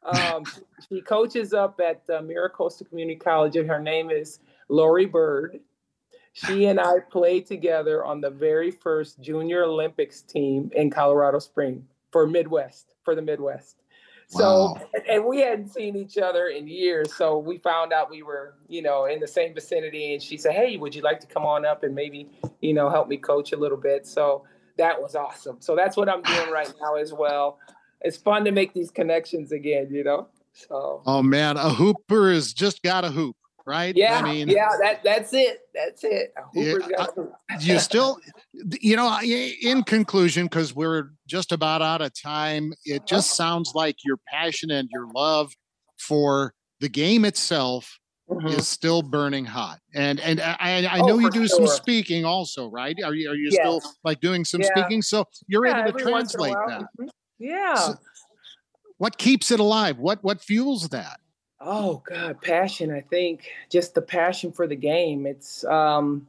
Um, 0.02 0.44
she 0.88 1.00
coaches 1.00 1.52
up 1.52 1.80
at 1.80 2.02
uh, 2.08 2.20
Miracosta 2.22 2.88
Community 2.88 3.18
College, 3.18 3.56
and 3.56 3.68
her 3.68 3.80
name 3.80 4.10
is 4.10 4.40
Lori 4.68 5.06
Bird 5.06 5.60
she 6.46 6.66
and 6.66 6.78
I 6.78 7.00
played 7.00 7.46
together 7.46 8.04
on 8.04 8.20
the 8.20 8.30
very 8.30 8.70
first 8.70 9.20
Junior 9.20 9.64
Olympics 9.64 10.22
team 10.22 10.70
in 10.74 10.90
Colorado 10.90 11.38
Spring 11.38 11.84
for 12.12 12.26
Midwest, 12.26 12.94
for 13.04 13.14
the 13.14 13.22
Midwest. 13.22 13.76
So, 14.30 14.78
and 15.08 15.24
we 15.24 15.40
hadn't 15.40 15.72
seen 15.72 15.96
each 15.96 16.18
other 16.18 16.48
in 16.48 16.68
years. 16.68 17.14
So 17.14 17.38
we 17.38 17.56
found 17.58 17.94
out 17.94 18.10
we 18.10 18.22
were, 18.22 18.54
you 18.68 18.82
know, 18.82 19.06
in 19.06 19.20
the 19.20 19.26
same 19.26 19.54
vicinity. 19.54 20.12
And 20.12 20.22
she 20.22 20.36
said, 20.36 20.52
Hey, 20.52 20.76
would 20.76 20.94
you 20.94 21.00
like 21.00 21.18
to 21.20 21.26
come 21.26 21.46
on 21.46 21.64
up 21.64 21.82
and 21.82 21.94
maybe, 21.94 22.28
you 22.60 22.74
know, 22.74 22.90
help 22.90 23.08
me 23.08 23.16
coach 23.16 23.52
a 23.52 23.56
little 23.56 23.78
bit? 23.78 24.06
So 24.06 24.44
that 24.76 25.00
was 25.00 25.14
awesome. 25.16 25.56
So 25.60 25.74
that's 25.74 25.96
what 25.96 26.10
I'm 26.10 26.22
doing 26.22 26.50
right 26.50 26.70
now 26.80 26.96
as 26.96 27.12
well. 27.12 27.58
It's 28.02 28.18
fun 28.18 28.44
to 28.44 28.52
make 28.52 28.74
these 28.74 28.90
connections 28.90 29.50
again, 29.50 29.88
you 29.90 30.04
know? 30.04 30.28
So, 30.52 31.02
oh 31.06 31.22
man, 31.22 31.56
a 31.56 31.70
hooper 31.70 32.30
has 32.30 32.52
just 32.52 32.82
got 32.82 33.04
a 33.04 33.08
hoop 33.08 33.36
right? 33.68 33.94
Yeah, 33.94 34.18
I 34.18 34.22
mean, 34.22 34.48
yeah, 34.48 34.70
that 34.80 35.04
that's 35.04 35.32
it. 35.34 35.60
That's 35.74 36.02
it. 36.02 36.32
Yeah, 36.54 37.06
you 37.60 37.78
still, 37.78 38.18
you 38.80 38.96
know, 38.96 39.20
in 39.22 39.82
conclusion, 39.84 40.46
because 40.46 40.74
we're 40.74 41.10
just 41.26 41.52
about 41.52 41.82
out 41.82 42.00
of 42.00 42.12
time, 42.20 42.72
it 42.84 43.06
just 43.06 43.36
sounds 43.36 43.72
like 43.74 43.96
your 44.04 44.16
passion 44.26 44.70
and 44.70 44.88
your 44.90 45.06
love 45.14 45.52
for 45.98 46.54
the 46.80 46.88
game 46.88 47.26
itself 47.26 47.98
mm-hmm. 48.30 48.46
is 48.48 48.66
still 48.66 49.02
burning 49.02 49.44
hot. 49.44 49.78
And 49.94 50.18
and 50.20 50.40
I, 50.40 50.86
I 50.90 51.00
oh, 51.00 51.06
know 51.06 51.18
you 51.18 51.30
do 51.30 51.46
sure. 51.46 51.58
some 51.58 51.66
speaking 51.66 52.24
also, 52.24 52.68
right? 52.70 52.96
Are 53.04 53.14
you 53.14 53.30
are 53.30 53.34
you 53.34 53.50
yes. 53.52 53.60
still 53.60 53.82
like 54.02 54.20
doing 54.20 54.44
some 54.44 54.62
yeah. 54.62 54.68
speaking? 54.74 55.02
So 55.02 55.26
you're 55.46 55.66
yeah, 55.66 55.82
able 55.86 55.98
to 55.98 56.04
translate 56.04 56.54
that. 56.68 56.80
Mm-hmm. 56.80 57.08
Yeah. 57.38 57.74
So 57.74 57.94
what 58.96 59.18
keeps 59.18 59.50
it 59.50 59.60
alive? 59.60 59.98
What 59.98 60.24
what 60.24 60.40
fuels 60.40 60.88
that? 60.88 61.20
Oh 61.60 62.02
God, 62.08 62.40
passion. 62.40 62.92
I 62.92 63.00
think 63.00 63.48
just 63.70 63.94
the 63.94 64.02
passion 64.02 64.52
for 64.52 64.66
the 64.66 64.76
game. 64.76 65.26
It's 65.26 65.64
um 65.64 66.28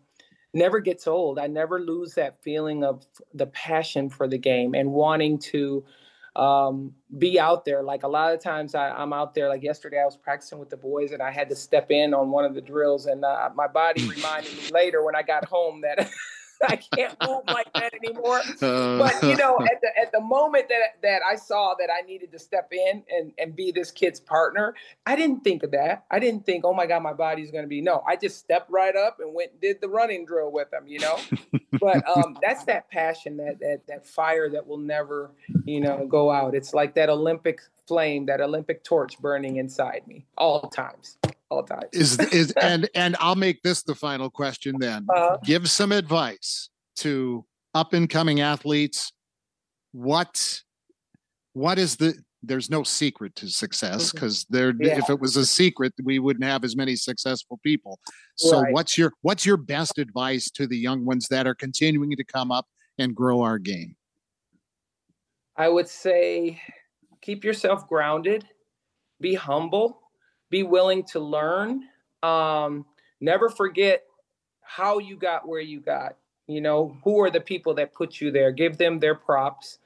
never 0.53 0.79
gets 0.79 1.07
old. 1.07 1.37
I 1.37 1.47
never 1.47 1.79
lose 1.79 2.15
that 2.15 2.41
feeling 2.41 2.83
of 2.83 3.05
the 3.33 3.45
passion 3.47 4.09
for 4.09 4.27
the 4.27 4.37
game 4.37 4.73
and 4.73 4.91
wanting 4.91 5.37
to 5.37 5.83
um, 6.35 6.93
be 7.17 7.39
out 7.39 7.65
there. 7.65 7.83
Like 7.83 8.03
a 8.03 8.07
lot 8.07 8.33
of 8.33 8.41
times 8.41 8.73
I, 8.75 9.01
am 9.01 9.13
out 9.13 9.33
there. 9.33 9.49
Like 9.49 9.63
yesterday, 9.63 9.99
I 10.01 10.05
was 10.05 10.17
practicing 10.17 10.57
with 10.57 10.69
the 10.69 10.77
boys 10.77 11.11
and 11.11 11.21
I 11.21 11.31
had 11.31 11.49
to 11.49 11.55
step 11.55 11.91
in 11.91 12.13
on 12.13 12.31
one 12.31 12.45
of 12.45 12.53
the 12.53 12.61
drills, 12.61 13.05
and 13.05 13.23
uh, 13.23 13.49
my 13.55 13.67
body 13.67 14.07
reminded 14.15 14.51
me 14.53 14.69
later 14.71 15.03
when 15.03 15.15
I 15.15 15.21
got 15.21 15.45
home 15.45 15.81
that 15.81 16.09
I 16.67 16.75
can't 16.75 17.15
move 17.25 17.43
like 17.47 17.71
that 17.73 17.93
anymore. 17.93 18.41
But 18.59 19.23
you 19.23 19.35
know, 19.35 19.57
at 19.71 19.81
the 19.81 19.89
at 19.99 20.11
the 20.11 20.19
moment 20.19 20.67
that 20.69 21.01
that 21.01 21.21
I 21.29 21.35
saw 21.35 21.73
that 21.79 21.89
I 21.89 22.05
needed 22.05 22.31
to 22.33 22.39
step 22.39 22.71
in 22.71 23.03
and 23.09 23.31
and 23.37 23.55
be 23.55 23.71
this 23.71 23.91
kid's 23.91 24.19
partner, 24.19 24.75
I 25.05 25.15
didn't 25.15 25.43
think 25.43 25.63
of 25.63 25.71
that. 25.71 26.05
I 26.11 26.19
didn't 26.19 26.45
think, 26.45 26.65
oh 26.65 26.73
my 26.73 26.85
God, 26.85 27.01
my 27.01 27.13
body's 27.13 27.51
going 27.51 27.63
to 27.63 27.69
be. 27.69 27.81
No, 27.81 28.03
I 28.07 28.15
just 28.15 28.37
stepped 28.37 28.69
right 28.69 28.95
up 28.95 29.17
and 29.19 29.33
went 29.33 29.51
and 29.51 29.61
did 29.61 29.79
the 29.81 29.87
running 29.87 30.25
drill 30.25 30.51
with 30.51 30.69
them. 30.71 30.87
You 30.87 30.99
know, 30.99 31.17
but 31.79 32.03
um, 32.07 32.37
that's 32.41 32.65
that 32.65 32.89
passion, 32.89 33.37
that 33.37 33.59
that 33.59 33.81
that 33.87 34.05
fire 34.05 34.49
that 34.49 34.67
will 34.67 34.77
never, 34.77 35.31
you 35.65 35.79
know, 35.79 36.05
go 36.07 36.31
out. 36.31 36.55
It's 36.55 36.73
like 36.73 36.95
that 36.95 37.09
Olympic 37.09 37.61
flame, 37.87 38.25
that 38.25 38.41
Olympic 38.41 38.83
torch 38.83 39.19
burning 39.19 39.57
inside 39.57 40.01
me 40.07 40.25
all 40.37 40.69
times 40.69 41.17
all 41.49 41.63
time. 41.63 41.83
is 41.91 42.19
is 42.33 42.51
and 42.61 42.89
and 42.95 43.15
I'll 43.19 43.35
make 43.35 43.61
this 43.61 43.83
the 43.83 43.95
final 43.95 44.29
question 44.29 44.75
then. 44.79 45.07
Uh, 45.13 45.37
Give 45.43 45.69
some 45.69 45.91
advice 45.91 46.69
to 46.97 47.45
up 47.73 47.93
and 47.93 48.09
coming 48.09 48.41
athletes. 48.41 49.11
What 49.91 50.61
what 51.53 51.79
is 51.79 51.95
the 51.97 52.15
there's 52.41 52.69
no 52.69 52.83
secret 52.83 53.35
to 53.35 53.49
success 53.49 54.11
because 54.11 54.45
mm-hmm. 54.45 54.55
there 54.55 54.73
yeah. 54.79 54.97
if 54.97 55.09
it 55.09 55.19
was 55.19 55.35
a 55.35 55.45
secret 55.45 55.93
we 56.03 56.19
wouldn't 56.19 56.45
have 56.45 56.63
as 56.63 56.75
many 56.75 56.95
successful 56.95 57.59
people 57.63 57.99
so 58.37 58.61
right. 58.61 58.73
what's 58.73 58.97
your 58.97 59.11
what's 59.21 59.45
your 59.45 59.57
best 59.57 59.97
advice 59.97 60.49
to 60.49 60.65
the 60.65 60.77
young 60.77 61.05
ones 61.05 61.27
that 61.27 61.45
are 61.45 61.55
continuing 61.55 62.15
to 62.15 62.23
come 62.23 62.51
up 62.51 62.65
and 62.97 63.13
grow 63.13 63.41
our 63.41 63.59
game 63.59 63.95
i 65.57 65.67
would 65.67 65.87
say 65.87 66.61
keep 67.21 67.43
yourself 67.43 67.87
grounded 67.87 68.47
be 69.19 69.35
humble 69.35 70.01
be 70.49 70.63
willing 70.63 71.03
to 71.05 71.19
learn. 71.19 71.83
Um, 72.23 72.85
never 73.21 73.49
forget 73.49 74.03
how 74.61 74.99
you 74.99 75.17
got 75.17 75.47
where 75.47 75.61
you 75.61 75.79
got. 75.79 76.15
You 76.47 76.61
know, 76.61 76.97
who 77.03 77.21
are 77.21 77.29
the 77.29 77.41
people 77.41 77.75
that 77.75 77.93
put 77.93 78.19
you 78.19 78.31
there? 78.31 78.51
Give 78.51 78.77
them 78.77 78.99
their 78.99 79.15
props, 79.15 79.77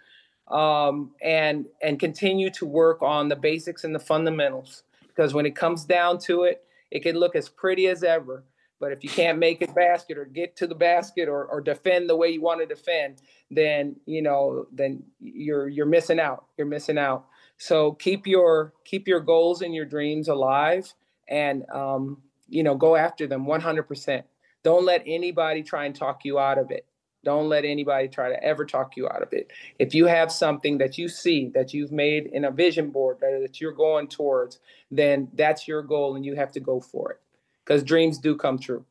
um, 0.47 1.11
and 1.21 1.65
and 1.81 1.99
continue 1.99 2.49
to 2.51 2.65
work 2.65 3.01
on 3.01 3.27
the 3.27 3.35
basics 3.35 3.83
and 3.83 3.93
the 3.93 3.99
fundamentals. 3.99 4.83
Because 5.07 5.33
when 5.33 5.45
it 5.45 5.55
comes 5.55 5.83
down 5.85 6.19
to 6.19 6.43
it, 6.43 6.63
it 6.89 7.03
can 7.03 7.17
look 7.17 7.35
as 7.35 7.49
pretty 7.49 7.87
as 7.87 8.03
ever. 8.03 8.43
But 8.79 8.91
if 8.91 9.03
you 9.03 9.09
can't 9.09 9.39
make 9.39 9.61
it 9.61 9.73
basket 9.73 10.17
or 10.17 10.25
get 10.25 10.55
to 10.57 10.67
the 10.67 10.75
basket 10.75 11.29
or, 11.29 11.45
or 11.45 11.61
defend 11.61 12.09
the 12.09 12.15
way 12.15 12.29
you 12.29 12.41
want 12.41 12.59
to 12.59 12.65
defend, 12.65 13.21
then 13.49 13.95
you 14.05 14.21
know 14.21 14.67
then 14.71 15.03
you're 15.19 15.67
you're 15.67 15.85
missing 15.85 16.19
out. 16.19 16.45
You're 16.57 16.67
missing 16.67 16.97
out. 16.97 17.25
So 17.57 17.93
keep 17.93 18.27
your 18.27 18.73
keep 18.83 19.07
your 19.07 19.19
goals 19.19 19.61
and 19.61 19.73
your 19.73 19.85
dreams 19.85 20.27
alive, 20.27 20.93
and 21.27 21.69
um, 21.69 22.21
you 22.47 22.63
know 22.63 22.75
go 22.75 22.95
after 22.95 23.27
them 23.27 23.45
100%. 23.45 24.23
Don't 24.63 24.85
let 24.85 25.03
anybody 25.05 25.63
try 25.63 25.85
and 25.85 25.95
talk 25.95 26.23
you 26.23 26.39
out 26.39 26.57
of 26.57 26.71
it. 26.71 26.85
Don't 27.23 27.47
let 27.47 27.63
anybody 27.63 28.09
try 28.09 28.29
to 28.29 28.43
ever 28.43 28.65
talk 28.65 28.97
you 28.97 29.07
out 29.07 29.21
of 29.21 29.31
it. 29.31 29.51
If 29.79 29.95
you 29.95 30.07
have 30.07 30.31
something 30.31 30.77
that 30.79 30.97
you 30.97 31.07
see 31.07 31.49
that 31.53 31.73
you've 31.73 31.91
made 31.91 32.27
in 32.27 32.43
a 32.43 32.51
vision 32.51 32.89
board 32.89 33.17
that, 33.21 33.39
that 33.41 33.61
you're 33.61 33.71
going 33.71 34.07
towards, 34.09 34.59
then 34.91 35.29
that's 35.33 35.67
your 35.67 35.83
goal 35.83 36.15
and 36.15 36.25
you 36.25 36.35
have 36.35 36.51
to 36.53 36.59
go 36.59 36.81
for 36.81 37.11
it 37.11 37.21
because 37.63 37.83
dreams 37.83 38.17
do 38.17 38.35
come 38.35 38.59
true. 38.59 38.85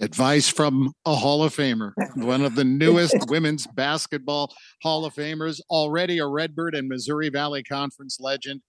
Advice 0.00 0.48
from 0.48 0.92
a 1.04 1.14
Hall 1.14 1.42
of 1.42 1.54
Famer, 1.54 1.92
one 2.14 2.44
of 2.44 2.54
the 2.54 2.64
newest 2.64 3.16
women's 3.28 3.66
basketball 3.66 4.54
Hall 4.82 5.04
of 5.04 5.14
Famers, 5.14 5.60
already 5.70 6.18
a 6.18 6.26
Redbird 6.26 6.76
and 6.76 6.88
Missouri 6.88 7.30
Valley 7.30 7.64
Conference 7.64 8.18
legend, 8.20 8.60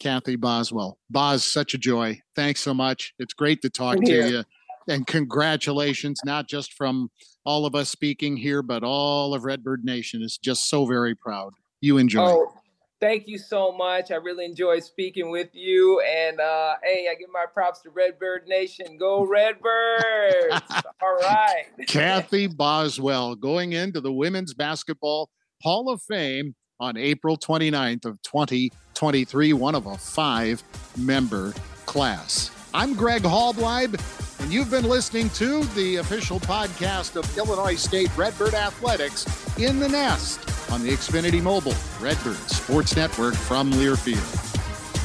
Cathy 0.00 0.36
Boswell. 0.36 0.98
Boz, 1.10 1.44
such 1.44 1.74
a 1.74 1.78
joy. 1.78 2.20
Thanks 2.34 2.60
so 2.60 2.72
much. 2.72 3.12
It's 3.18 3.34
great 3.34 3.60
to 3.62 3.70
talk 3.70 4.02
to 4.02 4.30
you. 4.30 4.44
And 4.88 5.06
congratulations, 5.06 6.20
not 6.24 6.48
just 6.48 6.72
from 6.72 7.10
all 7.44 7.66
of 7.66 7.74
us 7.74 7.90
speaking 7.90 8.36
here, 8.36 8.62
but 8.62 8.82
all 8.82 9.34
of 9.34 9.44
Redbird 9.44 9.84
Nation 9.84 10.22
is 10.22 10.38
just 10.38 10.70
so 10.70 10.86
very 10.86 11.14
proud. 11.14 11.52
You 11.82 11.98
enjoy. 11.98 12.22
Oh, 12.22 12.57
thank 13.00 13.28
you 13.28 13.38
so 13.38 13.72
much. 13.72 14.10
I 14.10 14.16
really 14.16 14.44
enjoyed 14.44 14.82
speaking 14.82 15.30
with 15.30 15.48
you. 15.52 16.00
And 16.00 16.40
uh, 16.40 16.74
hey, 16.82 17.08
I 17.10 17.14
give 17.14 17.28
my 17.32 17.44
props 17.52 17.80
to 17.82 17.90
Redbird 17.90 18.46
Nation. 18.46 18.96
Go 18.98 19.24
Redbirds! 19.24 20.62
All 21.02 21.16
right. 21.20 21.64
Cathy 21.86 22.46
Boswell 22.56 23.34
going 23.34 23.72
into 23.72 24.00
the 24.00 24.12
Women's 24.12 24.54
Basketball 24.54 25.30
Hall 25.62 25.90
of 25.90 26.02
Fame 26.02 26.54
on 26.80 26.96
April 26.96 27.36
29th 27.36 28.04
of 28.04 28.22
2023, 28.22 29.52
one 29.52 29.74
of 29.74 29.86
a 29.86 29.96
five 29.96 30.62
member 30.96 31.52
class. 31.86 32.50
I'm 32.74 32.94
Greg 32.94 33.22
Halbleib, 33.22 33.96
and 34.40 34.52
you've 34.52 34.70
been 34.70 34.84
listening 34.84 35.30
to 35.30 35.64
the 35.74 35.96
official 35.96 36.40
podcast 36.40 37.16
of 37.16 37.36
Illinois 37.36 37.74
State 37.74 38.14
Redbird 38.16 38.54
Athletics 38.54 39.26
in 39.58 39.78
the 39.78 39.88
Nest 39.88 40.40
on 40.70 40.82
the 40.82 40.90
Xfinity 40.90 41.42
Mobile 41.42 41.74
Redbird 42.00 42.36
Sports 42.50 42.96
Network 42.96 43.34
from 43.34 43.72
Learfield. 43.72 44.46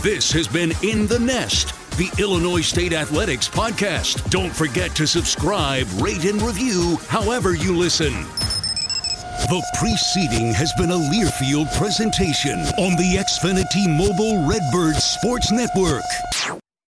This 0.02 0.32
has 0.32 0.48
been 0.48 0.74
In 0.84 1.08
the 1.08 1.20
Nest, 1.20 1.74
the 1.98 2.12
Illinois 2.22 2.62
State 2.62 2.94
Athletics 2.94 3.48
podcast. 3.48 4.30
Don't 4.30 4.54
forget 4.54 4.96
to 4.96 5.08
subscribe, 5.08 5.88
rate, 6.02 6.26
and 6.26 6.42
review 6.42 6.98
however 7.08 7.56
you 7.56 7.76
listen. 7.76 8.14
The 9.48 9.64
preceding 9.78 10.54
has 10.54 10.72
been 10.78 10.92
a 10.92 10.96
Learfield 10.96 11.76
presentation 11.78 12.60
on 12.78 12.96
the 12.96 13.18
Xfinity 13.18 13.88
Mobile 13.98 14.48
Redbird 14.48 14.96
Sports 14.96 15.52
Network. 15.52 16.63